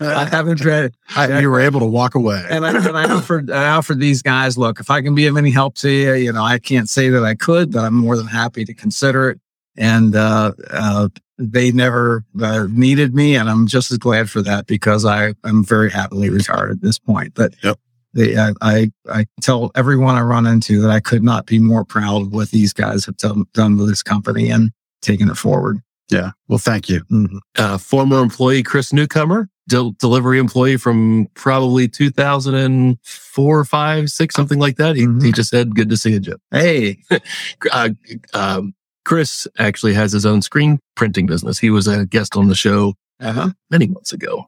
I 0.00 0.26
haven't 0.28 0.64
read. 0.64 0.94
I, 1.14 1.38
you 1.40 1.48
were 1.48 1.60
able 1.60 1.78
to 1.80 1.86
walk 1.86 2.16
away. 2.16 2.44
And 2.50 2.66
I, 2.66 2.70
and 2.70 2.98
I 2.98 3.04
offered, 3.12 3.52
I 3.52 3.70
offered 3.70 4.00
these 4.00 4.22
guys, 4.22 4.58
look, 4.58 4.80
if 4.80 4.90
I 4.90 5.00
can 5.00 5.14
be 5.14 5.26
of 5.26 5.36
any 5.36 5.52
help 5.52 5.76
to 5.76 5.90
you, 5.90 6.14
you 6.14 6.32
know, 6.32 6.42
I 6.42 6.58
can't 6.58 6.88
say 6.88 7.08
that 7.10 7.22
I 7.22 7.36
could, 7.36 7.70
but 7.70 7.84
I'm 7.84 7.94
more 7.94 8.16
than 8.16 8.26
happy 8.26 8.64
to 8.64 8.74
consider 8.74 9.30
it. 9.30 9.40
And 9.76 10.16
uh, 10.16 10.52
uh, 10.70 11.08
they 11.38 11.70
never 11.70 12.24
uh, 12.40 12.66
needed 12.70 13.14
me, 13.14 13.36
and 13.36 13.48
I'm 13.48 13.66
just 13.66 13.90
as 13.92 13.98
glad 13.98 14.30
for 14.30 14.40
that 14.42 14.66
because 14.66 15.04
I 15.04 15.34
am 15.44 15.62
very 15.62 15.90
happily 15.90 16.30
retired 16.30 16.70
at 16.70 16.80
this 16.80 16.98
point. 16.98 17.34
But 17.34 17.54
yep. 17.62 17.78
They, 18.16 18.36
I, 18.36 18.52
I, 18.62 18.90
I, 19.10 19.26
tell 19.42 19.70
everyone 19.74 20.16
I 20.16 20.22
run 20.22 20.46
into 20.46 20.80
that 20.80 20.90
I 20.90 21.00
could 21.00 21.22
not 21.22 21.44
be 21.44 21.58
more 21.58 21.84
proud 21.84 22.22
of 22.22 22.32
what 22.32 22.50
these 22.50 22.72
guys 22.72 23.04
have 23.04 23.18
done, 23.18 23.44
done 23.52 23.76
with 23.76 23.88
this 23.88 24.02
company 24.02 24.50
and 24.50 24.72
taking 25.02 25.28
it 25.28 25.36
forward. 25.36 25.80
Yeah. 26.08 26.30
Well, 26.48 26.58
thank 26.58 26.88
you. 26.88 27.00
Mm-hmm. 27.04 27.38
Uh, 27.56 27.76
former 27.76 28.22
employee 28.22 28.62
Chris 28.62 28.92
Newcomer, 28.92 29.50
del- 29.68 29.94
delivery 29.98 30.38
employee 30.38 30.78
from 30.78 31.28
probably 31.34 31.88
2004, 31.88 33.64
five, 33.64 34.08
six, 34.08 34.34
something 34.34 34.58
like 34.58 34.76
that. 34.76 34.96
He, 34.96 35.04
mm-hmm. 35.04 35.24
he 35.24 35.32
just 35.32 35.50
said, 35.50 35.74
"Good 35.74 35.90
to 35.90 35.96
see 35.96 36.12
you, 36.12 36.20
Jim." 36.20 36.38
Hey, 36.50 36.98
uh, 37.72 37.90
um, 38.32 38.74
Chris 39.04 39.46
actually 39.58 39.94
has 39.94 40.12
his 40.12 40.24
own 40.24 40.42
screen 40.42 40.78
printing 40.94 41.26
business. 41.26 41.58
He 41.58 41.70
was 41.70 41.86
a 41.86 42.06
guest 42.06 42.36
on 42.36 42.48
the 42.48 42.54
show 42.54 42.94
uh-huh. 43.20 43.50
many 43.70 43.88
months 43.88 44.12
ago. 44.12 44.46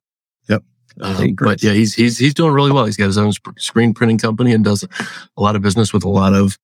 Um, 1.00 1.34
but 1.34 1.62
yeah, 1.62 1.72
he's 1.72 1.94
he's 1.94 2.18
he's 2.18 2.34
doing 2.34 2.52
really 2.52 2.72
well. 2.72 2.87
He's 2.87 2.96
got 2.96 3.06
his 3.06 3.18
own 3.18 3.32
screen 3.56 3.94
printing 3.94 4.18
company 4.18 4.52
and 4.52 4.64
does 4.64 4.84
a 5.37 5.42
lot 5.42 5.56
of 5.56 5.62
business 5.62 5.92
with 5.92 6.04
a 6.04 6.08
lot 6.08 6.34
of 6.34 6.58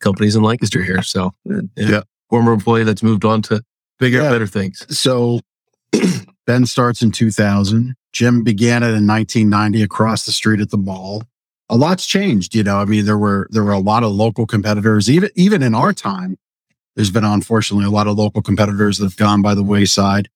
companies 0.00 0.36
in 0.36 0.42
Lancaster 0.42 0.82
here. 0.82 1.02
So 1.02 1.32
yeah, 1.44 1.60
yeah. 1.76 2.00
former 2.28 2.52
employee 2.52 2.84
that's 2.84 3.02
moved 3.02 3.24
on 3.24 3.42
to 3.42 3.62
bigger, 3.98 4.22
yeah. 4.22 4.30
better 4.30 4.46
things. 4.46 4.86
So 4.96 5.40
Ben 6.46 6.66
starts 6.66 7.02
in 7.02 7.12
2000. 7.12 7.94
Jim 8.12 8.42
began 8.42 8.82
it 8.82 8.88
in 8.88 9.06
1990 9.06 9.82
across 9.82 10.26
the 10.26 10.32
street 10.32 10.60
at 10.60 10.70
the 10.70 10.78
mall. 10.78 11.22
A 11.68 11.76
lot's 11.76 12.06
changed, 12.06 12.54
you 12.54 12.64
know. 12.64 12.78
I 12.78 12.84
mean, 12.84 13.04
there 13.04 13.18
were 13.18 13.46
there 13.50 13.62
were 13.62 13.72
a 13.72 13.78
lot 13.78 14.02
of 14.02 14.10
local 14.10 14.46
competitors, 14.46 15.08
even 15.08 15.30
even 15.36 15.62
in 15.62 15.74
our 15.74 15.92
time. 15.92 16.36
There's 16.96 17.10
been 17.10 17.24
unfortunately 17.24 17.86
a 17.86 17.90
lot 17.90 18.08
of 18.08 18.18
local 18.18 18.42
competitors 18.42 18.98
that 18.98 19.04
have 19.04 19.16
gone 19.16 19.42
by 19.42 19.54
the 19.54 19.62
wayside. 19.62 20.28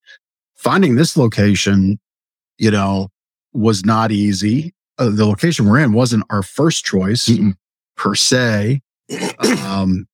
Finding 0.55 0.95
this 0.95 1.17
location, 1.17 1.99
you 2.59 2.71
know, 2.71 3.09
was 3.55 3.85
not 3.85 4.13
easy. 4.13 4.75
Uh, 4.99 5.11
the 5.11 5.27
location 5.27 5.69
we're 5.69 5.79
in 5.79 5.93
wasn't 5.93 6.25
our 6.31 6.43
first 6.43 6.85
choice 6.85 7.29
Mm-mm. 7.29 7.55
per 7.97 8.15
se. 8.15 8.81
Um, 9.65 10.07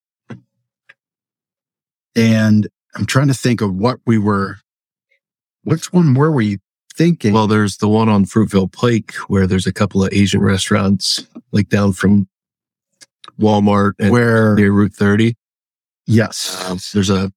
and 2.15 2.67
I'm 2.95 3.05
trying 3.05 3.27
to 3.27 3.33
think 3.33 3.61
of 3.61 3.73
what 3.73 3.99
we 4.05 4.17
were, 4.17 4.57
which 5.63 5.93
one 5.93 6.13
were 6.13 6.31
we 6.31 6.59
thinking? 6.93 7.33
Well, 7.33 7.47
there's 7.47 7.77
the 7.77 7.87
one 7.87 8.09
on 8.09 8.25
Fruitville 8.25 8.71
Pike 8.71 9.13
where 9.27 9.47
there's 9.47 9.67
a 9.67 9.73
couple 9.73 10.03
of 10.03 10.11
Asian 10.11 10.41
restaurants, 10.41 11.25
like 11.51 11.69
down 11.69 11.93
from 11.93 12.27
Walmart 13.39 13.93
and 13.99 14.11
where 14.11 14.55
near 14.55 14.71
Route 14.71 14.93
30. 14.93 15.35
Yes. 16.05 16.69
Um, 16.69 16.79
there's 16.93 17.09
a, 17.09 17.31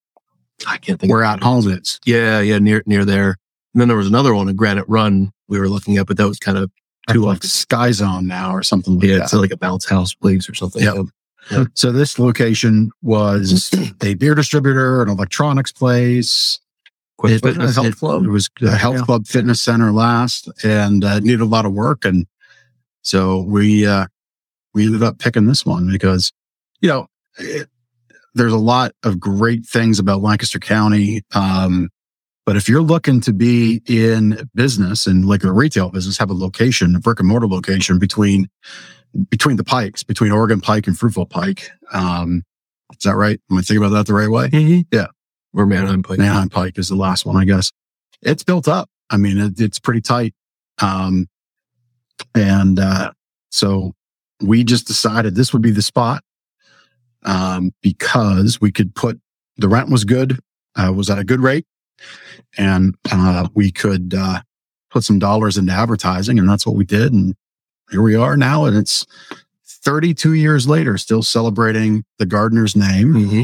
I 0.66 0.78
can't 0.78 0.98
think 0.98 1.12
where 1.12 1.24
at 1.24 1.42
home 1.42 1.68
is. 1.68 2.00
Yeah. 2.04 2.40
Yeah. 2.40 2.58
Near, 2.58 2.82
near 2.86 3.04
there. 3.04 3.36
And 3.74 3.80
then 3.80 3.88
there 3.88 3.96
was 3.96 4.08
another 4.08 4.34
one, 4.34 4.48
a 4.48 4.54
Granite 4.54 4.88
Run, 4.88 5.32
we 5.48 5.58
were 5.58 5.68
looking 5.68 5.96
at, 5.98 6.06
but 6.06 6.16
that 6.16 6.28
was 6.28 6.38
kind 6.38 6.58
of 6.58 6.70
too 7.10 7.20
like 7.20 7.42
Sky 7.42 7.90
Zone 7.92 8.26
now 8.26 8.54
or 8.54 8.62
something. 8.62 8.98
Like 8.98 9.04
yeah, 9.04 9.16
that. 9.18 9.24
it's 9.24 9.34
like 9.34 9.50
a 9.50 9.56
bounce 9.56 9.88
house 9.88 10.14
place 10.14 10.48
or 10.48 10.54
something. 10.54 10.82
Yep. 10.82 11.06
Yep. 11.50 11.66
So 11.74 11.92
this 11.92 12.18
location 12.18 12.90
was 13.02 13.70
a 14.02 14.14
beer 14.14 14.34
distributor, 14.34 15.02
an 15.02 15.08
electronics 15.08 15.72
place. 15.72 16.60
It, 17.22 17.40
fitness, 17.40 17.76
health 17.76 17.98
club. 17.98 18.24
It 18.24 18.28
was 18.28 18.50
a 18.60 18.76
health 18.76 18.96
yeah. 18.96 19.02
club 19.02 19.26
fitness 19.26 19.62
center 19.62 19.92
last 19.92 20.50
and 20.62 21.04
uh, 21.04 21.20
needed 21.20 21.40
a 21.40 21.46
lot 21.46 21.64
of 21.64 21.72
work. 21.72 22.04
And 22.04 22.26
so 23.02 23.42
we, 23.42 23.86
uh, 23.86 24.06
we 24.74 24.86
ended 24.86 25.02
up 25.02 25.18
picking 25.18 25.46
this 25.46 25.64
one 25.64 25.90
because, 25.90 26.32
you 26.80 26.88
know, 26.88 27.06
it, 27.38 27.68
there's 28.34 28.52
a 28.52 28.58
lot 28.58 28.92
of 29.04 29.20
great 29.20 29.64
things 29.64 29.98
about 29.98 30.20
Lancaster 30.20 30.58
County. 30.58 31.22
Um, 31.34 31.88
but 32.46 32.56
if 32.56 32.68
you're 32.68 32.82
looking 32.82 33.20
to 33.22 33.32
be 33.32 33.82
in 33.86 34.48
business 34.54 35.06
and 35.06 35.26
like 35.26 35.44
a 35.44 35.52
retail 35.52 35.90
business, 35.90 36.18
have 36.18 36.30
a 36.30 36.34
location, 36.34 36.94
a 36.94 37.00
brick 37.00 37.20
and 37.20 37.28
mortar 37.28 37.46
location 37.46 37.98
between 37.98 38.48
between 39.30 39.56
the 39.56 39.64
pikes, 39.64 40.02
between 40.02 40.32
Oregon 40.32 40.60
Pike 40.60 40.86
and 40.86 40.96
Fruitville 40.96 41.30
Pike. 41.30 41.70
Um, 41.92 42.42
is 42.92 43.04
that 43.04 43.14
right? 43.14 43.40
Am 43.50 43.58
I 43.58 43.60
thinking 43.60 43.78
about 43.78 43.90
that 43.90 44.06
the 44.06 44.14
right 44.14 44.28
way? 44.28 44.48
Mm-hmm. 44.48 44.80
Yeah. 44.90 45.06
Or 45.54 45.66
Manheim 45.66 46.02
Pike. 46.02 46.18
Manheim 46.18 46.48
Pike 46.48 46.78
is 46.78 46.88
the 46.88 46.96
last 46.96 47.24
one, 47.24 47.36
I 47.36 47.44
guess. 47.44 47.70
It's 48.22 48.42
built 48.42 48.66
up. 48.66 48.90
I 49.10 49.16
mean, 49.16 49.38
it, 49.38 49.60
it's 49.60 49.78
pretty 49.78 50.00
tight. 50.00 50.34
Um, 50.82 51.28
and, 52.34 52.80
uh, 52.80 53.12
so 53.50 53.94
we 54.40 54.64
just 54.64 54.88
decided 54.88 55.36
this 55.36 55.52
would 55.52 55.62
be 55.62 55.70
the 55.70 55.82
spot, 55.82 56.24
um, 57.22 57.72
because 57.82 58.60
we 58.60 58.72
could 58.72 58.96
put 58.96 59.20
the 59.58 59.68
rent 59.68 59.90
was 59.90 60.04
good, 60.04 60.40
uh, 60.74 60.92
was 60.92 61.08
at 61.08 61.20
a 61.20 61.24
good 61.24 61.40
rate 61.40 61.66
and 62.56 62.94
uh, 63.10 63.48
we 63.54 63.70
could 63.70 64.14
uh, 64.14 64.40
put 64.90 65.04
some 65.04 65.18
dollars 65.18 65.56
into 65.56 65.72
advertising, 65.72 66.38
and 66.38 66.48
that's 66.48 66.66
what 66.66 66.76
we 66.76 66.84
did. 66.84 67.12
And 67.12 67.34
here 67.90 68.02
we 68.02 68.14
are 68.14 68.36
now, 68.36 68.64
and 68.64 68.76
it's 68.76 69.06
32 69.66 70.32
years 70.32 70.66
later, 70.66 70.96
still 70.96 71.22
celebrating 71.22 72.04
the 72.18 72.26
Gardner's 72.26 72.74
name 72.74 73.12
mm-hmm. 73.12 73.42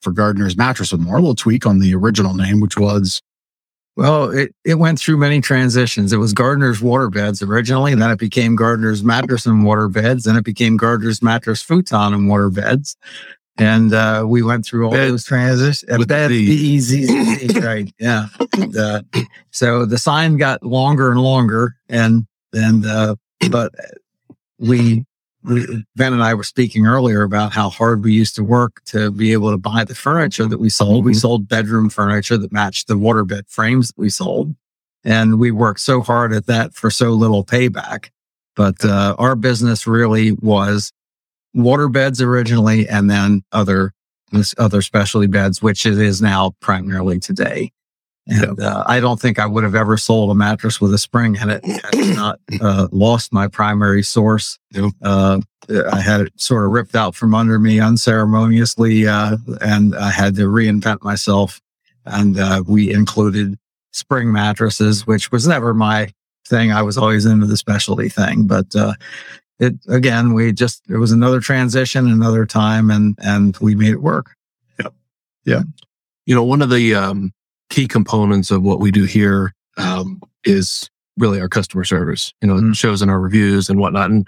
for 0.00 0.12
Gardner's 0.12 0.56
Mattress 0.56 0.92
with 0.92 1.00
more. 1.00 1.16
A 1.16 1.20
little 1.20 1.34
tweak 1.34 1.66
on 1.66 1.80
the 1.80 1.94
original 1.94 2.34
name, 2.34 2.60
which 2.60 2.78
was. 2.78 3.20
Well, 3.96 4.30
it, 4.30 4.52
it 4.64 4.74
went 4.74 4.98
through 4.98 5.18
many 5.18 5.40
transitions. 5.40 6.12
It 6.12 6.16
was 6.16 6.32
Gardner's 6.32 6.80
Waterbeds 6.80 7.46
originally, 7.46 7.92
and 7.92 8.02
then 8.02 8.10
it 8.10 8.18
became 8.18 8.56
Gardner's 8.56 9.04
Mattress 9.04 9.46
and 9.46 9.62
Waterbeds, 9.62 10.24
then 10.24 10.36
it 10.36 10.44
became 10.44 10.76
Gardner's 10.76 11.22
Mattress 11.22 11.62
Futon 11.62 12.12
and 12.12 12.28
Waterbeds. 12.28 12.96
And 13.56 13.92
uh, 13.94 14.24
we 14.26 14.42
went 14.42 14.66
through 14.66 14.86
all 14.86 14.90
Bed 14.90 15.10
those 15.12 15.24
transitions. 15.24 15.84
with 15.98 16.08
Bed 16.08 16.30
the- 16.30 16.36
easy, 16.36 17.06
right? 17.60 17.92
Yeah. 18.00 18.26
And, 18.58 18.76
uh, 18.76 19.02
so 19.52 19.86
the 19.86 19.98
sign 19.98 20.36
got 20.38 20.62
longer 20.64 21.10
and 21.10 21.20
longer, 21.20 21.76
and 21.88 22.26
and 22.52 22.84
uh, 22.84 23.14
but 23.50 23.72
we, 24.58 25.04
we 25.44 25.84
Ben 25.94 26.12
and 26.12 26.22
I 26.22 26.34
were 26.34 26.42
speaking 26.44 26.86
earlier 26.86 27.22
about 27.22 27.52
how 27.52 27.68
hard 27.70 28.02
we 28.02 28.12
used 28.12 28.34
to 28.36 28.44
work 28.44 28.82
to 28.86 29.10
be 29.12 29.32
able 29.32 29.50
to 29.52 29.56
buy 29.58 29.84
the 29.84 29.94
furniture 29.94 30.46
that 30.46 30.58
we 30.58 30.68
sold. 30.68 31.04
We 31.04 31.12
Mhm. 31.12 31.20
sold 31.20 31.48
bedroom 31.48 31.90
furniture 31.90 32.36
that 32.38 32.52
matched 32.52 32.88
the 32.88 32.94
waterbed 32.94 33.48
frames 33.48 33.88
that 33.88 33.98
we 33.98 34.10
sold, 34.10 34.54
and 35.04 35.38
we 35.38 35.52
worked 35.52 35.80
so 35.80 36.00
hard 36.00 36.32
at 36.32 36.46
that 36.46 36.74
for 36.74 36.90
so 36.90 37.10
little 37.10 37.44
payback. 37.44 38.10
But 38.56 38.84
uh, 38.84 39.14
our 39.18 39.36
business 39.36 39.86
really 39.86 40.32
was 40.32 40.92
water 41.54 41.88
beds 41.88 42.20
originally, 42.20 42.88
and 42.88 43.10
then 43.10 43.42
other 43.52 43.92
this 44.32 44.54
other 44.58 44.82
specialty 44.82 45.26
beds, 45.26 45.62
which 45.62 45.86
it 45.86 45.98
is 45.98 46.20
now 46.20 46.54
primarily 46.60 47.20
today. 47.20 47.70
And 48.26 48.58
uh, 48.58 48.84
I 48.86 49.00
don't 49.00 49.20
think 49.20 49.38
I 49.38 49.46
would 49.46 49.64
have 49.64 49.74
ever 49.74 49.96
sold 49.98 50.30
a 50.30 50.34
mattress 50.34 50.80
with 50.80 50.94
a 50.94 50.98
spring 50.98 51.36
in 51.36 51.50
it 51.50 51.62
I 51.64 52.14
not 52.14 52.40
uh, 52.60 52.88
lost 52.90 53.32
my 53.32 53.48
primary 53.48 54.02
source. 54.02 54.58
Uh, 55.02 55.40
I 55.92 56.00
had 56.00 56.22
it 56.22 56.40
sort 56.40 56.64
of 56.64 56.72
ripped 56.72 56.94
out 56.94 57.14
from 57.14 57.34
under 57.34 57.58
me 57.58 57.80
unceremoniously, 57.80 59.06
uh, 59.06 59.36
and 59.60 59.94
I 59.94 60.10
had 60.10 60.36
to 60.36 60.42
reinvent 60.42 61.02
myself. 61.02 61.60
And 62.06 62.38
uh, 62.38 62.62
we 62.66 62.92
included 62.92 63.58
spring 63.92 64.32
mattresses, 64.32 65.06
which 65.06 65.30
was 65.30 65.46
never 65.46 65.72
my 65.74 66.12
thing. 66.46 66.72
I 66.72 66.82
was 66.82 66.98
always 66.98 67.26
into 67.26 67.46
the 67.46 67.56
specialty 67.56 68.08
thing, 68.08 68.46
but 68.46 68.74
uh, 68.74 68.94
it 69.58 69.74
again, 69.88 70.32
we 70.34 70.52
just 70.52 70.82
it 70.88 70.96
was 70.96 71.12
another 71.12 71.40
transition, 71.40 72.10
another 72.10 72.46
time, 72.46 72.90
and 72.90 73.16
and 73.22 73.56
we 73.58 73.74
made 73.74 73.92
it 73.92 74.02
work. 74.02 74.34
Yep. 74.82 74.94
Yeah. 75.44 75.62
You 76.26 76.34
know, 76.34 76.42
one 76.44 76.62
of 76.62 76.70
the 76.70 76.94
um, 76.94 77.32
key 77.70 77.86
components 77.86 78.50
of 78.50 78.62
what 78.62 78.80
we 78.80 78.90
do 78.90 79.04
here 79.04 79.52
um, 79.76 80.20
is 80.44 80.88
really 81.18 81.40
our 81.40 81.48
customer 81.48 81.84
service. 81.84 82.32
You 82.40 82.48
know, 82.48 82.54
Mm. 82.54 82.70
it 82.72 82.76
shows 82.76 83.02
in 83.02 83.08
our 83.10 83.20
reviews 83.20 83.68
and 83.68 83.78
whatnot, 83.78 84.10
and 84.10 84.26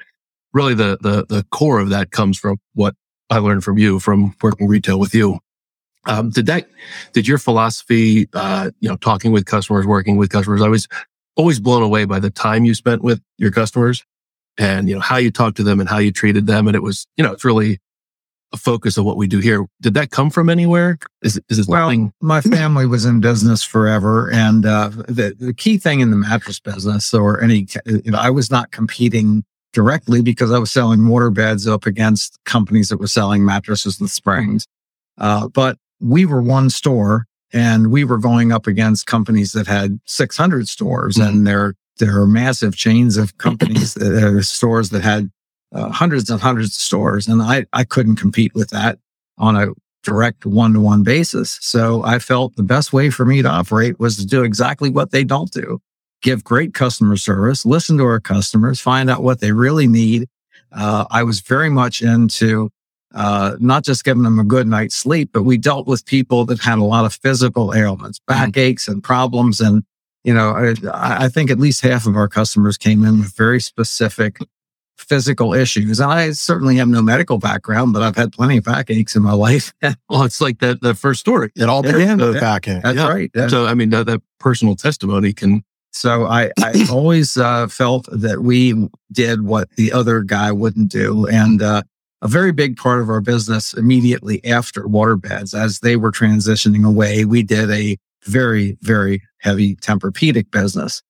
really 0.52 0.74
the 0.74 0.98
the 1.00 1.26
the 1.28 1.44
core 1.50 1.80
of 1.80 1.88
that 1.90 2.10
comes 2.10 2.38
from 2.38 2.58
what 2.74 2.94
I 3.30 3.38
learned 3.38 3.64
from 3.64 3.78
you 3.78 3.98
from 3.98 4.34
working 4.42 4.68
retail 4.68 5.00
with 5.00 5.14
you. 5.14 5.40
Um, 6.06 6.30
did 6.30 6.46
that? 6.46 6.68
Did 7.14 7.26
your 7.26 7.38
philosophy, 7.38 8.28
uh, 8.32 8.70
you 8.78 8.88
know, 8.88 8.96
talking 8.96 9.32
with 9.32 9.44
customers, 9.46 9.86
working 9.86 10.16
with 10.16 10.30
customers? 10.30 10.62
I 10.62 10.68
was 10.68 10.86
always 11.34 11.58
blown 11.58 11.82
away 11.82 12.04
by 12.04 12.20
the 12.20 12.30
time 12.30 12.64
you 12.64 12.74
spent 12.74 13.02
with 13.02 13.20
your 13.38 13.50
customers, 13.50 14.04
and 14.59 14.88
you 14.88 14.94
know 14.94 15.00
how 15.00 15.16
you 15.16 15.30
talked 15.30 15.57
to 15.59 15.62
them 15.62 15.80
and 15.80 15.88
how 15.88 15.98
you 15.98 16.12
treated 16.12 16.46
them, 16.46 16.66
and 16.66 16.74
it 16.76 16.82
was, 16.82 17.07
you 17.16 17.24
know, 17.24 17.32
it's 17.32 17.44
really 17.44 17.78
a 18.52 18.57
focus 18.57 18.96
of 18.96 19.04
what 19.04 19.16
we 19.16 19.26
do 19.26 19.38
here. 19.40 19.66
Did 19.80 19.94
that 19.94 20.11
come 20.11 20.30
from 20.30 20.48
anywhere? 20.48 20.98
Is 21.22 21.36
it, 21.36 21.44
is 21.48 21.59
it 21.59 21.66
Well, 21.68 22.12
my 22.20 22.40
family 22.59 22.86
was 22.86 23.04
in 23.04 23.20
business 23.20 23.62
forever, 23.62 24.30
and 24.30 24.64
uh, 24.64 24.88
the 25.09 25.34
the 25.38 25.52
key 25.54 25.78
thing 25.78 26.00
in 26.00 26.11
the 26.11 26.16
mattress 26.16 26.61
business, 26.61 27.12
or 27.12 27.40
any, 27.42 27.66
you 27.86 28.11
know, 28.12 28.18
I 28.18 28.30
was 28.30 28.50
not 28.50 28.70
competing 28.70 29.44
directly 29.72 30.22
because 30.22 30.52
I 30.52 30.59
was 30.59 30.70
selling 30.72 31.07
water 31.09 31.30
beds 31.30 31.66
up 31.66 31.84
against 31.86 32.38
companies 32.44 32.88
that 32.88 32.98
were 32.98 33.07
selling 33.09 33.44
mattresses 33.44 34.00
with 34.00 34.11
springs. 34.11 34.66
Uh, 35.18 35.48
but 35.48 35.76
we 36.00 36.24
were 36.24 36.40
one 36.40 36.70
store, 36.70 37.26
and 37.52 37.90
we 37.90 38.04
were 38.04 38.18
going 38.18 38.52
up 38.52 38.66
against 38.66 39.07
companies 39.07 39.52
that 39.52 39.66
had 39.66 39.98
600 40.07 40.68
stores, 40.68 41.16
Mhm. 41.16 41.28
and 41.28 41.46
there 41.46 41.74
there 41.99 42.20
are 42.20 42.26
massive 42.26 42.76
chains 42.76 43.16
of 43.16 43.36
companies, 43.38 43.94
there 43.94 44.36
are 44.36 44.42
stores 44.42 44.90
that 44.90 45.03
had 45.03 45.30
uh, 45.72 45.90
hundreds 45.90 46.30
and 46.30 46.40
hundreds 46.40 46.68
of 46.68 46.74
stores, 46.74 47.28
and 47.28 47.42
I 47.42 47.66
I 47.72 47.84
couldn't 47.84 48.16
compete 48.16 48.55
with 48.55 48.70
that 48.70 48.99
on 49.38 49.57
a 49.57 49.68
direct 50.03 50.47
one 50.47 50.72
to 50.72 50.80
one 50.80 51.03
basis. 51.03 51.59
So 51.61 52.05
I 52.05 52.20
felt 52.20 52.55
the 52.55 52.62
best 52.62 52.92
way 52.92 53.11
for 53.11 53.26
me 53.26 53.42
to 53.42 53.49
operate 53.49 53.99
was 53.99 54.16
to 54.18 54.26
do 54.26 54.44
exactly 54.44 54.88
what 54.88 55.11
they 55.11 55.24
don't 55.24 55.51
do 55.51 55.80
give 56.22 56.44
great 56.44 56.74
customer 56.74 57.16
service, 57.16 57.64
listen 57.64 57.99
to 57.99 58.05
our 58.05 58.20
customers, 58.20 58.80
find 58.80 59.11
out 59.11 59.22
what 59.22 59.40
they 59.40 59.53
really 59.53 59.86
need. 59.86 60.28
Uh, 60.72 61.05
I 61.11 61.22
was 61.22 61.40
very 61.40 61.70
much 61.70 62.03
into 62.03 62.70
uh, 63.14 63.57
not 63.61 63.84
just 63.84 64.05
giving 64.05 64.24
them 64.24 64.38
a 64.38 64.44
good 64.44 64.66
night's 64.66 64.97
sleep, 64.97 65.30
but 65.32 65.44
we 65.44 65.57
dealt 65.57 65.86
with 65.86 66.05
people 66.05 66.44
that 66.47 66.61
had 66.61 66.78
a 66.78 66.84
lot 66.84 67.05
of 67.05 67.14
physical 67.14 67.72
ailments, 67.74 68.20
backaches 68.26 68.88
and 68.88 69.03
problems. 69.03 69.61
And, 69.61 69.84
you 70.26 70.34
know, 70.34 70.50
I, 70.92 71.24
I 71.24 71.28
think 71.28 71.50
at 71.50 71.58
least 71.58 71.80
half 71.82 72.04
of 72.06 72.16
our 72.16 72.28
customers 72.28 72.76
came 72.76 73.04
in 73.04 73.20
with 73.20 73.34
very 73.36 73.60
specific 73.60 74.38
physical 74.98 75.54
issues. 75.54 76.00
And 76.00 76.10
I 76.10 76.32
certainly 76.32 76.76
have 76.76 76.88
no 76.88 77.00
medical 77.00 77.38
background, 77.38 77.92
but 77.92 78.02
I've 78.02 78.16
had 78.16 78.32
plenty 78.32 78.56
of 78.56 78.64
backaches 78.64 79.14
in 79.14 79.22
my 79.22 79.34
life. 79.34 79.72
Well, 80.10 80.24
it's 80.24 80.40
like 80.40 80.58
that 80.60 80.80
the 80.80 80.94
first 80.94 81.20
story. 81.20 81.52
It 81.54 81.68
all 81.68 81.82
began 81.82 82.18
the 82.18 82.32
yeah. 82.32 82.40
That's 82.82 82.96
Yeah. 82.96 83.08
right. 83.08 83.30
So 83.48 83.66
I 83.66 83.74
mean 83.74 83.90
that, 83.90 84.06
that 84.06 84.20
personal 84.40 84.74
testimony 84.74 85.32
can 85.32 85.62
So 85.92 86.26
I, 86.26 86.50
I 86.60 86.86
always 86.90 87.36
uh, 87.36 87.68
felt 87.68 88.08
that 88.10 88.40
we 88.42 88.88
did 89.12 89.42
what 89.42 89.70
the 89.76 89.92
other 89.92 90.22
guy 90.22 90.50
wouldn't 90.50 90.90
do. 90.90 91.26
And 91.28 91.62
uh, 91.62 91.82
a 92.22 92.28
very 92.28 92.50
big 92.52 92.76
part 92.76 93.00
of 93.00 93.08
our 93.10 93.20
business 93.20 93.74
immediately 93.74 94.44
after 94.44 94.82
waterbeds, 94.84 95.54
as 95.56 95.80
they 95.80 95.94
were 95.96 96.10
transitioning 96.10 96.84
away, 96.84 97.24
we 97.24 97.42
did 97.44 97.70
a 97.70 97.96
very, 98.26 98.76
very 98.82 99.22
heavy 99.38 99.76
Tempur-Pedic 99.76 100.50
business. 100.50 101.02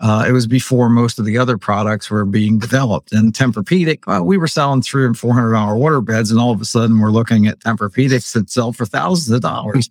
Uh, 0.00 0.24
it 0.28 0.32
was 0.32 0.46
before 0.46 0.88
most 0.88 1.18
of 1.20 1.24
the 1.24 1.38
other 1.38 1.56
products 1.56 2.10
were 2.10 2.24
being 2.24 2.58
developed. 2.58 3.12
And 3.12 3.32
Tempur-Pedic, 3.32 4.06
well, 4.06 4.24
we 4.24 4.36
were 4.36 4.48
selling 4.48 4.82
three 4.82 5.06
and 5.06 5.16
four 5.16 5.32
hundred 5.34 5.52
dollar 5.52 5.76
water 5.76 6.00
beds, 6.00 6.30
and 6.30 6.40
all 6.40 6.50
of 6.50 6.60
a 6.60 6.64
sudden 6.64 6.98
we're 7.00 7.10
looking 7.12 7.46
at 7.46 7.60
Tempur-Pedics 7.60 8.32
that 8.34 8.50
sell 8.50 8.72
for 8.72 8.86
thousands 8.86 9.30
of 9.34 9.40
dollars. 9.40 9.88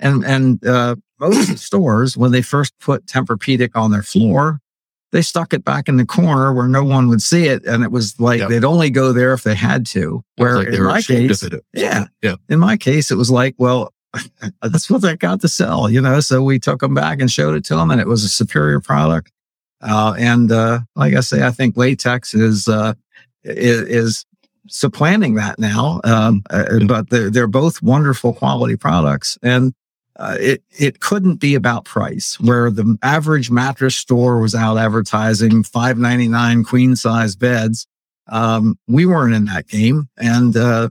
And 0.00 0.24
and 0.24 0.66
uh, 0.66 0.96
most 1.20 1.40
of 1.42 1.54
the 1.54 1.58
stores, 1.58 2.16
when 2.16 2.32
they 2.32 2.42
first 2.42 2.72
put 2.80 3.06
Tempur-Pedic 3.06 3.70
on 3.74 3.90
their 3.90 4.02
floor, 4.02 4.60
they 5.12 5.22
stuck 5.22 5.52
it 5.52 5.62
back 5.62 5.88
in 5.88 5.98
the 5.98 6.06
corner 6.06 6.52
where 6.52 6.66
no 6.66 6.82
one 6.82 7.08
would 7.08 7.22
see 7.22 7.46
it, 7.46 7.64
and 7.66 7.84
it 7.84 7.92
was 7.92 8.18
like 8.18 8.40
Yep. 8.40 8.48
they'd 8.48 8.64
only 8.64 8.90
go 8.90 9.12
there 9.12 9.32
if 9.34 9.42
they 9.44 9.54
had 9.54 9.86
to. 9.88 10.22
Where 10.36 10.56
like 10.56 10.68
they 10.70 10.74
in 10.76 10.80
were 10.82 10.88
my 10.88 11.02
case, 11.02 11.44
yeah, 11.74 12.06
Yeah. 12.22 12.36
in 12.48 12.58
my 12.58 12.76
case, 12.76 13.10
it 13.12 13.16
was 13.16 13.30
like, 13.30 13.54
well, 13.58 13.92
that's 14.62 14.90
what 14.90 15.02
they 15.02 15.16
got 15.16 15.40
to 15.40 15.48
sell, 15.48 15.90
you 15.90 16.00
know. 16.00 16.20
So 16.20 16.42
we 16.42 16.58
took 16.58 16.80
them 16.80 16.94
back 16.94 17.20
and 17.20 17.30
showed 17.30 17.54
it 17.54 17.64
to 17.66 17.76
them, 17.76 17.90
and 17.90 18.00
it 18.00 18.06
was 18.06 18.24
a 18.24 18.28
superior 18.28 18.80
product. 18.80 19.32
Uh, 19.80 20.14
and 20.18 20.50
uh, 20.50 20.80
like 20.96 21.14
I 21.14 21.20
say, 21.20 21.44
I 21.46 21.50
think 21.50 21.76
latex 21.76 22.34
is 22.34 22.68
uh, 22.68 22.94
is, 23.44 23.82
is 23.82 24.26
supplanting 24.68 25.34
that 25.34 25.58
now. 25.58 26.00
Um, 26.04 26.42
uh, 26.50 26.78
but 26.86 27.10
they're, 27.10 27.30
they're 27.30 27.46
both 27.46 27.82
wonderful 27.82 28.32
quality 28.32 28.76
products, 28.76 29.38
and 29.42 29.74
uh, 30.16 30.36
it 30.40 30.62
it 30.78 31.00
couldn't 31.00 31.36
be 31.36 31.54
about 31.54 31.84
price. 31.84 32.38
Where 32.40 32.70
the 32.70 32.96
average 33.02 33.50
mattress 33.50 33.96
store 33.96 34.40
was 34.40 34.54
out 34.54 34.78
advertising 34.78 35.62
five 35.62 35.98
ninety 35.98 36.28
nine 36.28 36.64
queen 36.64 36.96
size 36.96 37.36
beds, 37.36 37.86
um, 38.28 38.78
we 38.88 39.06
weren't 39.06 39.34
in 39.34 39.44
that 39.46 39.68
game, 39.68 40.08
and 40.16 40.56
uh, 40.56 40.88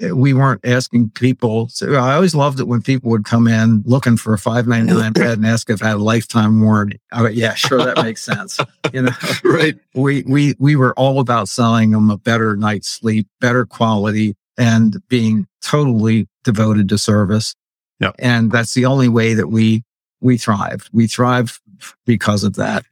we 0.00 0.32
weren't 0.32 0.64
asking 0.64 1.10
people. 1.10 1.68
So 1.68 1.94
I 1.94 2.14
always 2.14 2.34
loved 2.34 2.60
it 2.60 2.68
when 2.68 2.82
people 2.82 3.10
would 3.10 3.24
come 3.24 3.48
in 3.48 3.82
looking 3.84 4.16
for 4.16 4.32
a 4.32 4.38
five 4.38 4.66
ninety 4.66 4.92
nine 4.94 5.12
bed 5.14 5.38
and 5.38 5.46
ask 5.46 5.68
if 5.70 5.82
I 5.82 5.88
had 5.88 5.96
a 5.96 5.98
lifetime 5.98 6.60
warranty. 6.60 7.00
I 7.12 7.22
went, 7.22 7.34
yeah, 7.34 7.54
sure, 7.54 7.84
that 7.84 8.02
makes 8.02 8.22
sense. 8.22 8.58
You 8.92 9.02
know, 9.02 9.12
right. 9.44 9.76
we 9.94 10.22
we 10.22 10.54
we 10.58 10.76
were 10.76 10.94
all 10.94 11.20
about 11.20 11.48
selling 11.48 11.90
them 11.90 12.10
a 12.10 12.18
better 12.18 12.56
night's 12.56 12.88
sleep, 12.88 13.26
better 13.40 13.66
quality, 13.66 14.36
and 14.56 14.96
being 15.08 15.46
totally 15.62 16.28
devoted 16.44 16.88
to 16.90 16.98
service. 16.98 17.54
Yep. 18.00 18.14
And 18.18 18.52
that's 18.52 18.74
the 18.74 18.86
only 18.86 19.08
way 19.08 19.34
that 19.34 19.48
we 19.48 19.82
we 20.20 20.36
thrive. 20.36 20.88
We 20.92 21.06
thrive 21.06 21.60
because 22.06 22.44
of 22.44 22.54
that. 22.56 22.84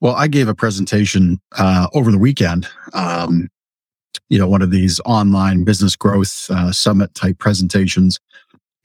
Well, 0.00 0.14
I 0.14 0.28
gave 0.28 0.48
a 0.48 0.54
presentation 0.54 1.40
uh, 1.56 1.88
over 1.92 2.10
the 2.12 2.18
weekend. 2.18 2.68
Um, 2.92 3.48
you 4.28 4.38
know, 4.38 4.48
one 4.48 4.62
of 4.62 4.70
these 4.70 5.00
online 5.04 5.64
business 5.64 5.96
growth 5.96 6.50
uh, 6.50 6.72
summit 6.72 7.14
type 7.14 7.38
presentations, 7.38 8.20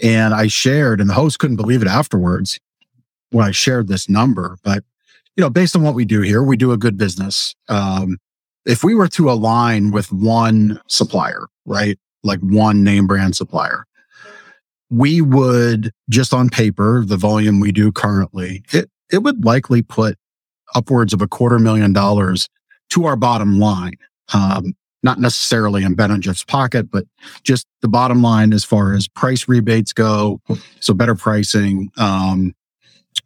and 0.01 0.33
I 0.33 0.47
shared, 0.47 0.99
and 0.99 1.09
the 1.09 1.13
host 1.13 1.39
couldn't 1.39 1.57
believe 1.57 1.81
it 1.81 1.87
afterwards 1.87 2.59
when 3.31 3.45
I 3.45 3.51
shared 3.51 3.87
this 3.87 4.09
number. 4.09 4.57
But 4.63 4.83
you 5.35 5.41
know, 5.41 5.49
based 5.49 5.75
on 5.75 5.81
what 5.81 5.95
we 5.95 6.05
do 6.05 6.21
here, 6.21 6.43
we 6.43 6.57
do 6.57 6.71
a 6.71 6.77
good 6.77 6.97
business. 6.97 7.55
Um, 7.69 8.17
if 8.65 8.83
we 8.83 8.95
were 8.95 9.09
to 9.09 9.29
align 9.29 9.91
with 9.91 10.11
one 10.11 10.79
supplier, 10.87 11.47
right, 11.65 11.97
like 12.23 12.39
one 12.39 12.83
name 12.83 13.07
brand 13.07 13.35
supplier, 13.35 13.85
we 14.89 15.21
would 15.21 15.91
just 16.09 16.33
on 16.33 16.49
paper, 16.49 17.03
the 17.05 17.17
volume 17.17 17.59
we 17.59 17.71
do 17.71 17.91
currently, 17.91 18.63
it 18.71 18.89
it 19.11 19.23
would 19.23 19.43
likely 19.43 19.81
put 19.81 20.17
upwards 20.75 21.13
of 21.13 21.21
a 21.21 21.27
quarter 21.27 21.59
million 21.59 21.93
dollars 21.93 22.49
to 22.89 23.05
our 23.05 23.15
bottom 23.15 23.59
line. 23.59 23.97
Um, 24.33 24.73
not 25.03 25.19
necessarily 25.19 25.83
in 25.83 25.95
Ben 25.95 26.11
and 26.11 26.23
Jeff's 26.23 26.43
pocket, 26.45 26.89
but 26.89 27.05
just 27.43 27.67
the 27.81 27.87
bottom 27.87 28.21
line 28.21 28.53
as 28.53 28.63
far 28.63 28.93
as 28.93 29.07
price 29.07 29.47
rebates 29.47 29.93
go. 29.93 30.39
So 30.79 30.93
better 30.93 31.15
pricing, 31.15 31.91
um, 31.97 32.53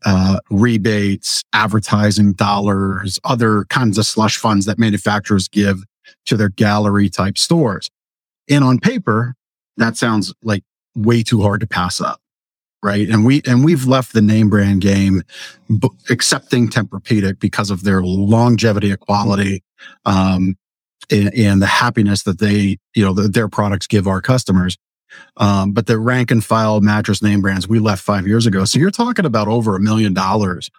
uh, 0.06 0.40
rebates, 0.50 1.44
advertising 1.54 2.34
dollars, 2.34 3.20
other 3.24 3.66
kinds 3.66 3.98
of 3.98 4.06
slush 4.06 4.38
funds 4.38 4.66
that 4.66 4.78
manufacturers 4.78 5.48
give 5.48 5.84
to 6.26 6.36
their 6.36 6.50
gallery 6.50 7.10
type 7.10 7.38
stores. 7.38 7.90
And 8.50 8.64
on 8.64 8.80
paper, 8.80 9.36
that 9.78 9.98
sounds 9.98 10.34
like 10.42 10.64
way 10.96 11.24
too 11.24 11.42
hard 11.42 11.62
to 11.62 11.68
pass 11.68 12.02
up. 12.02 12.20
Right. 12.84 13.10
And 13.10 13.26
we, 13.26 13.42
and 13.46 13.66
we've 13.66 13.86
left 13.86 14.14
the 14.14 14.22
name 14.22 14.50
brand 14.50 14.82
game, 14.82 15.24
b- 15.68 15.90
accepting 16.10 16.70
Tempur-Pedic 16.70 17.40
because 17.40 17.72
of 17.72 17.84
their 17.84 18.04
longevity 18.04 18.92
of 18.92 19.00
quality, 19.00 19.64
um, 20.06 20.56
and, 21.12 21.34
and 21.34 21.62
the 21.62 21.68
happiness 21.68 22.24
that 22.24 22.40
they, 22.40 22.78
you 22.94 23.06
know, 23.06 23.14
the, 23.14 23.28
their 23.28 23.48
products 23.48 23.88
give 23.88 24.08
our 24.08 24.22
customers. 24.22 24.78
Um, 25.38 25.72
but 25.72 25.88
the 25.88 25.98
rank 25.98 26.32
and 26.32 26.44
file 26.44 26.82
mattress 26.82 27.22
name 27.22 27.42
brands 27.42 27.68
we 27.68 27.80
left 27.80 28.04
five 28.04 28.28
years 28.28 28.46
ago. 28.46 28.66
So 28.66 28.78
you're 28.78 28.92
talking 28.92 29.26
about 29.26 29.48
over 29.48 29.76
a 29.76 29.80
million 29.80 30.14
dollars. 30.14 30.70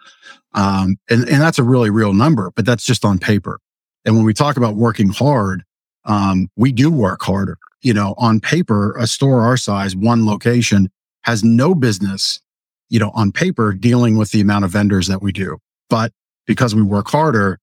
Um, 0.53 0.97
and, 1.09 1.27
and 1.27 1.41
that's 1.41 1.59
a 1.59 1.63
really 1.63 1.89
real 1.89 2.13
number, 2.13 2.51
but 2.55 2.65
that's 2.65 2.85
just 2.85 3.05
on 3.05 3.17
paper. 3.17 3.59
And 4.05 4.15
when 4.15 4.25
we 4.25 4.33
talk 4.33 4.57
about 4.57 4.75
working 4.75 5.09
hard, 5.09 5.63
um, 6.05 6.49
we 6.55 6.71
do 6.71 6.91
work 6.91 7.21
harder. 7.21 7.57
You 7.81 7.93
know, 7.93 8.13
on 8.17 8.39
paper, 8.39 8.95
a 8.97 9.07
store 9.07 9.41
our 9.41 9.57
size, 9.57 9.95
one 9.95 10.25
location 10.25 10.89
has 11.23 11.43
no 11.43 11.73
business, 11.73 12.39
you 12.89 12.99
know, 12.99 13.11
on 13.13 13.31
paper 13.31 13.73
dealing 13.73 14.17
with 14.17 14.31
the 14.31 14.41
amount 14.41 14.65
of 14.65 14.71
vendors 14.71 15.07
that 15.07 15.21
we 15.21 15.31
do. 15.31 15.57
But 15.89 16.11
because 16.45 16.75
we 16.75 16.81
work 16.81 17.09
harder, 17.09 17.59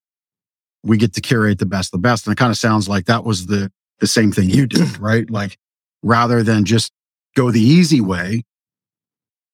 we 0.87 0.97
get 0.97 1.13
to 1.13 1.21
curate 1.21 1.59
the 1.59 1.65
best, 1.65 1.91
the 1.91 1.97
best. 1.97 2.25
And 2.25 2.33
it 2.33 2.37
kind 2.37 2.51
of 2.51 2.57
sounds 2.57 2.87
like 2.87 3.05
that 3.05 3.23
was 3.23 3.47
the, 3.47 3.71
the 3.99 4.07
same 4.07 4.31
thing 4.31 4.49
you 4.49 4.67
did, 4.67 4.97
right? 4.99 5.29
Like 5.29 5.57
rather 6.01 6.43
than 6.43 6.65
just 6.65 6.91
go 7.35 7.51
the 7.51 7.61
easy 7.61 8.01
way, 8.01 8.43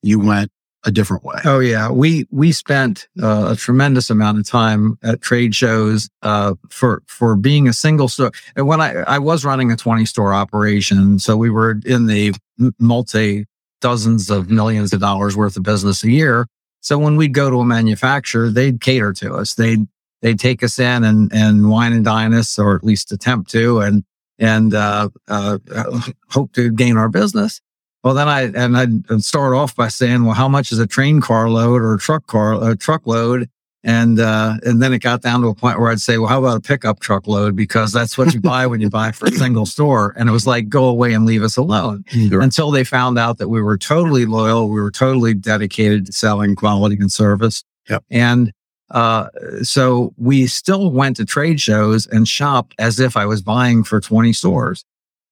you 0.01 0.19
went 0.19 0.51
a 0.85 0.91
different 0.91 1.23
way. 1.23 1.39
Oh 1.45 1.59
yeah, 1.59 1.89
we 1.89 2.27
we 2.29 2.51
spent 2.51 3.07
uh, 3.21 3.51
a 3.51 3.55
tremendous 3.55 4.09
amount 4.09 4.37
of 4.37 4.45
time 4.45 4.97
at 5.01 5.21
trade 5.21 5.55
shows 5.55 6.09
uh, 6.21 6.55
for 6.69 7.03
for 7.07 7.35
being 7.35 7.67
a 7.67 7.73
single 7.73 8.09
store. 8.09 8.31
And 8.55 8.67
when 8.67 8.81
I 8.81 8.95
I 9.03 9.19
was 9.19 9.45
running 9.45 9.71
a 9.71 9.77
twenty 9.77 10.05
store 10.05 10.33
operation, 10.33 11.19
so 11.19 11.37
we 11.37 11.49
were 11.49 11.79
in 11.85 12.07
the 12.07 12.33
multi 12.79 13.45
dozens 13.81 14.29
of 14.29 14.49
millions 14.49 14.93
of 14.93 14.99
dollars 14.99 15.35
worth 15.35 15.57
of 15.57 15.63
business 15.63 16.03
a 16.03 16.11
year. 16.11 16.47
So 16.81 16.97
when 16.97 17.15
we'd 17.15 17.33
go 17.33 17.49
to 17.49 17.61
a 17.61 17.65
manufacturer, 17.65 18.49
they'd 18.49 18.81
cater 18.81 19.13
to 19.13 19.35
us. 19.35 19.53
They'd 19.53 19.87
they'd 20.23 20.39
take 20.39 20.63
us 20.63 20.79
in 20.79 21.03
and 21.03 21.31
and 21.31 21.69
wine 21.69 21.93
and 21.93 22.03
dine 22.03 22.33
us, 22.33 22.57
or 22.57 22.75
at 22.75 22.83
least 22.83 23.11
attempt 23.11 23.51
to, 23.51 23.79
and 23.81 24.03
and 24.39 24.73
uh, 24.73 25.09
uh, 25.27 25.59
hope 26.29 26.53
to 26.53 26.71
gain 26.71 26.97
our 26.97 27.09
business. 27.09 27.61
Well, 28.03 28.15
then 28.15 28.27
I 28.27 28.41
and 28.43 28.75
I'd 28.75 29.23
start 29.23 29.53
off 29.53 29.75
by 29.75 29.89
saying, 29.89 30.25
"Well, 30.25 30.33
how 30.33 30.47
much 30.47 30.71
is 30.71 30.79
a 30.79 30.87
train 30.87 31.21
car 31.21 31.49
load 31.49 31.81
or 31.81 31.93
a 31.93 31.99
truck 31.99 32.25
car 32.25 32.71
a 32.71 32.75
truckload?" 32.75 33.49
And 33.85 34.19
uh, 34.19 34.55
and 34.65 34.81
then 34.81 34.93
it 34.93 34.99
got 34.99 35.21
down 35.21 35.41
to 35.41 35.47
a 35.47 35.55
point 35.55 35.79
where 35.79 35.89
I'd 35.89 36.01
say, 36.01 36.17
"Well, 36.17 36.27
how 36.27 36.39
about 36.39 36.57
a 36.57 36.61
pickup 36.61 36.99
truck 36.99 37.27
load? 37.27 37.55
Because 37.55 37.91
that's 37.91 38.17
what 38.17 38.33
you 38.33 38.41
buy 38.41 38.65
when 38.65 38.81
you 38.81 38.89
buy 38.89 39.11
for 39.11 39.27
a 39.27 39.31
single 39.31 39.65
store. 39.65 40.13
And 40.17 40.27
it 40.27 40.31
was 40.31 40.47
like, 40.47 40.67
"Go 40.69 40.85
away 40.85 41.13
and 41.13 41.25
leave 41.25 41.43
us 41.43 41.55
alone." 41.55 42.03
Sure. 42.07 42.41
Until 42.41 42.71
they 42.71 42.83
found 42.83 43.17
out 43.17 43.37
that 43.37 43.49
we 43.49 43.61
were 43.61 43.77
totally 43.77 44.25
loyal, 44.25 44.69
we 44.69 44.81
were 44.81 44.91
totally 44.91 45.33
dedicated 45.33 46.05
to 46.07 46.11
selling 46.13 46.55
quality 46.55 46.97
and 46.99 47.11
service. 47.11 47.63
Yep. 47.89 48.03
And 48.09 48.53
uh, 48.93 49.27
so 49.63 50.13
we 50.17 50.45
still 50.45 50.91
went 50.91 51.17
to 51.17 51.25
trade 51.25 51.59
shows 51.59 52.05
and 52.05 52.27
shopped 52.27 52.75
as 52.77 52.99
if 52.99 53.17
I 53.17 53.25
was 53.25 53.41
buying 53.41 53.83
for 53.83 53.99
20 53.99 54.31
stores. 54.33 54.85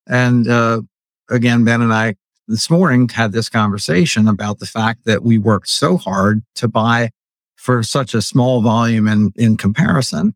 And 0.08 0.48
uh, 0.48 0.82
again, 1.30 1.64
Ben 1.64 1.82
and 1.82 1.94
I 1.94 2.16
this 2.48 2.70
morning 2.72 3.08
had 3.08 3.32
this 3.32 3.50
conversation 3.50 4.28
about 4.28 4.60
the 4.60 4.66
fact 4.66 5.06
that 5.06 5.24
we 5.24 5.38
worked 5.38 5.70
so 5.70 5.96
hard 5.96 6.44
to 6.56 6.68
buy 6.68 7.12
for 7.56 7.84
such 7.84 8.16
a 8.16 8.22
small 8.22 8.62
volume 8.62 9.08
in, 9.08 9.32
in 9.36 9.56
comparison. 9.58 10.34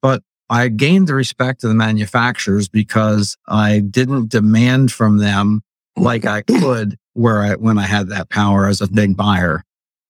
But 0.00 0.22
I 0.48 0.68
gained 0.68 1.08
the 1.08 1.14
respect 1.14 1.64
of 1.64 1.70
the 1.70 1.74
manufacturers 1.74 2.68
because 2.68 3.36
I 3.48 3.80
didn't 3.80 4.30
demand 4.30 4.92
from 4.92 5.18
them 5.18 5.62
like 5.96 6.24
I 6.24 6.42
could 6.42 6.96
where 7.14 7.42
I, 7.42 7.54
when 7.56 7.76
I 7.76 7.82
had 7.82 8.08
that 8.10 8.30
power 8.30 8.68
as 8.68 8.80
a 8.80 8.86
big 8.86 9.16
buyer. 9.16 9.64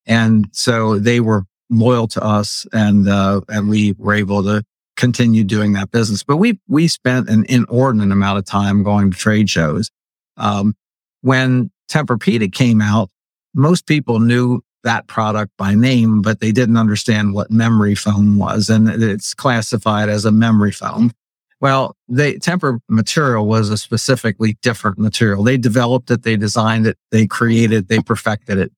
And 0.05 0.49
so 0.53 0.99
they 0.99 1.21
were 1.21 1.45
loyal 1.71 2.09
to 2.09 2.23
us 2.23 2.67
and, 2.73 3.09
uh, 3.09 3.41
and 3.49 3.69
we 3.69 3.95
were 3.99 4.15
able 4.15 4.43
to 4.43 4.63
continue 4.97 5.45
doing 5.45 5.75
that 5.75 5.91
business. 5.91 6.23
But 6.23 6.39
we, 6.39 6.61
we 6.67 6.89
spent 6.89 7.29
an 7.29 7.45
inordinate 7.49 8.11
amount 8.11 8.39
of 8.39 8.45
time 8.45 8.83
going 8.83 9.11
to 9.11 9.17
trade 9.17 9.49
shows. 9.49 9.91
Um, 10.37 10.75
when 11.21 11.71
Tempur-Pedic 11.91 12.53
came 12.53 12.81
out, 12.81 13.11
most 13.55 13.87
people 13.87 14.21
knew 14.21 14.63
that 14.85 15.07
product 15.07 15.53
by 15.57 15.75
name, 15.75 16.23
but 16.23 16.41
they 16.41 16.53
didn't 16.53 16.77
understand 16.77 17.35
what 17.35 17.51
memory 17.51 17.95
foam 17.95 18.39
was. 18.39 18.71
And 18.71 18.89
it's 18.89 19.35
classified 19.35 20.09
as 20.09 20.25
a 20.25 20.33
memory 20.33 20.73
foam. 20.73 21.13
Well, 21.61 21.97
the 22.07 22.39
Tempur 22.39 22.79
material 22.89 23.47
was 23.47 23.69
a 23.71 23.77
specifically 23.77 24.57
different 24.63 24.99
material. 24.99 25.43
They 25.43 25.57
developed 25.57 26.11
it, 26.11 26.23
they 26.23 26.37
designed 26.37 26.87
it, 26.87 26.97
they 27.11 27.27
created, 27.27 27.73
it, 27.79 27.89
they 27.89 27.99
perfected 27.99 28.59
it. 28.59 28.73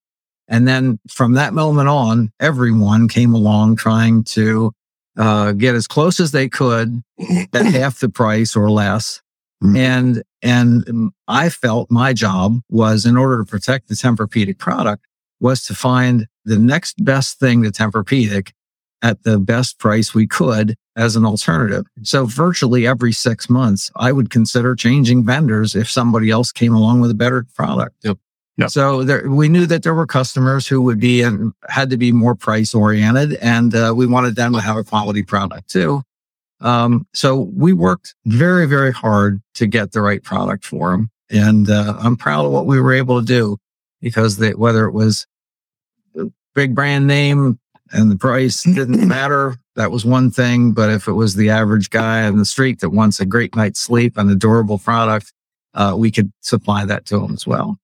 And 0.51 0.69
then 0.69 0.99
from 1.09 1.33
that 1.35 1.55
moment 1.55 1.89
on, 1.89 2.33
everyone 2.41 3.09
came 3.09 3.33
along 3.33 3.77
trying 3.77 4.25
to 4.25 4.73
uh, 5.17 5.53
get 5.53 5.75
as 5.75 5.87
close 5.87 6.21
as 6.21 6.33
they 6.33 6.49
could 6.49 7.03
at 7.55 7.67
half 7.67 8.01
the 8.01 8.09
price 8.11 8.57
or 8.57 8.71
less. 8.71 9.23
Mhm. 9.63 9.77
And 9.77 10.23
and 10.43 11.13
I 11.29 11.51
felt 11.51 11.91
my 11.91 12.13
job 12.13 12.61
was 12.71 13.05
in 13.07 13.17
order 13.17 13.39
to 13.39 13.45
protect 13.45 13.89
the 13.89 13.95
Tempur-Pedic 13.95 14.59
product 14.59 15.07
was 15.39 15.65
to 15.65 15.75
find 15.75 16.27
the 16.45 16.59
next 16.59 17.05
best 17.05 17.39
thing 17.39 17.63
to 17.63 17.71
Tempur-Pedic 17.71 18.53
at 19.03 19.23
the 19.23 19.39
best 19.39 19.79
price 19.79 20.15
we 20.15 20.27
could 20.27 20.77
as 20.97 21.17
an 21.17 21.25
alternative. 21.25 21.85
So 22.03 22.25
virtually 22.27 22.87
every 22.87 23.13
six 23.13 23.49
months, 23.49 23.91
I 23.97 24.13
would 24.13 24.31
consider 24.31 24.75
changing 24.75 25.25
vendors 25.25 25.75
if 25.75 25.91
somebody 25.91 26.31
else 26.31 26.53
came 26.53 26.75
along 26.75 27.01
with 27.01 27.11
a 27.11 27.15
better 27.15 27.47
product. 27.55 27.97
Yep. 28.03 28.19
Yep. 28.61 28.71
So 28.71 29.05
there, 29.05 29.31
we 29.31 29.49
knew 29.49 29.65
that 29.67 29.83
there 29.83 29.95
were 29.95 30.07
customers 30.07 30.67
who 30.67 30.83
would 30.83 31.01
be 31.01 31.23
and 31.23 31.53
had 31.69 31.89
to 31.91 31.97
be 31.97 32.13
more 32.13 32.35
price 32.35 32.75
oriented, 32.75 33.35
and 33.35 33.75
uh, 33.75 33.95
we 33.97 34.07
wanted 34.07 34.37
them 34.37 34.53
to 34.53 34.61
have 34.61 34.77
a 34.77 34.85
quality 34.85 35.23
product 35.23 35.71
too. 35.71 36.03
Um, 36.61 37.07
so 37.15 37.51
we 37.57 37.73
worked 37.73 38.15
very, 38.27 38.67
very 38.67 38.93
hard 38.93 39.41
to 39.55 39.67
get 39.67 39.93
the 39.93 40.03
right 40.03 40.23
product 40.23 40.67
for 40.67 40.91
them. 40.91 41.11
And, 41.31 41.71
uh, 41.71 41.97
I'm 41.99 42.17
proud 42.17 42.45
of 42.45 42.53
what 42.53 42.67
we 42.67 42.79
were 42.79 42.93
able 42.93 43.21
to 43.21 43.27
do 43.27 43.57
because 44.03 44.37
they, 44.37 44.53
whether 44.53 44.85
it 44.85 44.93
was 44.93 45.27
the 46.15 46.31
big 46.55 46.75
brand 46.75 47.07
name 47.07 47.59
and 47.93 48.11
the 48.11 48.17
price 48.17 48.63
didn't 48.63 49.09
matter. 49.09 49.57
That 49.77 49.91
was 49.91 50.05
one 50.05 50.31
thing. 50.31 50.73
But 50.73 50.91
if 50.91 51.09
it 51.09 51.13
was 51.13 51.35
the 51.35 51.49
average 51.49 51.89
guy 51.89 52.25
on 52.25 52.37
the 52.37 52.45
street 52.45 52.81
that 52.81 52.91
wants 52.91 53.21
a 53.21 53.25
great 53.25 53.57
night's 53.57 53.81
sleep 53.81 54.19
and 54.19 54.31
a 54.31 54.35
durable 54.35 54.79
product, 54.79 55.33
uh, 55.73 55.95
we 55.97 56.11
could 56.11 56.31
supply 56.41 56.85
that 56.85 57.07
to 57.07 57.21
them 57.21 57.33
as 57.33 57.47
well. 57.47 57.79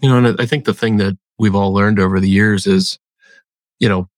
You 0.00 0.08
know, 0.08 0.18
and 0.18 0.40
I 0.40 0.46
think 0.46 0.64
the 0.64 0.74
thing 0.74 0.96
that 0.98 1.16
we've 1.38 1.54
all 1.54 1.72
learned 1.72 1.98
over 1.98 2.20
the 2.20 2.28
years 2.28 2.66
is, 2.66 2.98
you 3.80 3.88
know, 3.88 4.08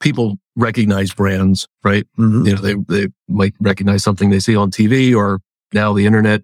people 0.00 0.38
recognize 0.56 1.12
brands, 1.12 1.66
right? 1.84 2.06
Mhm. 2.18 2.46
You 2.46 2.54
know, 2.54 2.60
they, 2.60 2.74
they 2.74 3.08
might 3.28 3.54
recognize 3.60 4.02
something 4.02 4.30
they 4.30 4.40
see 4.40 4.56
on 4.56 4.70
TV 4.70 5.14
or 5.14 5.40
now 5.72 5.92
the 5.92 6.06
internet. 6.06 6.42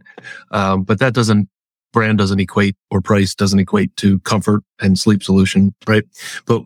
Um, 0.51 0.85
but 0.85 0.99
that 1.01 1.14
doesn't, 1.14 1.49
brand 1.93 2.19
doesn't 2.19 2.41
equate 2.41 2.77
or 2.91 3.01
price 3.01 3.35
doesn't 3.35 3.59
equate 3.59 3.95
to 3.97 4.19
comfort 4.21 4.62
and 4.81 4.99
sleep 4.99 5.23
solution, 5.23 5.75
right? 5.87 6.05
But 6.47 6.64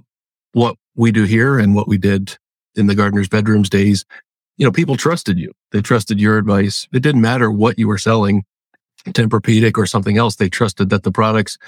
what 0.52 0.76
we 0.94 1.12
do 1.12 1.24
here 1.24 1.58
and 1.58 1.74
what 1.74 1.88
we 1.88 1.98
did 1.98 2.36
in 2.74 2.86
the 2.86 2.94
Gardner's 2.94 3.28
bedrooms 3.28 3.68
days, 3.70 4.04
you 4.58 4.66
know, 4.66 4.72
people 4.72 4.96
trusted 4.96 5.38
you. 5.38 5.52
They 5.72 5.80
trusted 5.80 6.20
your 6.20 6.38
advice. 6.38 6.86
It 6.92 7.00
didn't 7.02 7.22
matter 7.22 7.50
what 7.50 7.78
you 7.78 7.88
were 7.88 7.98
selling, 7.98 8.44
Tempur-Pedic 9.06 9.76
or 9.76 9.86
something 9.86 10.18
else. 10.18 10.36
They 10.36 10.48
trusted 10.48 10.90
that 10.90 11.02
the 11.02 11.10
products 11.10 11.58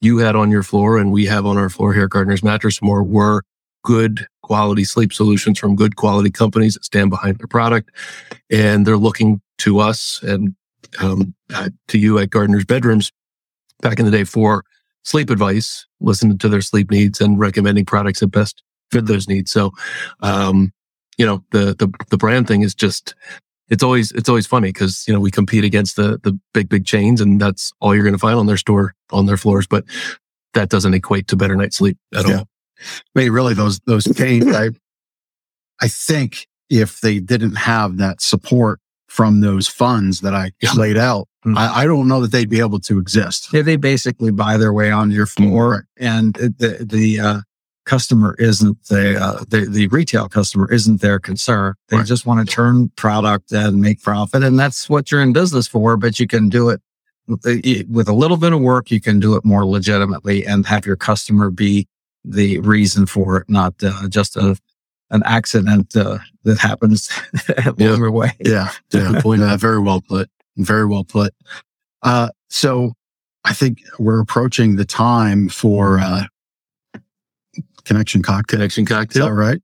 you 0.00 0.18
had 0.18 0.36
on 0.36 0.50
your 0.50 0.62
floor 0.62 0.98
and 0.98 1.12
we 1.12 1.26
have 1.26 1.46
on 1.46 1.56
our 1.56 1.70
floor 1.70 1.92
here 1.92 2.04
at 2.04 2.10
Gardner's 2.10 2.42
Mattress 2.42 2.82
More 2.82 3.02
were 3.02 3.42
good 3.82 4.26
quality 4.42 4.84
sleep 4.84 5.12
solutions 5.12 5.58
from 5.58 5.76
good 5.76 5.96
quality 5.96 6.30
companies 6.30 6.74
that 6.74 6.84
stand 6.84 7.10
behind 7.10 7.38
their 7.38 7.46
product. 7.46 7.90
And 8.50 8.86
they're 8.86 8.96
looking 8.96 9.40
to 9.58 9.78
us 9.78 10.22
and 10.22 10.54
um, 11.00 11.34
to 11.88 11.98
you 11.98 12.18
at 12.18 12.30
Gardner's 12.30 12.64
Bedrooms 12.64 13.10
back 13.80 13.98
in 13.98 14.04
the 14.04 14.10
day 14.10 14.24
for 14.24 14.64
sleep 15.02 15.30
advice, 15.30 15.86
listening 16.00 16.38
to 16.38 16.48
their 16.48 16.62
sleep 16.62 16.90
needs 16.90 17.20
and 17.20 17.38
recommending 17.38 17.84
products 17.84 18.20
that 18.20 18.28
best 18.28 18.62
fit 18.90 19.06
those 19.06 19.28
needs. 19.28 19.50
So, 19.50 19.72
um, 20.20 20.72
you 21.18 21.26
know, 21.26 21.44
the, 21.52 21.74
the, 21.74 21.92
the 22.10 22.16
brand 22.16 22.48
thing 22.48 22.62
is 22.62 22.74
just, 22.74 23.14
it's 23.70 23.82
always, 23.82 24.12
it's 24.12 24.28
always 24.28 24.46
funny 24.46 24.68
because, 24.68 25.04
you 25.08 25.14
know, 25.14 25.20
we 25.20 25.30
compete 25.30 25.64
against 25.64 25.96
the, 25.96 26.18
the 26.22 26.38
big, 26.52 26.68
big 26.68 26.84
chains 26.84 27.20
and 27.20 27.40
that's 27.40 27.72
all 27.80 27.94
you're 27.94 28.04
going 28.04 28.14
to 28.14 28.18
find 28.18 28.38
on 28.38 28.46
their 28.46 28.56
store, 28.56 28.94
on 29.10 29.26
their 29.26 29.36
floors. 29.36 29.66
But 29.66 29.84
that 30.54 30.68
doesn't 30.68 30.94
equate 30.94 31.28
to 31.28 31.36
better 31.36 31.56
night's 31.56 31.76
sleep 31.76 31.98
at 32.14 32.26
Yeah. 32.28 32.38
all. 32.38 32.48
I 33.16 33.20
mean, 33.20 33.30
really, 33.32 33.54
those 33.54 33.80
those 33.86 34.04
chains. 34.16 34.46
I 34.54 34.70
I 35.80 35.88
think 35.88 36.46
if 36.70 37.00
they 37.00 37.20
didn't 37.20 37.54
have 37.56 37.98
that 37.98 38.20
support 38.20 38.80
from 39.08 39.40
those 39.40 39.68
funds 39.68 40.20
that 40.20 40.34
I 40.34 40.52
Yeah. 40.60 40.72
laid 40.72 40.96
out, 40.98 41.28
Mhm. 41.46 41.56
I, 41.56 41.82
I 41.82 41.86
don't 41.86 42.08
know 42.08 42.20
that 42.22 42.32
they'd 42.32 42.48
be 42.48 42.58
able 42.60 42.80
to 42.80 42.98
exist. 42.98 43.48
Yeah, 43.52 43.62
they 43.62 43.76
basically 43.76 44.30
buy 44.32 44.56
their 44.56 44.72
way 44.72 44.90
onto 44.90 45.14
your 45.14 45.26
floor, 45.26 45.86
and 45.98 46.34
the 46.34 46.84
the 46.88 47.20
uh, 47.20 47.40
customer 47.84 48.34
isn't 48.38 48.82
the, 48.88 49.20
uh, 49.22 49.44
the 49.48 49.66
the 49.66 49.86
retail 49.88 50.28
customer 50.28 50.70
isn't 50.72 51.00
their 51.00 51.18
concern. 51.18 51.74
They 51.88 51.98
Right. 51.98 52.06
just 52.06 52.26
want 52.26 52.46
to 52.46 52.54
turn 52.54 52.88
product 52.96 53.52
and 53.52 53.80
make 53.80 54.02
profit, 54.02 54.42
and 54.42 54.58
that's 54.58 54.88
what 54.88 55.10
you're 55.10 55.20
in 55.22 55.32
business 55.32 55.66
for. 55.66 55.96
But 55.96 56.18
you 56.20 56.26
can 56.26 56.48
do 56.48 56.70
it 56.70 56.80
it- 57.44 57.88
with 57.88 58.08
a 58.08 58.12
little 58.12 58.36
bit 58.36 58.52
of 58.52 58.60
work, 58.60 58.90
you 58.90 59.00
can 59.00 59.18
do 59.18 59.34
it 59.34 59.44
more 59.44 59.64
legitimately 59.64 60.46
and 60.46 60.66
have 60.66 60.84
your 60.84 60.96
customer 60.96 61.50
be 61.50 61.86
the 62.24 62.58
reason 62.60 63.06
for 63.06 63.38
it, 63.38 63.48
not 63.48 63.74
uh, 63.82 64.08
just 64.08 64.36
a 64.36 64.56
an 65.10 65.22
accident 65.26 65.94
uh, 65.96 66.18
that 66.44 66.58
happens 66.58 67.08
along 67.58 67.74
Yeah. 67.78 67.96
the 67.96 68.10
way. 68.10 68.32
Yeah. 68.40 68.70
Yeah. 68.92 69.12
Good 69.12 69.22
point. 69.22 69.42
Very 69.60 69.78
well 69.80 70.00
put. 70.00 70.28
Very 70.56 70.86
well 70.86 71.04
put. 71.04 71.32
Uh, 72.02 72.30
so 72.48 72.92
I 73.44 73.52
think 73.52 73.78
we're 73.98 74.20
approaching 74.20 74.76
the 74.76 74.84
time 74.86 75.48
for, 75.50 75.98
uh, 75.98 76.24
connection 77.84 78.22
cocktail. 78.22 78.58
Connection 78.58 78.84
Is 78.84 78.88
that 78.88 78.94
cocktail. 78.94 79.30
right? 79.30 79.60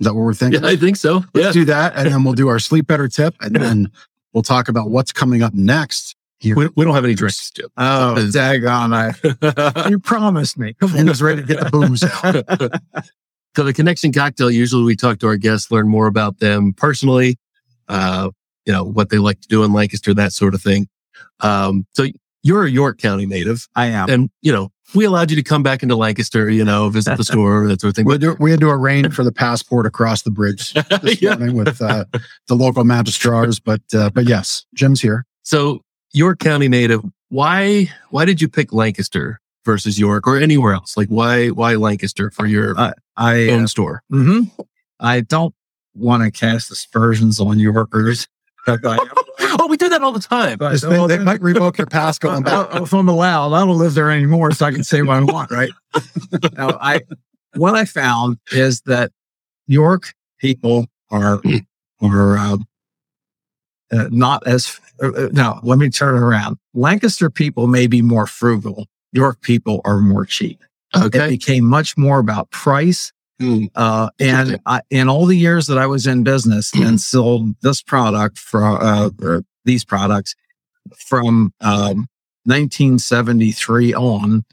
Is 0.00 0.04
that 0.06 0.14
what 0.14 0.22
we're 0.22 0.34
thinking? 0.34 0.62
Yeah, 0.62 0.68
I 0.68 0.76
think 0.76 0.96
so. 0.96 1.24
Let's 1.34 1.46
Yeah. 1.46 1.52
do 1.52 1.64
that. 1.66 1.96
And 1.96 2.10
then 2.12 2.22
we'll 2.24 2.34
do 2.34 2.48
our 2.48 2.58
sleep 2.58 2.86
better 2.86 3.08
tip. 3.08 3.34
And 3.40 3.56
then 3.56 3.90
we'll 4.32 4.42
talk 4.44 4.68
about 4.68 4.90
what's 4.90 5.12
coming 5.12 5.42
up 5.42 5.54
next. 5.54 6.14
We, 6.44 6.52
we 6.54 6.84
don't 6.84 6.94
have 6.94 7.04
any 7.04 7.14
drinks, 7.14 7.50
Jim. 7.50 7.66
Oh, 7.76 8.16
Is- 8.16 8.32
daggone! 8.34 8.94
I 8.94 9.88
you 9.88 9.98
promised 9.98 10.56
me. 10.56 10.74
Come 10.74 10.94
And 10.94 11.08
is 11.10 11.20
ready 11.20 11.40
to 11.42 11.46
get 11.48 11.64
the 11.64 11.70
booms 11.70 12.04
out. 12.04 13.02
so 13.56 13.64
the 13.64 13.72
connection 13.72 14.12
cocktail, 14.12 14.48
usually 14.48 14.84
we 14.84 14.94
talk 14.94 15.18
to 15.18 15.26
our 15.26 15.36
guests, 15.36 15.72
learn 15.72 15.88
more 15.88 16.06
about 16.06 16.38
them 16.38 16.72
personally, 16.74 17.38
uh, 17.88 18.30
you 18.66 18.72
know, 18.72 18.84
what 18.84 19.10
they 19.10 19.18
like 19.18 19.40
to 19.40 19.48
do 19.48 19.64
in 19.64 19.72
Lancaster, 19.72 20.14
that 20.14 20.32
sort 20.32 20.54
of 20.54 20.62
thing. 20.62 20.86
Um, 21.40 21.86
so 21.94 22.06
you're 22.44 22.64
a 22.64 22.70
York 22.70 22.98
County 22.98 23.26
native 23.26 23.66
I 23.74 23.86
am. 23.86 24.08
and, 24.08 24.30
you 24.40 24.52
know, 24.52 24.70
we 24.94 25.04
allowed 25.04 25.30
you 25.30 25.36
to 25.36 25.42
come 25.42 25.62
back 25.62 25.82
into 25.82 25.96
Lancaster, 25.96 26.48
you 26.50 26.64
know, 26.64 26.88
visit 26.88 27.16
the 27.16 27.24
store, 27.32 27.66
that 27.68 27.80
sort 27.80 27.90
of 27.90 27.96
thing. 27.96 28.06
We 28.06 28.12
had, 28.14 28.20
to, 28.22 28.36
we 28.40 28.50
had 28.50 28.60
to 28.60 28.70
arrange 28.70 29.12
for 29.14 29.22
the 29.24 29.32
passport 29.32 29.86
across 29.86 30.22
the 30.22 30.30
bridge 30.30 30.72
this 31.02 31.20
Yeah. 31.22 31.36
morning 31.36 31.56
with 31.56 31.80
uh, 31.82 32.04
the 32.46 32.54
local 32.54 32.84
magistrars. 32.84 33.60
But 33.60 33.82
uh, 33.94 34.10
but 34.10 34.26
yes, 34.26 34.64
Jim's 34.74 35.00
here. 35.00 35.24
So 35.42 35.80
York 36.12 36.38
County 36.38 36.68
native, 36.68 37.02
why, 37.28 37.90
why 38.10 38.24
did 38.24 38.40
you 38.40 38.48
pick 38.48 38.72
Lancaster 38.72 39.40
versus 39.64 39.98
York 39.98 40.26
or 40.26 40.38
anywhere 40.38 40.72
else? 40.72 40.96
Like 40.96 41.08
why, 41.08 41.48
why 41.48 41.74
Lancaster 41.74 42.30
for 42.30 42.46
your 42.46 42.78
Uh, 42.78 42.92
I 43.16 43.48
own 43.50 43.68
store? 43.68 44.02
mhm. 44.12 44.50
I 45.00 45.20
don't 45.20 45.54
want 45.94 46.22
to 46.22 46.30
cast 46.30 46.70
aspersions 46.70 47.40
on 47.40 47.58
Yorkers. 47.58 48.26
But 48.82 49.00
I- 49.00 49.24
Oh, 49.60 49.66
we 49.68 49.76
do 49.76 49.88
that 49.88 50.02
all 50.02 50.12
the 50.12 50.20
time. 50.20 50.58
but- 50.58 50.78
they, 50.80 51.06
they 51.06 51.18
might 51.18 51.40
revoke 51.40 51.78
your 51.78 51.86
pass 51.86 52.18
going 52.18 52.42
back. 52.42 52.74
Uh, 52.74 52.82
if 52.82 52.92
I'm 52.92 53.08
allowed, 53.08 53.52
I 53.54 53.64
don't 53.64 53.78
live 53.78 53.94
there 53.94 54.10
anymore, 54.10 54.50
so 54.52 54.66
I 54.66 54.72
can 54.72 54.84
say 54.84 55.00
what 55.02 55.16
I 55.16 55.20
want, 55.22 55.50
right? 55.50 55.70
now, 56.56 56.76
I 56.80 57.00
what 57.54 57.74
I 57.74 57.84
found 57.84 58.38
is 58.52 58.82
that 58.82 59.10
York 59.66 60.12
people 60.38 60.86
are 61.10 61.40
are 62.02 62.36
uh, 62.36 62.56
uh, 63.92 64.08
not 64.10 64.46
as 64.46 64.78
uh, 65.02 65.12
uh, 65.12 65.28
no. 65.32 65.60
Let 65.62 65.78
me 65.78 65.88
turn 65.88 66.16
it 66.16 66.20
around. 66.20 66.58
Lancaster 66.74 67.30
people 67.30 67.66
may 67.68 67.86
be 67.86 68.02
more 68.02 68.26
frugal. 68.26 68.86
York 69.12 69.40
people 69.40 69.80
are 69.84 69.98
more 70.00 70.24
cheap. 70.26 70.62
Okay. 70.96 71.26
It 71.26 71.28
became 71.30 71.64
much 71.64 71.96
more 71.96 72.18
about 72.18 72.50
price. 72.50 73.12
Hmm. 73.40 73.66
Uh, 73.74 74.10
and 74.18 74.58
I, 74.66 74.80
in 74.90 75.08
all 75.08 75.26
the 75.26 75.36
years 75.36 75.68
that 75.68 75.78
I 75.78 75.86
was 75.86 76.06
in 76.06 76.24
business 76.24 76.72
and 76.74 77.00
sold 77.00 77.54
this 77.62 77.82
product 77.82 78.38
for 78.38 78.64
uh, 78.64 79.10
or 79.22 79.44
these 79.64 79.84
products 79.84 80.34
from 80.96 81.52
um, 81.60 82.08
1973 82.44 83.94
on, 83.94 84.44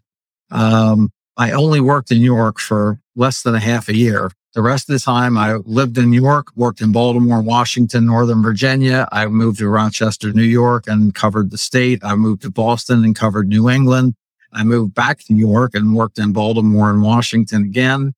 um, 0.51 1.09
I 1.37 1.51
only 1.51 1.81
worked 1.81 2.11
in 2.11 2.19
New 2.19 2.25
York 2.25 2.59
for 2.59 2.99
less 3.15 3.41
than 3.41 3.55
a 3.55 3.59
half 3.59 3.89
a 3.89 3.95
year. 3.95 4.31
The 4.53 4.61
rest 4.61 4.89
of 4.89 4.93
the 4.93 4.99
time, 4.99 5.37
I 5.37 5.55
lived 5.55 5.97
in 5.97 6.11
New 6.11 6.21
York, 6.21 6.47
worked 6.55 6.79
in 6.79 6.93
Baltimore, 6.93 7.41
Washington, 7.41 8.05
Northern 8.05 8.41
Virginia. 8.41 9.05
I 9.11 9.25
moved 9.27 9.59
to 9.59 9.67
Rochester, 9.67 10.31
New 10.31 10.43
York, 10.43 10.85
and 10.87 11.13
covered 11.13 11.51
the 11.51 11.57
state. 11.57 11.99
I 12.03 12.15
moved 12.15 12.43
to 12.43 12.51
Boston 12.51 13.03
and 13.03 13.15
covered 13.15 13.49
New 13.49 13.69
England. 13.69 14.13
I 14.53 14.63
moved 14.63 14.93
back 14.93 15.19
to 15.25 15.33
New 15.33 15.45
York 15.45 15.75
and 15.75 15.93
worked 15.93 16.17
in 16.19 16.31
Baltimore 16.31 16.89
and 16.89 17.01
Washington 17.01 17.63
again. 17.63 18.13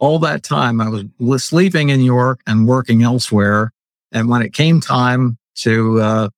All 0.00 0.18
that 0.20 0.42
time, 0.42 0.80
I 0.80 1.04
was 1.18 1.44
sleeping 1.44 1.90
in 1.90 2.00
York 2.00 2.40
and 2.46 2.66
working 2.66 3.02
elsewhere. 3.02 3.70
And 4.12 4.28
when 4.28 4.42
it 4.42 4.52
came 4.52 4.80
time 4.80 5.38
to 5.56 6.00
uh, 6.00 6.28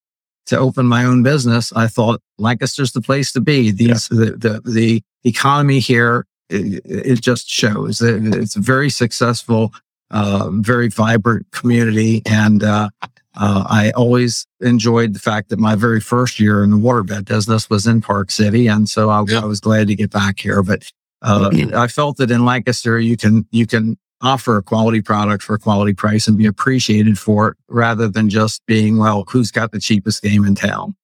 to 0.47 0.59
open 0.59 0.87
my 0.87 1.05
own 1.05 1.23
business, 1.23 1.73
I 1.73 1.87
thought 1.87 2.21
Lancaster's 2.39 2.93
the 2.93 3.01
place 3.01 3.33
to 3.33 3.41
be. 3.41 3.71
These 3.71 4.09
the, 4.09 4.37
the 4.37 4.61
the 4.71 5.03
economy 5.25 5.79
here 5.79 6.27
it, 6.53 6.83
it 6.85 7.21
just 7.21 7.49
shows 7.49 7.99
that 7.99 8.21
it's 8.35 8.57
a 8.57 8.61
very 8.61 8.91
successful, 8.91 9.73
uh, 10.11 10.51
very 10.51 10.89
vibrant 10.89 11.51
community, 11.53 12.23
and 12.27 12.63
uh, 12.63 12.91
uh, 13.35 13.65
I 13.69 13.93
always 13.93 14.47
enjoyed 14.61 15.15
the 15.15 15.19
fact 15.19 15.49
that 15.49 15.59
my 15.59 15.75
very 15.75 16.01
first 16.01 16.39
year 16.39 16.63
in 16.63 16.71
the 16.71 16.77
waterbed 16.77 17.25
business 17.25 17.71
was 17.71 17.87
in 17.87 18.01
Park 18.03 18.31
City, 18.31 18.67
and 18.67 18.89
so 18.89 19.09
I, 19.09 19.25
Yeah. 19.27 19.41
I 19.41 19.45
was 19.47 19.61
glad 19.61 19.87
to 19.89 19.95
get 19.95 20.11
back 20.11 20.41
here. 20.41 20.63
But 20.63 20.91
uh, 21.23 21.51
I 21.75 21.87
felt 21.89 22.17
that 22.19 22.31
in 22.31 22.45
Lancaster, 22.45 22.99
you 22.99 23.17
can 23.17 23.47
you 23.51 23.67
can 23.67 23.97
offer 24.21 24.57
a 24.57 24.63
quality 24.63 25.03
product 25.03 25.43
for 25.43 25.55
a 25.55 25.59
quality 25.59 25.93
price 25.93 26.29
and 26.29 26.39
be 26.39 26.47
appreciated 26.47 27.19
for 27.19 27.49
it, 27.49 27.57
rather 27.69 28.09
than 28.09 28.29
just 28.29 28.65
being 28.67 28.99
well, 28.99 29.25
who's 29.29 29.51
got 29.51 29.73
the 29.73 29.81
cheapest 29.81 30.23
game 30.23 30.45
in 30.45 30.55
town. 30.55 30.95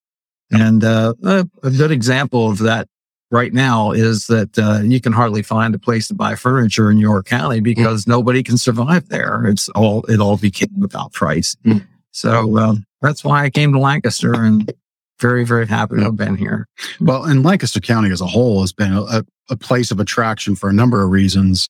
And 0.51 0.85
uh, 0.85 1.15
a, 1.25 1.49
a 1.63 1.71
good 1.71 1.91
example 1.91 2.51
of 2.51 2.59
that 2.59 2.89
right 3.31 3.53
now 3.53 3.93
is 3.93 4.27
that 4.29 4.59
uh, 4.59 4.81
you 4.83 5.01
can 5.01 5.13
hardly 5.13 5.43
find 5.43 5.75
a 5.75 5.79
place 5.79 6.09
to 6.09 6.15
buy 6.15 6.35
furniture 6.35 6.91
in 6.91 6.99
York 6.99 7.27
County 7.27 7.61
because 7.61 8.07
nobody 8.07 8.43
can 8.43 8.57
survive 8.57 9.09
there. 9.09 9.45
It's 9.47 9.69
all 9.71 10.05
it 10.05 10.21
all 10.21 10.37
became 10.37 10.83
about 10.83 11.13
price. 11.13 11.57
Mm. 11.65 11.87
So 12.13 12.59
um, 12.59 12.85
that's 13.03 13.23
why 13.23 13.45
I 13.45 13.51
came 13.51 13.73
to 13.73 13.79
Lancaster 13.79 14.33
and 14.35 14.73
very 15.21 15.45
very 15.45 15.67
happy 15.67 15.97
to 15.97 16.03
have 16.03 16.17
been 16.17 16.37
here. 16.37 16.67
Well, 17.01 17.25
and 17.25 17.45
Lancaster 17.45 17.81
County 17.81 18.11
as 18.11 18.21
a 18.21 18.27
whole 18.27 18.61
has 18.61 18.73
been 18.73 18.93
a, 18.93 19.25
a 19.51 19.57
place 19.57 19.91
of 19.91 20.01
attraction 20.01 20.55
for 20.55 20.69
a 20.69 20.73
number 20.73 21.03
of 21.03 21.11
reasons. 21.11 21.69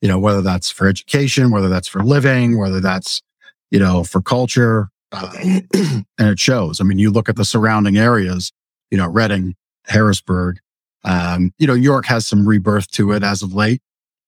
You 0.00 0.08
know, 0.08 0.18
whether 0.18 0.42
that's 0.42 0.70
for 0.70 0.86
education, 0.86 1.50
whether 1.50 1.68
that's 1.68 1.88
for 1.88 2.04
living, 2.04 2.58
whether 2.58 2.78
that's, 2.80 3.22
you 3.70 3.78
know, 3.78 4.04
for 4.04 4.20
culture. 4.20 4.88
Uh, 5.12 5.32
and 5.74 6.04
it 6.18 6.38
shows. 6.38 6.80
I 6.80 6.84
mean, 6.84 6.98
you 6.98 7.10
look 7.10 7.28
at 7.28 7.36
the 7.36 7.44
surrounding 7.44 7.96
areas, 7.96 8.52
you 8.90 8.98
know, 8.98 9.08
Reading, 9.08 9.54
Harrisburg, 9.86 10.58
um, 11.04 11.52
you 11.58 11.66
know, 11.66 11.74
York 11.74 12.06
has 12.06 12.26
some 12.26 12.46
rebirth 12.46 12.90
to 12.92 13.12
it 13.12 13.22
as 13.22 13.42
of 13.42 13.54
late, 13.54 13.80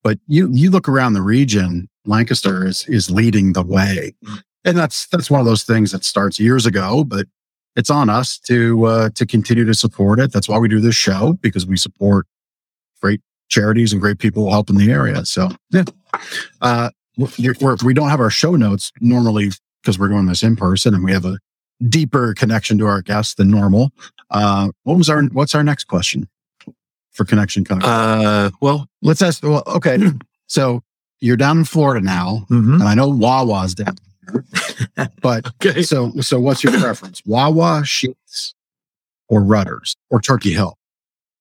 but 0.02 0.18
you, 0.26 0.48
you 0.52 0.70
look 0.70 0.88
around 0.88 1.14
the 1.14 1.22
region, 1.22 1.88
Lancaster 2.04 2.66
is, 2.66 2.86
is 2.88 3.10
leading 3.10 3.52
the 3.52 3.62
way. 3.62 4.14
And 4.64 4.76
that's, 4.76 5.06
that's 5.06 5.30
one 5.30 5.40
of 5.40 5.46
those 5.46 5.64
things 5.64 5.92
that 5.92 6.04
starts 6.04 6.38
years 6.38 6.66
ago, 6.66 7.04
but 7.04 7.26
it's 7.76 7.90
on 7.90 8.08
us 8.10 8.38
to, 8.40 8.84
uh, 8.86 9.10
to 9.10 9.26
continue 9.26 9.64
to 9.64 9.74
support 9.74 10.18
it. 10.18 10.32
That's 10.32 10.48
why 10.48 10.58
we 10.58 10.68
do 10.68 10.80
this 10.80 10.94
show 10.94 11.34
because 11.40 11.66
we 11.66 11.76
support 11.76 12.26
great 13.00 13.20
charities 13.48 13.92
and 13.92 14.00
great 14.00 14.18
people 14.18 14.50
helping 14.50 14.76
the 14.78 14.90
area. 14.90 15.24
So, 15.24 15.48
yeah. 15.70 15.84
Uh, 16.60 16.90
we're, 17.18 17.76
we 17.84 17.94
don't 17.94 18.08
have 18.08 18.20
our 18.20 18.30
show 18.30 18.56
notes 18.56 18.92
normally 19.00 19.50
because 19.82 19.98
we're 19.98 20.08
doing 20.08 20.26
this 20.26 20.42
in 20.42 20.56
person 20.56 20.94
and 20.94 21.04
we 21.04 21.12
have 21.12 21.24
a 21.24 21.38
deeper 21.88 22.34
connection 22.34 22.78
to 22.78 22.86
our 22.86 23.02
guests 23.02 23.34
than 23.34 23.50
normal. 23.50 23.90
Uh, 24.30 24.70
what 24.84 24.96
was 24.96 25.08
our, 25.08 25.22
what's 25.24 25.54
our 25.54 25.62
next 25.62 25.84
question 25.84 26.28
for 27.12 27.24
connection? 27.24 27.64
Connection? 27.64 27.88
Uh, 27.90 28.50
well, 28.60 28.88
Let's 29.02 29.22
ask, 29.22 29.42
well, 29.42 29.62
okay. 29.66 29.98
So 30.48 30.82
you're 31.20 31.36
down 31.36 31.58
in 31.58 31.64
Florida 31.64 32.04
now 32.04 32.46
Mm-hmm. 32.50 32.74
and 32.74 32.82
I 32.84 32.94
know 32.94 33.08
Wawa's 33.08 33.74
down 33.74 33.96
here, 34.30 34.44
but 35.22 35.46
okay. 35.66 35.82
so, 35.82 36.10
so 36.20 36.40
what's 36.40 36.62
your 36.64 36.72
preference? 36.78 37.22
Wawa, 37.26 37.82
Sheetz, 37.84 38.54
or 39.28 39.42
Rutter's 39.42 39.96
or 40.10 40.20
Turkey 40.20 40.52
Hill? 40.52 40.76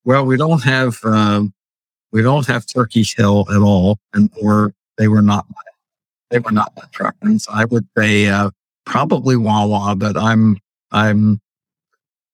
Well, 0.04 0.24
we 0.24 0.36
don't 0.36 0.62
have 0.62 0.98
um, 1.04 1.52
we 2.12 2.22
don't 2.22 2.46
have 2.46 2.66
Turkey 2.66 3.04
Hill 3.04 3.46
at 3.50 3.60
all, 3.60 3.98
and 4.14 4.30
or 4.40 4.72
they 4.98 5.08
were 5.08 5.22
not 5.22 5.46
my, 5.50 5.60
they 6.30 6.38
were 6.38 6.52
not 6.52 6.72
my 6.76 6.84
preference. 6.92 7.46
I 7.48 7.64
would 7.66 7.86
say 7.98 8.26
uh, 8.28 8.50
probably 8.84 9.36
Wawa, 9.36 9.96
but 9.96 10.16
I'm 10.16 10.58
I'm 10.92 11.40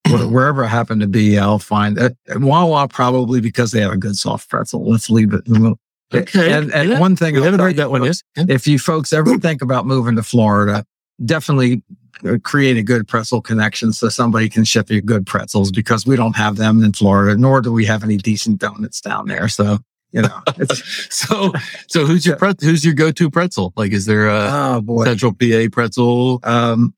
wh- 0.07 0.31
wherever 0.31 0.65
I 0.65 0.69
happen 0.69 1.01
to 1.01 1.07
be, 1.09 1.39
I'll 1.39 1.59
find 1.59 1.99
uh, 1.99 2.11
Wawa 2.37 2.89
probably 2.89 3.41
because 3.41 3.71
they 3.73 3.81
have 3.81 3.93
a 3.93 3.97
good 3.97 4.17
soft 4.17 4.49
pretzel. 4.51 4.89
Let's 4.91 5.09
leave 5.09 5.33
it. 5.33 5.43
Okay. 6.15 6.53
And, 6.53 6.71
and 6.75 6.91
Yeah. 6.91 7.01
one 7.01 7.17
thing 7.17 7.37
I'll 7.39 7.43
haven't 7.43 7.61
heard 7.61 7.77
that 7.77 7.91
one 7.91 8.03
folks, 8.03 8.23
yet. 8.37 8.51
if 8.51 8.67
you 8.67 8.79
folks 8.79 9.15
ever 9.15 9.39
think 9.39 9.63
about 9.63 9.87
moving 9.87 10.15
to 10.17 10.23
Florida, 10.23 10.85
definitely 11.25 11.83
uh, 12.25 12.39
create 12.43 12.77
a 12.77 12.83
good 12.83 13.09
pretzel 13.09 13.41
connection 13.41 13.93
so 13.93 14.09
somebody 14.09 14.49
can 14.49 14.65
ship 14.65 14.91
you 14.91 15.01
good 15.01 15.27
pretzels 15.27 15.71
because 15.71 16.07
we 16.07 16.17
don't 16.17 16.37
have 16.37 16.57
them 16.57 16.83
in 16.83 16.93
Florida, 16.93 17.37
nor 17.37 17.61
do 17.61 17.73
we 17.73 17.85
have 17.85 18.05
any 18.05 18.17
decent 18.17 18.61
donuts 18.61 19.01
down 19.01 19.27
there. 19.27 19.49
So, 19.49 19.79
you 20.13 20.23
know, 20.23 20.41
it's, 20.59 21.15
So, 21.15 21.53
so 21.89 22.07
who's 22.07 22.25
your 22.27 22.37
pret- 22.37 22.61
who's 22.61 22.85
your 22.85 22.95
go-to 22.95 23.31
pretzel? 23.31 23.73
Like, 23.77 23.93
is 23.93 24.07
there 24.07 24.29
a 24.29 24.49
oh 24.51 24.81
boy. 24.81 25.05
Central 25.05 25.33
PA 25.33 25.67
pretzel? 25.73 26.41
Um, 26.45 26.95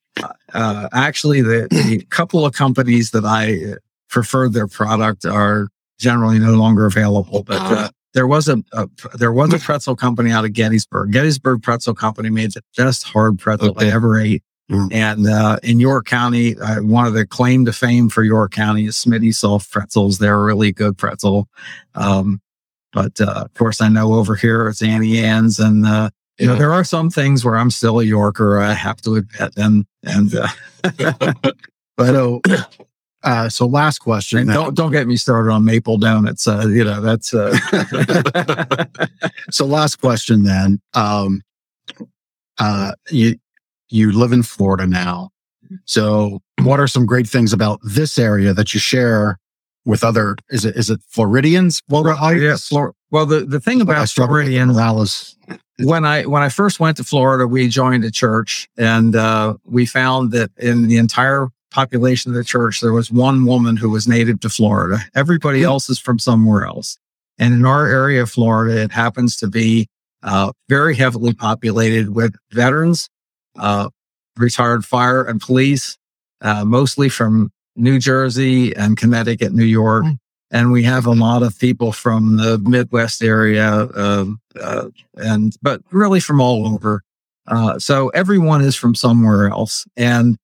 uh, 0.52 0.88
actually, 0.92 1.42
the, 1.42 1.68
the 1.70 2.06
couple 2.10 2.44
of 2.44 2.54
companies 2.54 3.10
that 3.12 3.24
I 3.24 3.72
uh, 3.72 3.76
prefer 4.08 4.48
their 4.48 4.68
product 4.68 5.24
are 5.24 5.68
generally 5.98 6.38
no 6.38 6.52
longer 6.52 6.86
available, 6.86 7.42
but 7.44 7.60
uh, 7.60 7.90
there 8.14 8.26
was 8.26 8.48
a, 8.48 8.62
a 8.72 8.88
there 9.14 9.32
was 9.32 9.52
a 9.52 9.58
pretzel 9.64 9.96
company 9.96 10.30
out 10.30 10.44
of 10.44 10.52
Gettysburg. 10.52 11.12
Gettysburg 11.12 11.62
Pretzel 11.62 11.94
Company 11.94 12.30
made 12.30 12.52
the 12.52 12.62
best 12.76 13.04
hard 13.04 13.38
pretzel 13.38 13.70
Okay. 13.70 13.90
I 13.90 13.94
ever 13.94 14.18
ate. 14.18 14.42
Mm. 14.70 14.94
And 14.94 15.26
uh, 15.26 15.58
in 15.62 15.78
York 15.78 16.06
County, 16.06 16.58
uh, 16.58 16.82
one 16.82 17.06
of 17.06 17.12
the 17.12 17.26
claim 17.26 17.66
to 17.66 17.72
fame 17.72 18.08
for 18.08 18.22
York 18.22 18.52
County 18.52 18.86
is 18.86 18.96
Smitty 18.96 19.34
Soft 19.34 19.70
Pretzels. 19.70 20.18
They're 20.18 20.40
a 20.40 20.44
really 20.44 20.72
good 20.72 20.96
pretzel. 20.96 21.48
Um, 21.94 22.40
but 22.92 23.20
uh, 23.20 23.42
of 23.44 23.54
course, 23.54 23.82
I 23.82 23.88
know 23.88 24.14
over 24.14 24.36
here 24.36 24.68
it's 24.68 24.80
Auntie 24.80 25.18
Anne's, 25.18 25.58
and 25.58 25.84
uh, 25.84 26.10
you 26.38 26.46
know 26.46 26.54
there 26.54 26.72
are 26.72 26.84
some 26.84 27.10
things 27.10 27.44
where 27.44 27.56
I'm 27.56 27.70
still 27.70 28.00
a 28.00 28.04
Yorker. 28.04 28.60
I 28.60 28.72
have 28.72 29.02
to 29.02 29.16
admit, 29.16 29.52
and 29.56 29.84
and, 30.04 30.32
uh, 30.34 31.32
So, 31.98 32.40
uh, 33.24 33.48
so 33.48 33.66
last 33.66 33.98
question. 33.98 34.38
and 34.40 34.50
don't 34.50 34.74
don't 34.74 34.92
get 34.92 35.06
me 35.06 35.16
started 35.16 35.50
on 35.50 35.64
maple 35.64 35.98
donuts. 35.98 36.46
Uh, 36.46 36.66
you 36.68 36.84
know 36.84 37.00
that's 37.00 37.34
uh, 37.34 37.56
so 39.50 39.64
last 39.66 39.96
question 39.96 40.44
then. 40.44 40.80
Um, 40.94 41.42
uh, 42.58 42.92
you, 43.10 43.36
you 43.88 44.12
live 44.12 44.32
in 44.32 44.42
Florida 44.42 44.86
now. 44.86 45.30
So 45.86 46.40
what 46.62 46.78
are 46.78 46.86
some 46.86 47.06
great 47.06 47.26
things 47.26 47.52
about 47.52 47.80
this 47.82 48.18
area 48.18 48.52
that 48.54 48.74
you 48.74 48.80
share 48.80 49.38
with 49.84 50.02
other, 50.02 50.36
is 50.50 50.64
it, 50.64 50.76
is 50.76 50.88
it 50.88 51.00
Floridians? 51.08 51.82
Well, 51.88 52.06
yeah. 52.36 52.56
Flor- 52.56 52.94
well, 53.10 53.26
the 53.26 53.40
the 53.40 53.60
thing 53.60 53.80
about 53.80 54.08
Floridians 54.08 54.74
Morales. 54.74 55.36
when 55.78 56.04
I 56.04 56.22
when 56.22 56.42
I 56.42 56.48
first 56.48 56.80
went 56.80 56.96
to 56.96 57.04
Florida, 57.04 57.46
we 57.46 57.68
joined 57.68 58.04
a 58.04 58.10
church, 58.10 58.68
and 58.78 59.14
uh, 59.14 59.54
we 59.64 59.84
found 59.86 60.32
that 60.32 60.50
in 60.56 60.88
the 60.88 60.96
entire 60.96 61.48
population 61.74 62.30
of 62.30 62.36
the 62.36 62.44
church, 62.44 62.80
there 62.80 62.92
was 62.92 63.10
one 63.10 63.44
woman 63.44 63.76
who 63.76 63.90
was 63.90 64.06
native 64.06 64.38
to 64.40 64.48
Florida. 64.48 64.98
Everybody 65.14 65.64
else 65.64 65.90
is 65.90 65.98
from 65.98 66.20
somewhere 66.20 66.64
else. 66.64 66.98
And 67.36 67.52
in 67.52 67.66
our 67.66 67.86
area 67.86 68.22
of 68.22 68.30
Florida, 68.30 68.80
it 68.80 68.92
happens 68.92 69.36
to 69.38 69.48
be 69.48 69.88
uh, 70.22 70.52
very 70.68 70.94
heavily 70.94 71.34
populated 71.34 72.14
with 72.14 72.36
veterans, 72.52 73.10
uh, 73.58 73.88
retired 74.36 74.84
fire 74.84 75.24
and 75.24 75.40
police, 75.40 75.98
uh, 76.40 76.64
mostly 76.64 77.08
from 77.08 77.50
New 77.74 77.98
Jersey 77.98 78.74
and 78.76 78.96
Connecticut, 78.96 79.52
New 79.52 79.64
York. 79.64 80.04
Mm. 80.04 80.18
And 80.52 80.70
we 80.70 80.84
have 80.84 81.06
a 81.06 81.12
lot 81.12 81.42
of 81.42 81.58
people 81.58 81.90
from 81.90 82.36
the 82.36 82.58
Midwest 82.58 83.20
area, 83.20 83.88
um, 83.96 84.38
uh, 84.60 84.88
and 85.14 85.52
but 85.60 85.80
really 85.90 86.20
from 86.20 86.40
all 86.40 86.68
over. 86.68 87.02
Uh, 87.48 87.78
so 87.80 88.10
everyone 88.10 88.60
is 88.60 88.76
from 88.76 88.94
somewhere 88.94 89.48
else, 89.48 89.84
and 89.96 90.38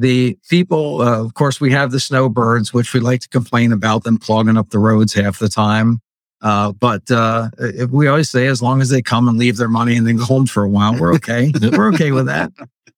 the 0.00 0.38
people, 0.48 1.02
uh, 1.02 1.22
of 1.22 1.34
course, 1.34 1.60
we 1.60 1.72
have 1.72 1.90
the 1.90 2.00
snowbirds, 2.00 2.72
which 2.72 2.94
we 2.94 3.00
like 3.00 3.20
to 3.20 3.28
complain 3.28 3.70
about 3.70 4.02
them 4.02 4.16
clogging 4.16 4.56
up 4.56 4.70
the 4.70 4.78
roads 4.78 5.12
half 5.12 5.38
the 5.38 5.48
time. 5.48 6.00
Uh, 6.40 6.72
but 6.72 7.10
uh, 7.10 7.50
we 7.90 8.08
always 8.08 8.30
say, 8.30 8.46
as 8.46 8.62
long 8.62 8.80
as 8.80 8.88
they 8.88 9.02
come 9.02 9.28
and 9.28 9.36
leave 9.36 9.58
their 9.58 9.68
money 9.68 9.96
and 9.96 10.06
then 10.06 10.16
go 10.16 10.24
home 10.24 10.46
for 10.46 10.62
a 10.62 10.68
while, 10.68 10.98
we're 10.98 11.14
okay. 11.14 11.52
we're 11.72 11.92
okay 11.92 12.12
with 12.12 12.26
that. 12.26 12.50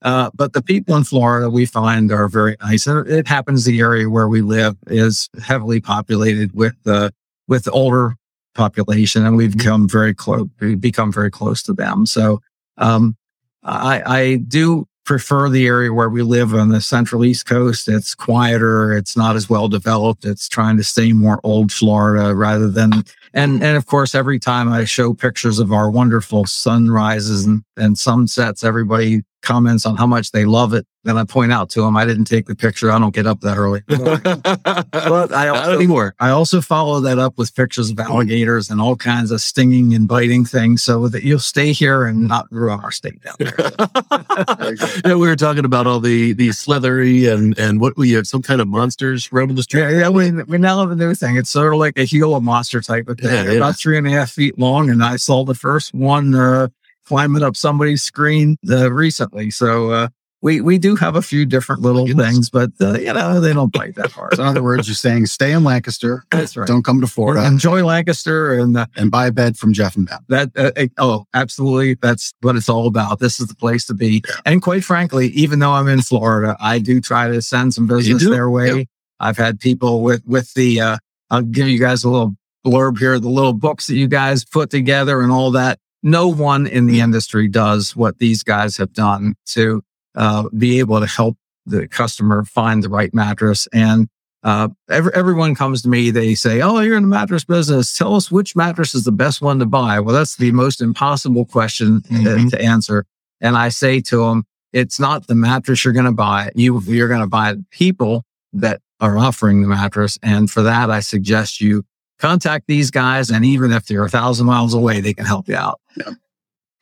Uh, 0.03 0.31
but 0.33 0.53
the 0.53 0.63
people 0.63 0.97
in 0.97 1.03
Florida 1.03 1.51
we 1.51 1.67
find 1.67 2.13
are 2.13 2.29
very 2.29 2.57
nice. 2.61 2.87
It 2.87 3.27
happens 3.27 3.65
the 3.65 3.81
area 3.81 4.09
where 4.09 4.29
we 4.29 4.41
live 4.41 4.77
is 4.87 5.29
heavily 5.43 5.81
populated 5.81 6.53
with 6.55 6.75
the 6.85 7.13
with 7.49 7.69
older 7.73 8.17
population, 8.55 9.27
and 9.27 9.37
we've 9.37 9.57
become 9.57 9.89
very 9.89 10.15
close. 10.15 10.47
We've 10.61 10.81
become 10.81 11.13
very 11.13 11.31
close 11.31 11.63
to 11.65 11.73
them. 11.73 12.07
So 12.07 12.41
um, 12.79 13.17
I, 13.65 14.03
I 14.07 14.37
do 14.37 14.87
prefer 15.13 15.51
the 15.51 15.67
area 15.67 15.93
where 15.93 16.09
we 16.09 16.23
live 16.23 16.55
on 16.55 16.71
the 16.71 16.81
central 16.81 17.23
east 17.23 17.45
coast. 17.45 17.87
It's 17.87 18.15
quieter. 18.15 18.95
It's 18.97 19.15
not 19.15 19.37
as 19.37 19.47
well 19.47 19.69
developed. 19.69 20.25
It's 20.25 20.49
trying 20.49 20.79
to 20.79 20.83
stay 20.83 21.13
more 21.13 21.39
old 21.45 21.71
Florida 21.71 22.35
rather 22.35 22.71
than 22.71 23.05
and 23.35 23.63
and 23.63 23.77
of 23.77 23.87
course 23.87 24.15
every 24.15 24.39
time 24.39 24.73
I 24.73 24.85
show 24.85 25.15
pictures 25.15 25.59
of 25.59 25.73
our 25.73 25.91
wonderful 25.91 26.47
sunrises 26.47 27.45
and, 27.45 27.63
and 27.77 27.99
sunsets, 27.99 28.65
everybody 28.65 29.23
comments 29.43 29.85
on 29.85 29.97
how 29.97 30.07
much 30.07 30.31
they 30.31 30.45
love 30.45 30.73
it. 30.73 30.87
Then 31.05 31.19
I 31.19 31.25
point 31.25 31.53
out 31.53 31.69
to 31.71 31.83
them, 31.83 31.97
I 31.97 32.05
didn't 32.05 32.27
take 32.27 32.47
the 32.47 32.55
picture. 32.55 32.93
I 32.93 32.99
don't 32.99 33.13
get 33.13 33.27
up 33.27 33.41
that 33.41 33.57
early. 33.57 33.83
but 33.89 35.33
I 35.33 35.49
also, 35.49 35.75
anymore. 35.75 36.15
I 36.21 36.31
also 36.31 36.61
follow 36.61 37.01
that 37.01 37.19
up 37.19 37.37
with 37.37 37.55
pictures 37.57 37.91
of 37.91 37.99
alligators 37.99 38.71
and 38.71 38.81
all 38.81 38.95
kinds 38.95 39.33
of 39.33 39.41
stinging 39.41 39.95
and 39.95 40.07
biting 40.07 40.45
things 40.45 40.85
so 40.85 41.09
that 41.09 41.25
you'll 41.25 41.41
stay 41.41 41.73
here 41.73 42.05
and 42.05 42.29
not 42.29 42.47
ruin 42.53 42.79
our 42.79 42.93
state 42.93 43.21
down 43.21 43.35
there. 43.41 43.53
yeah, 45.05 45.15
we 45.15 45.27
were 45.27 45.35
talking 45.35 45.65
about 45.65 45.89
all 45.89 45.99
the 45.99 46.35
the 46.35 46.53
slithery 46.53 47.27
and 47.27 47.59
and 47.59 47.81
what 47.81 47.97
we 47.97 48.13
have 48.13 48.29
some 48.29 48.43
kind 48.43 48.61
of 48.61 48.69
monsters 48.69 49.33
roaming 49.33 49.57
the 49.57 49.65
street. 49.65 49.81
Yeah, 49.83 49.91
yeah, 49.91 50.09
we, 50.09 50.31
we 50.45 50.57
now 50.59 50.79
have 50.79 50.93
a 50.93 50.97
new 50.97 51.15
thing. 51.17 51.37
It's 51.37 51.51
sort 51.51 51.73
of 51.73 51.81
like 51.81 51.99
a 51.99 52.07
Gila 52.07 52.41
monster 52.41 52.81
type 52.81 53.09
of 53.09 53.17
Yeah, 53.23 53.45
yeah. 53.45 53.51
About 53.53 53.77
three 53.77 53.97
and 53.97 54.07
a 54.07 54.11
half 54.11 54.31
feet 54.31 54.59
long. 54.59 54.91
And 54.91 55.03
I 55.03 55.17
saw 55.17 55.45
the 55.45 55.55
first 55.55 55.95
one 55.95 56.35
uh, 56.35 56.69
climbing 57.07 57.43
up 57.43 57.57
somebody's 57.57 58.03
screen 58.03 58.57
uh, 58.69 58.93
recently. 58.93 59.51
So 59.51 59.91
uh, 59.91 60.09
we, 60.41 60.61
we 60.61 60.77
do 60.77 60.97
have 60.97 61.15
a 61.15 61.23
few 61.23 61.47
different 61.47 61.83
little 61.83 62.07
things, 62.07 62.51
but, 62.51 62.71
uh, 62.81 62.95
you 62.95 63.13
know, 63.13 63.41
they 63.41 63.53
don't 63.53 63.73
bite 63.73 63.95
that 63.95 64.11
hard. 64.11 64.33
So 64.37 64.43
in 64.43 64.49
other 64.49 64.63
words, 64.63 64.89
you're 64.89 64.95
saying 64.95 65.27
stay 65.27 65.53
in 65.53 65.63
Lancaster. 65.63 66.25
That's 66.33 66.57
right. 66.57 66.67
Don't 66.67 66.85
come 66.85 67.01
to 67.01 67.07
Florida 67.07 67.47
Enjoy 67.47 67.85
Lancaster 67.85 68.55
and 68.55 68.77
uh, 68.77 68.87
and 68.97 69.11
buy 69.11 69.27
a 69.29 69.33
bed 69.33 69.57
from 69.57 69.73
Jeff 69.73 69.95
and 69.95 70.09
Ben. 70.09 70.19
that. 70.29 70.51
Uh, 70.57 70.87
oh, 70.99 71.27
absolutely. 71.35 71.95
That's 71.95 72.33
what 72.41 72.57
it's 72.57 72.69
all 72.69 72.87
about. 72.87 73.21
This 73.21 73.39
is 73.39 73.47
the 73.47 73.55
place 73.55 73.87
to 73.87 73.95
be. 73.95 74.23
And 74.45 74.63
quite 74.63 74.85
frankly, 74.85 75.29
even 75.29 75.61
though 75.61 75.73
I'm 75.73 75.87
in 75.87 76.01
Florida, 76.03 76.57
I 76.59 76.79
do 76.79 77.01
try 77.01 77.29
to 77.29 77.41
send 77.41 77.75
some 77.75 77.87
business 77.87 78.25
their 78.25 78.51
way. 78.51 78.75
Yep. 78.79 78.87
I've 79.21 79.37
had 79.37 79.61
people 79.61 80.03
with 80.03 80.23
with 80.27 80.53
the. 80.55 80.81
Uh, 80.81 80.97
I'll 81.31 81.43
give 81.43 81.69
you 81.69 81.79
guys 81.79 82.05
a 82.05 82.11
little 82.11 82.37
blurb 82.65 82.99
here. 82.99 83.19
The 83.19 83.29
little 83.29 83.53
books 83.53 83.87
that 83.87 83.95
you 83.97 84.09
guys 84.09 84.45
put 84.45 84.71
together 84.71 85.21
and 85.21 85.33
all 85.33 85.51
that. 85.53 85.79
No 86.03 86.27
one 86.29 86.67
in 86.67 86.87
the 86.87 87.01
industry 87.01 87.47
does 87.49 87.95
what 87.95 88.19
these 88.19 88.43
guys 88.43 88.77
have 88.79 88.93
done 88.93 89.35
to 89.47 89.83
uh, 90.17 90.49
be 90.57 90.79
able 90.81 90.99
to 91.01 91.07
help 91.07 91.37
the 91.65 91.87
customer 91.87 92.45
find 92.45 92.83
the 92.83 92.89
right 92.89 93.15
mattress. 93.15 93.69
And 93.73 94.09
uh, 94.43 94.69
every, 94.91 95.13
everyone 95.15 95.55
comes 95.55 95.83
to 95.83 95.89
me. 95.89 96.11
They 96.11 96.35
say, 96.35 96.61
"Oh, 96.61 96.81
you're 96.81 96.97
in 96.97 97.05
the 97.05 97.09
mattress 97.09 97.45
business. 97.45 97.97
Tell 97.97 98.17
us 98.17 98.33
which 98.33 98.57
mattress 98.57 98.95
is 98.97 99.05
the 99.05 99.13
best 99.13 99.41
one 99.41 99.61
to 99.61 99.67
buy." 99.67 100.01
Well, 100.01 100.15
that's 100.15 100.35
the 100.37 100.51
most 100.51 100.81
impossible 100.83 101.45
question 101.45 102.03
uh, 102.11 102.15
Mhm. 102.15 102.51
to 102.51 102.61
answer. 102.61 103.05
And 103.41 103.57
I 103.57 103.69
say 103.69 104.01
to 104.01 104.17
them, 104.27 104.43
"It's 104.73 104.99
not 104.99 105.29
the 105.29 105.37
mattress 105.37 105.85
you're 105.85 105.95
going 105.95 106.07
to 106.07 106.11
buy. 106.13 106.51
You 106.57 106.81
you're 106.83 107.07
going 107.07 107.21
to 107.21 107.29
buy 107.29 107.55
people 107.71 108.25
that 108.53 108.81
are 108.99 109.17
offering 109.17 109.63
the 109.63 109.69
mattress. 109.69 110.19
And 110.23 110.51
for 110.51 110.63
that, 110.63 110.91
I 110.91 110.99
suggest 110.99 111.61
you 111.61 111.85
contact 112.23 112.67
these 112.69 112.91
guys. 112.91 113.31
And 113.31 113.45
even 113.45 113.73
if 113.73 113.87
they're 113.87 114.05
a 114.05 114.09
thousand 114.09 114.47
miles 114.47 114.73
away, 114.75 115.01
they 115.01 115.13
can 115.13 115.27
help 115.27 115.49
you 115.49 115.57
out. 115.57 115.81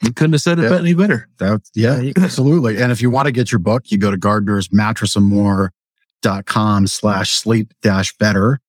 You 0.02 0.12
couldn't 0.12 0.32
have 0.34 0.42
said 0.42 0.58
it 0.58 0.70
Yeah. 0.70 0.78
any 0.78 0.94
better. 0.94 1.28
That, 1.38 1.60
yeah, 1.74 2.00
Yeah, 2.00 2.12
absolutely. 2.18 2.80
And 2.80 2.90
if 2.92 3.02
you 3.02 3.10
want 3.10 3.26
to 3.26 3.32
get 3.32 3.50
your 3.52 3.58
book, 3.58 3.90
you 3.90 3.98
go 3.98 4.10
to 4.10 4.16
gardnersmattressandmore.com 4.16 6.86
slash 6.86 7.32
sleep 7.32 7.72
dash 7.82 8.16
better. 8.18 8.60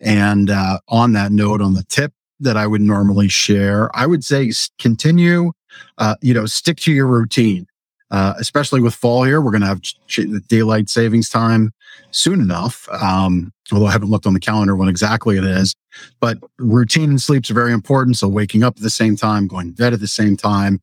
And 0.00 0.50
uh, 0.50 0.78
on 0.88 1.12
that 1.12 1.30
note, 1.32 1.60
on 1.60 1.74
the 1.74 1.84
tip 1.84 2.12
that 2.40 2.56
I 2.56 2.66
would 2.66 2.80
normally 2.80 3.28
share, 3.28 3.94
I 3.96 4.06
would 4.06 4.24
say 4.24 4.50
continue, 4.78 5.52
uh, 5.98 6.14
you 6.22 6.32
know, 6.34 6.46
stick 6.46 6.78
to 6.78 6.92
your 6.92 7.06
routine, 7.06 7.66
uh, 8.10 8.34
especially 8.38 8.80
with 8.80 8.94
fall 8.94 9.24
here. 9.24 9.40
We're 9.40 9.50
going 9.50 9.60
to 9.60 9.66
have 9.66 9.82
ch- 9.82 9.96
ch- 10.06 10.20
daylight 10.48 10.88
savings 10.88 11.28
time 11.28 11.72
soon 12.10 12.40
enough. 12.40 12.88
Um, 12.90 13.52
although 13.72 13.86
I 13.86 13.92
haven't 13.92 14.10
looked 14.10 14.26
on 14.26 14.34
the 14.34 14.40
calendar 14.40 14.76
when 14.76 14.88
exactly 14.88 15.36
it 15.36 15.44
is, 15.44 15.74
but 16.20 16.38
routine 16.58 17.10
and 17.10 17.22
sleep's 17.22 17.50
very 17.50 17.72
important. 17.72 18.16
So 18.16 18.28
waking 18.28 18.62
up 18.62 18.76
at 18.76 18.82
the 18.82 18.90
same 18.90 19.16
time, 19.16 19.46
going 19.46 19.68
to 19.68 19.74
bed 19.74 19.92
at 19.92 20.00
the 20.00 20.08
same 20.08 20.36
time. 20.36 20.80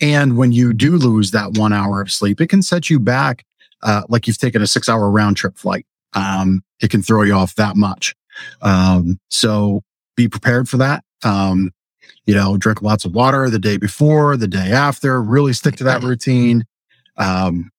And 0.00 0.36
when 0.36 0.52
you 0.52 0.72
do 0.72 0.96
lose 0.96 1.32
that 1.32 1.52
one 1.58 1.72
hour 1.72 2.00
of 2.00 2.12
sleep, 2.12 2.40
it 2.40 2.48
can 2.48 2.62
set 2.62 2.88
you 2.88 3.00
back, 3.00 3.44
uh, 3.82 4.02
like 4.08 4.26
you've 4.26 4.38
taken 4.38 4.62
a 4.62 4.66
six 4.66 4.88
hour 4.88 5.10
round 5.10 5.36
trip 5.36 5.56
flight. 5.56 5.86
Um, 6.14 6.62
it 6.80 6.90
can 6.90 7.02
throw 7.02 7.22
you 7.22 7.34
off 7.34 7.54
that 7.56 7.76
much. 7.76 8.14
Um, 8.62 9.18
so 9.28 9.82
be 10.16 10.28
prepared 10.28 10.68
for 10.68 10.76
that. 10.76 11.02
Um, 11.24 11.72
you 12.26 12.34
know, 12.34 12.56
drink 12.56 12.82
lots 12.82 13.04
of 13.04 13.14
water 13.14 13.50
the 13.50 13.58
day 13.58 13.76
before, 13.76 14.36
the 14.36 14.46
day 14.46 14.70
after, 14.72 15.20
really 15.20 15.52
stick 15.52 15.76
to 15.76 15.84
that 15.84 16.02
routine. 16.02 16.64
Um, 17.16 17.70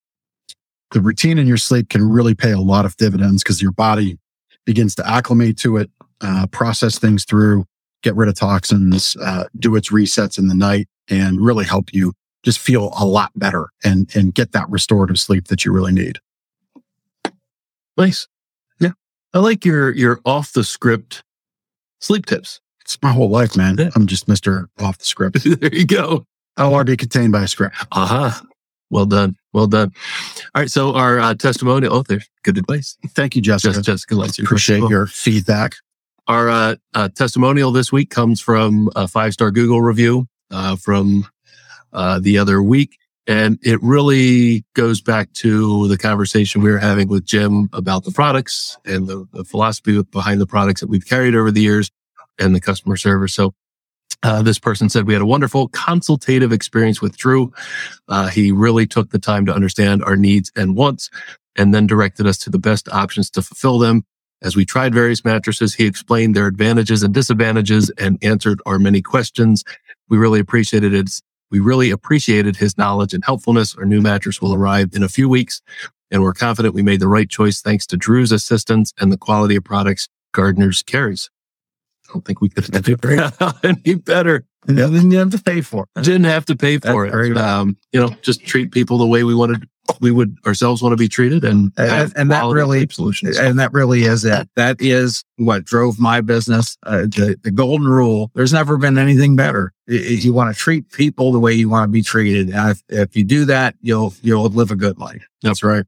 the 0.92 1.00
routine 1.00 1.38
in 1.38 1.46
your 1.46 1.56
sleep 1.56 1.88
can 1.88 2.08
really 2.08 2.34
pay 2.34 2.52
a 2.52 2.60
lot 2.60 2.84
of 2.84 2.96
dividends 2.96 3.42
because 3.42 3.62
your 3.62 3.72
body 3.72 4.18
begins 4.64 4.94
to 4.96 5.08
acclimate 5.08 5.56
to 5.58 5.76
it, 5.76 5.90
uh, 6.20 6.46
process 6.48 6.98
things 6.98 7.24
through, 7.24 7.64
get 8.02 8.14
rid 8.16 8.28
of 8.28 8.34
toxins, 8.34 9.16
uh, 9.22 9.44
do 9.58 9.76
its 9.76 9.90
resets 9.90 10.38
in 10.38 10.48
the 10.48 10.54
night 10.54 10.88
and 11.08 11.40
really 11.40 11.64
help 11.64 11.92
you 11.92 12.12
just 12.42 12.58
feel 12.58 12.92
a 12.98 13.04
lot 13.04 13.30
better 13.36 13.68
and, 13.84 14.10
and 14.14 14.34
get 14.34 14.52
that 14.52 14.68
restorative 14.68 15.18
sleep 15.18 15.48
that 15.48 15.64
you 15.64 15.72
really 15.72 15.92
need. 15.92 16.18
Nice. 17.96 18.26
Yeah. 18.78 18.92
I 19.34 19.40
like 19.40 19.64
your 19.64 19.90
your 19.92 20.20
off 20.24 20.52
the 20.52 20.64
script 20.64 21.22
sleep 22.00 22.26
tips. 22.26 22.60
It's 22.80 23.00
my 23.02 23.12
whole 23.12 23.28
life, 23.28 23.56
man. 23.56 23.78
I'm 23.94 24.06
just 24.06 24.26
Mr. 24.26 24.66
off 24.80 24.98
the 24.98 25.04
script. 25.04 25.44
there 25.60 25.74
you 25.74 25.86
go. 25.86 26.24
Are 26.56 26.84
they 26.84 26.96
contained 26.96 27.32
by 27.32 27.42
a 27.42 27.48
script? 27.48 27.76
Aha. 27.92 28.42
Well 28.90 29.06
done. 29.06 29.36
Well 29.52 29.66
done. 29.66 29.92
All 30.54 30.62
right. 30.62 30.70
So 30.70 30.94
our 30.94 31.20
uh, 31.20 31.34
testimonial. 31.34 31.94
Oh, 31.94 32.02
there's 32.02 32.28
good 32.42 32.58
advice. 32.58 32.96
Thank 33.10 33.36
you, 33.36 33.42
Jessica. 33.42 33.74
Just 33.74 33.86
Jessica 33.86 34.14
your 34.14 34.46
Appreciate 34.46 34.82
your 34.88 35.06
feedback. 35.06 35.76
Our 36.26 36.50
uh, 36.50 36.76
uh, 36.94 37.08
testimonial 37.08 37.72
this 37.72 37.90
week 37.90 38.10
comes 38.10 38.40
from 38.40 38.90
a 38.96 39.08
five 39.08 39.32
star 39.32 39.50
Google 39.50 39.80
review 39.82 40.26
uh, 40.50 40.76
from 40.76 41.26
uh, 41.92 42.18
the 42.20 42.38
other 42.38 42.62
week. 42.62 42.96
And 43.26 43.58
it 43.62 43.80
really 43.82 44.64
goes 44.74 45.00
back 45.00 45.32
to 45.34 45.86
the 45.88 45.98
conversation 45.98 46.62
we 46.62 46.70
were 46.70 46.78
having 46.78 47.08
with 47.08 47.24
Jim 47.24 47.68
about 47.72 48.04
the 48.04 48.10
products 48.10 48.76
and 48.84 49.06
the, 49.06 49.26
the 49.32 49.44
philosophy 49.44 50.02
behind 50.02 50.40
the 50.40 50.46
products 50.46 50.80
that 50.80 50.88
we've 50.88 51.06
carried 51.06 51.36
over 51.36 51.50
the 51.50 51.60
years 51.60 51.90
and 52.38 52.54
the 52.54 52.60
customer 52.60 52.96
service. 52.96 53.34
So 53.34 53.54
uh, 54.22 54.42
this 54.42 54.58
person 54.58 54.88
said 54.88 55.06
we 55.06 55.12
had 55.12 55.22
a 55.22 55.26
wonderful 55.26 55.68
consultative 55.68 56.52
experience 56.52 57.00
with 57.00 57.16
Drew. 57.16 57.52
Uh, 58.08 58.28
he 58.28 58.52
really 58.52 58.86
took 58.86 59.10
the 59.10 59.18
time 59.18 59.46
to 59.46 59.54
understand 59.54 60.04
our 60.04 60.16
needs 60.16 60.52
and 60.54 60.76
wants 60.76 61.10
and 61.56 61.74
then 61.74 61.86
directed 61.86 62.26
us 62.26 62.38
to 62.38 62.50
the 62.50 62.58
best 62.58 62.88
options 62.90 63.30
to 63.30 63.42
fulfill 63.42 63.78
them. 63.78 64.04
As 64.42 64.56
we 64.56 64.64
tried 64.64 64.94
various 64.94 65.24
mattresses, 65.24 65.74
he 65.74 65.84
explained 65.84 66.34
their 66.34 66.46
advantages 66.46 67.02
and 67.02 67.12
disadvantages 67.12 67.90
and 67.98 68.18
answered 68.22 68.60
our 68.64 68.78
many 68.78 69.02
questions. 69.02 69.64
We 70.08 70.16
really 70.16 70.40
appreciated 70.40 70.94
it. 70.94 71.10
We 71.50 71.58
really 71.58 71.90
appreciated 71.90 72.56
his 72.56 72.78
knowledge 72.78 73.12
and 73.12 73.24
helpfulness. 73.24 73.74
Our 73.74 73.84
new 73.84 74.00
mattress 74.00 74.40
will 74.40 74.54
arrive 74.54 74.90
in 74.94 75.02
a 75.02 75.08
few 75.08 75.28
weeks 75.28 75.60
and 76.10 76.22
we're 76.22 76.32
confident 76.32 76.74
we 76.74 76.82
made 76.82 77.00
the 77.00 77.08
right 77.08 77.28
choice 77.28 77.60
thanks 77.60 77.86
to 77.86 77.96
Drew's 77.96 78.32
assistance 78.32 78.92
and 78.98 79.12
the 79.12 79.18
quality 79.18 79.56
of 79.56 79.64
products 79.64 80.08
Gardner's 80.32 80.82
carries. 80.82 81.30
I 82.10 82.12
don't 82.14 82.24
think 82.24 82.40
we 82.40 82.48
could 82.48 82.64
have 82.66 83.38
done 83.38 83.54
any 83.86 83.94
better. 83.94 84.44
Then 84.66 85.10
you 85.10 85.18
have 85.18 85.30
to 85.30 85.38
pay 85.42 85.60
for 85.62 85.86
it. 85.96 86.02
Didn't 86.02 86.24
have 86.24 86.44
to 86.46 86.56
pay 86.56 86.78
for 86.78 87.08
That's 87.08 87.28
it. 87.28 87.38
Um, 87.38 87.76
you 87.92 88.00
know, 88.00 88.10
just 88.22 88.44
treat 88.44 88.72
people 88.72 88.98
the 88.98 89.06
way 89.06 89.24
we 89.24 89.34
wanted, 89.34 89.66
we 90.00 90.10
would 90.10 90.36
ourselves 90.46 90.82
want 90.82 90.92
to 90.92 90.96
be 90.96 91.08
treated, 91.08 91.44
and 91.44 91.72
And- 91.78 92.12
and 92.16 92.30
that 92.30 92.44
really- 92.46 92.86
solutions. 92.90 93.38
And 93.38 93.58
that 93.58 93.72
really 93.72 94.02
is 94.02 94.24
it. 94.24 94.48
That 94.56 94.76
is 94.80 95.24
what 95.36 95.64
drove 95.64 95.98
my 95.98 96.20
business. 96.20 96.76
Uh, 96.84 97.02
the, 97.02 97.36
the 97.42 97.50
golden 97.50 97.88
rule. 97.88 98.30
There's 98.34 98.52
never 98.52 98.76
been 98.76 98.98
anything 98.98 99.34
better. 99.34 99.72
I- 99.88 99.94
I- 99.94 99.96
You 99.96 100.34
want 100.34 100.54
to 100.54 100.60
treat 100.60 100.90
people 100.92 101.32
the 101.32 101.40
way 101.40 101.54
you 101.54 101.68
want 101.70 101.84
to 101.88 101.92
be 101.92 102.02
treated. 102.02 102.50
And 102.50 102.70
if, 102.72 102.82
if 102.90 103.16
you 103.16 103.24
do 103.24 103.44
that, 103.46 103.76
you'll, 103.80 104.12
you'll 104.20 104.48
live 104.50 104.70
a 104.70 104.76
good 104.76 104.98
life. 104.98 105.24
That's 105.42 105.62
right. 105.62 105.84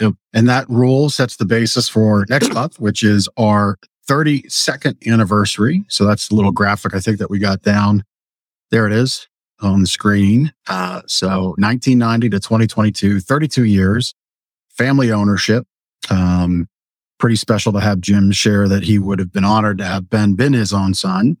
Yep. 0.00 0.12
And 0.34 0.48
that 0.48 0.68
rule 0.68 1.08
sets 1.10 1.36
the 1.36 1.46
basis 1.46 1.88
for 1.88 2.26
next 2.28 2.52
month, 2.52 2.78
which 2.78 3.02
is 3.02 3.26
our 3.36 3.78
32nd 4.08 5.06
anniversary. 5.06 5.84
So 5.88 6.04
that's 6.04 6.28
the 6.28 6.34
little 6.34 6.52
graphic 6.52 6.94
I 6.94 7.00
think 7.00 7.18
that 7.18 7.30
we 7.30 7.38
got 7.38 7.62
down. 7.62 8.04
There 8.70 8.86
it 8.86 8.92
is 8.92 9.28
on 9.60 9.80
the 9.80 9.86
screen. 9.86 10.52
Uh, 10.68 11.02
so 11.06 11.54
1990 11.58 12.30
to 12.30 12.40
2022, 12.40 13.20
32 13.20 13.64
years, 13.64 14.14
family 14.68 15.12
ownership. 15.12 15.66
Um, 16.10 16.68
pretty 17.22 17.36
special 17.36 17.72
to 17.72 17.78
have 17.78 18.00
Jim 18.00 18.32
share 18.32 18.66
that 18.66 18.82
he 18.82 18.98
would 18.98 19.20
have 19.20 19.30
been 19.30 19.44
honored 19.44 19.78
to 19.78 19.84
have 19.84 20.10
Ben 20.10 20.34
been 20.34 20.52
his 20.52 20.72
own 20.72 20.92
son. 20.92 21.36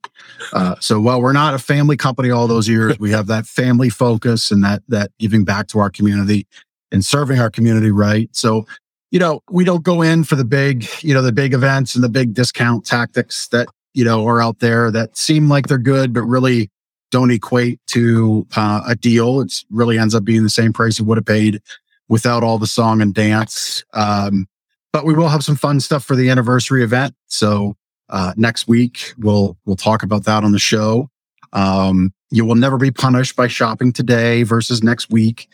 Uh, 0.52 0.76
so 0.78 1.00
while 1.00 1.20
we're 1.20 1.32
not 1.32 1.54
a 1.54 1.58
family 1.58 1.96
company 1.96 2.30
all 2.30 2.46
those 2.46 2.68
years, 2.68 2.96
we 3.00 3.10
have 3.10 3.26
that 3.26 3.46
family 3.46 3.90
focus 3.90 4.52
and 4.52 4.62
that 4.62 4.84
that 4.86 5.10
giving 5.18 5.44
back 5.44 5.66
to 5.66 5.80
our 5.80 5.90
community 5.90 6.46
and 6.92 7.04
serving 7.04 7.40
our 7.40 7.50
community 7.50 7.90
right. 7.90 8.28
So, 8.30 8.64
you 9.12 9.18
know, 9.18 9.42
we 9.50 9.62
don't 9.62 9.84
go 9.84 10.00
in 10.00 10.24
for 10.24 10.36
the 10.36 10.44
big, 10.44 10.86
you 11.02 11.12
know, 11.12 11.20
the 11.20 11.32
big 11.32 11.52
events 11.52 11.94
and 11.94 12.02
the 12.02 12.08
big 12.08 12.32
discount 12.32 12.86
tactics 12.86 13.46
that, 13.48 13.68
you 13.92 14.04
know, 14.04 14.26
are 14.26 14.42
out 14.42 14.58
there 14.60 14.90
that 14.90 15.18
seem 15.18 15.50
like 15.50 15.68
they're 15.68 15.76
good, 15.76 16.14
but 16.14 16.22
really 16.22 16.70
don't 17.10 17.30
equate 17.30 17.78
to 17.88 18.46
uh, 18.56 18.80
a 18.88 18.96
deal. 18.96 19.42
It's 19.42 19.66
really 19.70 19.98
ends 19.98 20.14
up 20.14 20.24
being 20.24 20.42
the 20.42 20.50
same 20.50 20.72
price 20.72 20.98
you 20.98 21.04
would 21.04 21.18
have 21.18 21.26
paid 21.26 21.60
without 22.08 22.42
all 22.42 22.58
the 22.58 22.66
song 22.66 23.02
and 23.02 23.12
dance. 23.12 23.84
Um, 23.92 24.48
but 24.94 25.04
we 25.04 25.12
will 25.12 25.28
have 25.28 25.44
some 25.44 25.56
fun 25.56 25.78
stuff 25.80 26.02
for 26.04 26.16
the 26.16 26.30
anniversary 26.30 26.82
event. 26.82 27.14
So 27.26 27.76
uh, 28.08 28.32
next 28.36 28.66
week 28.66 29.12
we'll 29.18 29.58
we'll 29.66 29.76
talk 29.76 30.02
about 30.02 30.24
that 30.24 30.42
on 30.42 30.52
the 30.52 30.58
show. 30.58 31.10
Um, 31.52 32.14
you 32.30 32.46
will 32.46 32.54
never 32.54 32.78
be 32.78 32.90
punished 32.90 33.36
by 33.36 33.46
shopping 33.48 33.92
today 33.92 34.42
versus 34.42 34.82
next 34.82 35.10
week. 35.10 35.48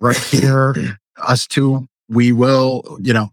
Right 0.00 0.16
here, 0.16 0.98
us 1.18 1.48
two, 1.48 1.88
we 2.10 2.32
will, 2.32 2.98
you 3.00 3.14
know, 3.14 3.30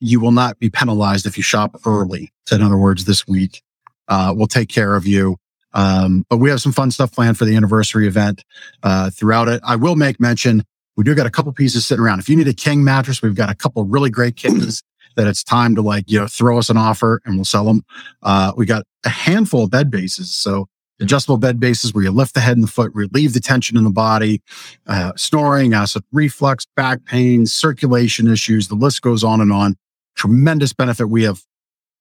you 0.00 0.20
will 0.20 0.32
not 0.32 0.58
be 0.58 0.68
penalized 0.68 1.26
if 1.26 1.36
you 1.36 1.42
shop 1.42 1.80
early. 1.86 2.32
So 2.46 2.56
In 2.56 2.62
other 2.62 2.76
words, 2.76 3.04
this 3.04 3.26
week, 3.26 3.62
uh, 4.08 4.34
we'll 4.36 4.48
take 4.48 4.68
care 4.68 4.96
of 4.96 5.06
you. 5.06 5.36
Um, 5.72 6.26
but 6.28 6.36
we 6.36 6.50
have 6.50 6.60
some 6.60 6.72
fun 6.72 6.90
stuff 6.90 7.12
planned 7.12 7.38
for 7.38 7.44
the 7.44 7.56
anniversary 7.56 8.06
event 8.06 8.44
uh, 8.82 9.10
throughout 9.10 9.48
it. 9.48 9.62
I 9.64 9.76
will 9.76 9.96
make 9.96 10.20
mention 10.20 10.64
we 10.96 11.04
do 11.04 11.14
got 11.14 11.24
a 11.24 11.30
couple 11.30 11.52
pieces 11.52 11.86
sitting 11.86 12.04
around. 12.04 12.18
If 12.18 12.28
you 12.28 12.36
need 12.36 12.48
a 12.48 12.52
king 12.52 12.84
mattress, 12.84 13.22
we've 13.22 13.34
got 13.34 13.48
a 13.48 13.54
couple 13.54 13.82
really 13.84 14.10
great 14.10 14.36
kings 14.36 14.82
that 15.16 15.26
it's 15.26 15.42
time 15.42 15.74
to 15.76 15.82
like 15.82 16.10
you 16.10 16.18
know 16.20 16.26
throw 16.26 16.58
us 16.58 16.68
an 16.68 16.76
offer 16.76 17.22
and 17.24 17.36
we'll 17.36 17.44
sell 17.44 17.64
them. 17.64 17.84
Uh, 18.22 18.52
we 18.56 18.66
got 18.66 18.82
a 19.04 19.08
handful 19.08 19.64
of 19.64 19.70
bed 19.70 19.90
bases, 19.90 20.34
so 20.34 20.68
adjustable 21.02 21.36
bed 21.36 21.60
bases 21.60 21.92
where 21.92 22.04
you 22.04 22.10
lift 22.10 22.34
the 22.34 22.40
head 22.40 22.56
and 22.56 22.64
the 22.64 22.70
foot, 22.70 22.90
relieve 22.94 23.32
the 23.34 23.40
tension 23.40 23.76
in 23.76 23.84
the 23.84 23.90
body, 23.90 24.40
uh, 24.86 25.12
snoring, 25.16 25.74
acid 25.74 26.04
reflux, 26.12 26.66
back 26.76 27.04
pain, 27.04 27.46
circulation 27.46 28.30
issues. 28.30 28.68
The 28.68 28.74
list 28.74 29.02
goes 29.02 29.22
on 29.24 29.40
and 29.40 29.52
on. 29.52 29.76
Tremendous 30.16 30.72
benefit. 30.72 31.06
We 31.08 31.22
have 31.24 31.42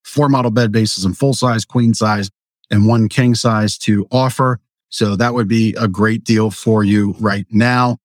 four 0.03 0.29
model 0.29 0.51
bed 0.51 0.71
bases 0.71 1.05
and 1.05 1.17
full 1.17 1.33
size, 1.33 1.65
queen 1.65 1.93
size, 1.93 2.29
and 2.69 2.87
one 2.87 3.09
king 3.09 3.35
size 3.35 3.77
to 3.79 4.07
offer. 4.11 4.59
So 4.89 5.15
that 5.15 5.33
would 5.33 5.47
be 5.47 5.73
a 5.79 5.87
great 5.87 6.23
deal 6.23 6.51
for 6.51 6.83
you 6.83 7.15
right 7.19 7.45
now. 7.51 7.97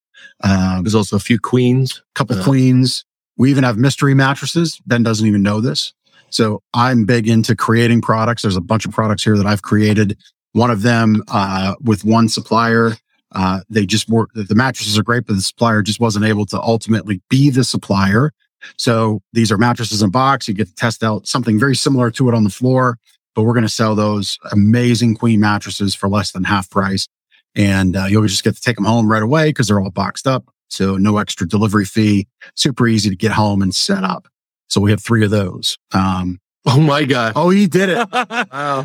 Um, 0.43 0.83
There's 0.83 0.95
also 0.95 1.17
a 1.17 1.21
few 1.21 1.39
queens. 1.39 2.03
a 2.11 2.15
couple 2.19 2.39
Uh, 2.39 2.45
queens. 2.45 3.05
We 3.37 3.51
even 3.51 3.65
have 3.65 3.77
mystery 3.77 4.15
mattresses. 4.15 4.81
Ben 4.87 5.03
doesn't 5.03 5.27
even 5.27 5.43
know 5.43 5.61
this. 5.61 5.93
So 6.31 6.63
I'm 6.75 7.05
big 7.05 7.29
into 7.29 7.55
creating 7.55 8.01
products. 8.03 8.43
There's 8.43 8.57
a 8.57 8.61
bunch 8.61 8.87
of 8.87 8.93
products 8.93 9.23
here 9.25 9.37
that 9.37 9.47
I've 9.47 9.63
created. 9.63 10.17
One 10.57 10.71
of 10.71 10.81
them 10.81 11.23
uh, 11.29 11.75
with 11.83 12.03
one 12.03 12.31
supplier. 12.31 12.93
Uh, 13.33 13.61
they 13.69 13.85
just 13.85 14.09
were 14.09 14.27
the 14.33 14.55
mattresses 14.55 14.99
are 14.99 15.03
great, 15.03 15.27
but 15.27 15.37
the 15.37 15.43
supplier 15.43 15.83
just 15.83 16.01
wasn't 16.01 16.25
able 16.25 16.47
to 16.47 16.59
ultimately 16.59 17.21
be 17.29 17.51
the 17.51 17.63
supplier. 17.63 18.33
So 18.79 19.21
these 19.35 19.53
are 19.53 19.59
mattresses 19.59 20.01
in 20.01 20.09
box. 20.09 20.49
You 20.49 20.55
get 20.55 20.69
to 20.69 20.75
test 20.75 21.05
out 21.05 21.27
something 21.27 21.59
very 21.59 21.77
similar 21.77 22.11
to 22.13 22.31
it 22.31 22.35
on 22.35 22.43
the 22.43 22.49
floor, 22.49 22.97
but 23.35 23.43
we're 23.43 23.53
going 23.53 23.65
to 23.65 23.69
sell 23.69 23.95
those 23.95 24.39
amazing 24.51 25.17
queen 25.17 25.41
mattresses 25.41 25.95
for 25.95 26.09
less 26.09 26.33
than 26.33 26.45
half 26.45 26.71
price. 26.71 27.07
And 27.55 27.95
uh, 27.95 28.07
you'll 28.09 28.27
just 28.27 28.43
get 28.43 28.55
to 28.55 28.61
take 28.63 28.77
them 28.77 28.87
home 28.87 29.13
right 29.13 29.23
away 29.23 29.51
because 29.51 29.69
they're 29.69 29.81
all 29.81 29.91
boxed 29.91 30.27
up. 30.27 30.47
So 30.71 30.97
no 30.97 31.19
extra 31.19 31.47
delivery 31.47 31.85
fee. 31.85 32.29
Super 32.55 32.89
easy 32.89 33.11
to 33.11 33.17
get 33.17 33.33
home 33.33 33.61
and 33.61 33.75
set 33.75 34.05
up. 34.05 34.27
So 34.71 34.81
we 34.81 34.91
have 34.91 35.03
three 35.03 35.23
of 35.23 35.31
those. 35.31 35.77
Um, 35.93 36.41
Oh 36.69 36.81
my 36.81 37.05
god! 37.05 37.35
oh, 37.37 37.51
he 37.51 37.69
did 37.69 37.91
it. 37.91 38.09
wow. 38.13 38.83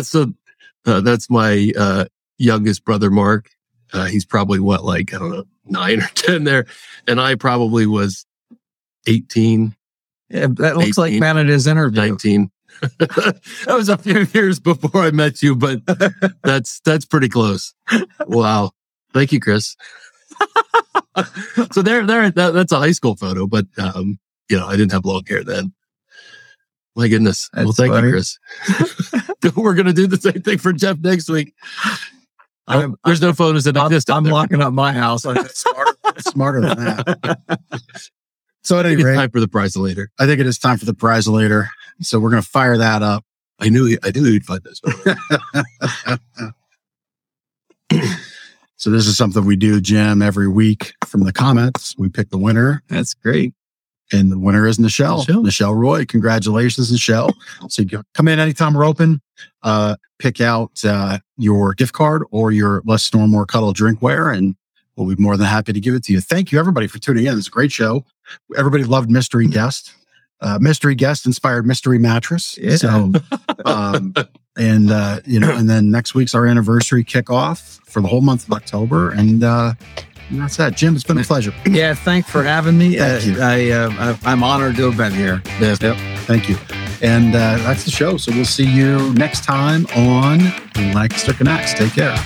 so 0.02 0.32
uh, 0.86 1.00
that's 1.00 1.28
my 1.28 1.72
uh, 1.76 2.04
youngest 2.38 2.84
brother, 2.84 3.10
Mark. 3.10 3.50
Uh, 3.92 4.04
he's 4.04 4.24
probably 4.24 4.60
what, 4.60 4.84
like 4.84 5.12
I 5.12 5.18
don't 5.18 5.32
know, 5.32 5.44
nine 5.64 6.00
or 6.00 6.06
ten 6.14 6.44
there, 6.44 6.66
and 7.08 7.20
I 7.20 7.34
probably 7.34 7.86
was 7.86 8.24
18, 9.08 9.74
Yeah, 10.28 10.46
that 10.50 10.76
looks 10.76 10.96
like 10.96 11.10
18, 11.10 11.20
man 11.20 11.38
at 11.38 11.46
his 11.46 11.66
interview. 11.66 12.00
19. 12.00 12.50
that 12.98 13.40
was 13.68 13.88
a 13.88 13.98
few 13.98 14.26
years 14.32 14.60
before 14.60 15.02
I 15.02 15.10
met 15.10 15.42
you, 15.42 15.56
but 15.56 15.80
that's 16.44 16.80
that's 16.80 17.04
pretty 17.04 17.28
close. 17.28 17.74
Wow. 18.26 18.70
Thank 19.12 19.32
you, 19.32 19.40
Chris. 19.40 19.76
so 21.72 21.82
there, 21.82 22.06
there, 22.06 22.30
that, 22.30 22.52
that's 22.52 22.72
a 22.72 22.78
high 22.78 22.92
school 22.92 23.16
photo, 23.16 23.46
but 23.46 23.66
um, 23.78 24.18
you 24.48 24.58
know, 24.58 24.66
I 24.66 24.76
didn't 24.76 24.92
have 24.92 25.04
long 25.04 25.22
hair 25.26 25.42
then. 25.42 25.72
My 26.96 27.08
goodness. 27.08 27.50
well, 27.54 27.72
thank 27.72 27.92
funny. 27.92 28.08
you, 28.08 28.12
Chris. 28.14 28.38
We're 29.56 29.74
gonna 29.74 29.92
do 29.92 30.06
the 30.06 30.16
same 30.16 30.42
thing 30.42 30.58
for 30.58 30.72
Jeff 30.72 30.98
next 30.98 31.28
week. 31.28 31.54
I'm- 32.66 32.94
oh, 32.94 32.96
There's 33.04 33.20
no 33.20 33.32
photos 33.32 33.64
that 33.64 33.76
I'm, 33.76 33.86
exist. 33.86 34.10
I'm 34.10 34.24
there. 34.24 34.32
locking 34.32 34.60
up 34.62 34.72
my 34.72 34.92
house. 34.92 35.22
smarter, 35.54 35.96
smarter 36.18 36.60
than 36.62 36.76
that. 36.78 37.60
So 38.64 38.80
at 38.80 38.86
any 38.86 39.04
rate, 39.04 39.14
time 39.14 39.30
for 39.30 39.38
the 39.40 39.46
prize 39.46 39.76
later. 39.76 40.10
I 40.18 40.26
think 40.26 40.40
it 40.40 40.46
is 40.46 40.58
time 40.58 40.78
for 40.78 40.86
the 40.86 40.94
prize 40.94 41.28
later. 41.28 41.68
So 42.00 42.18
we're 42.18 42.30
going 42.30 42.42
to 42.42 42.48
fire 42.48 42.76
that 42.78 43.02
up. 43.02 43.24
I 43.60 43.68
knew, 43.68 43.84
he- 43.84 43.98
I 44.02 44.10
knew 44.10 44.24
he'd 44.24 44.44
find 44.44 44.60
this. 44.64 44.80
So 48.78 48.90
this 48.90 49.06
is 49.06 49.16
something 49.16 49.44
we 49.46 49.56
do, 49.56 49.80
Jim, 49.80 50.20
every 50.20 50.48
week 50.48 50.92
from 51.06 51.22
the 51.24 51.32
comments. 51.32 51.94
We 51.96 52.10
pick 52.10 52.28
the 52.28 52.36
winner 52.36 52.82
That's 52.88 53.14
great. 53.14 53.54
And 54.12 54.30
the 54.30 54.38
winner 54.38 54.66
is 54.66 54.78
Nichelle. 54.78 55.24
Nichelle. 55.24 55.44
Nichelle 55.44 55.74
Roy. 55.76 56.04
Congratulations, 56.04 56.92
Nichelle. 56.92 57.32
So 57.68 57.82
you 57.82 58.02
come 58.14 58.28
in 58.28 58.38
anytime 58.38 58.74
we're 58.74 58.84
open, 58.84 59.20
uh, 59.62 59.96
pick 60.18 60.40
out, 60.40 60.84
uh, 60.84 61.18
your 61.36 61.74
gift 61.74 61.92
card 61.92 62.22
or 62.30 62.52
your 62.52 62.82
less 62.84 63.04
snore, 63.04 63.26
more 63.26 63.46
cuddle 63.46 63.72
drinkware 63.72 64.34
and 64.36 64.56
we'll 64.96 65.14
be 65.14 65.20
more 65.20 65.36
than 65.36 65.46
happy 65.46 65.72
to 65.72 65.80
give 65.80 65.94
it 65.94 66.04
to 66.04 66.12
you. 66.12 66.20
Thank 66.20 66.52
you 66.52 66.58
everybody 66.58 66.86
for 66.86 66.98
tuning 66.98 67.26
in. 67.26 67.36
It's 67.36 67.48
a 67.48 67.50
great 67.50 67.72
show. 67.72 68.04
Everybody 68.56 68.84
loved 68.84 69.10
mystery 69.10 69.46
guest. 69.46 69.92
Uh, 70.40 70.58
mystery 70.60 70.94
guest 70.94 71.24
inspired 71.26 71.66
mystery 71.66 71.98
mattress. 71.98 72.58
Yeah. 72.58 72.76
So, 72.76 73.12
um, 73.64 74.14
and, 74.56 74.90
uh, 74.90 75.20
you 75.24 75.40
know, 75.40 75.54
and 75.54 75.68
then 75.68 75.90
next 75.90 76.14
week's 76.14 76.34
our 76.34 76.46
anniversary 76.46 77.04
kickoff 77.04 77.80
for 77.86 78.00
the 78.00 78.08
whole 78.08 78.20
month 78.20 78.46
of 78.46 78.52
October. 78.52 79.10
And, 79.10 79.42
uh, 79.42 79.74
and 80.30 80.40
that's 80.40 80.56
that. 80.56 80.76
Jim, 80.76 80.94
it's 80.94 81.04
been 81.04 81.18
a 81.18 81.24
pleasure. 81.24 81.52
Yeah, 81.66 81.94
thanks 81.94 82.30
for 82.30 82.42
having 82.42 82.76
me. 82.78 82.96
Thank 82.96 83.22
Uh, 83.22 83.26
you. 83.26 83.40
I, 83.40 83.70
uh, 83.70 83.90
I, 84.24 84.32
I'm 84.32 84.42
honored 84.42 84.76
to 84.76 84.90
have 84.90 84.96
been 84.96 85.12
here. 85.12 85.42
Yes. 85.60 85.80
Yep. 85.80 85.96
Thank 86.26 86.48
you. 86.48 86.56
And 87.02 87.34
uh, 87.34 87.58
that's 87.58 87.84
the 87.84 87.90
show. 87.90 88.16
So 88.16 88.32
we'll 88.32 88.44
see 88.44 88.64
you 88.66 89.12
next 89.14 89.44
time 89.44 89.86
on 89.96 90.38
Lancaster 90.94 91.32
Connects. 91.34 91.74
Take 91.74 91.92
care. 91.92 92.16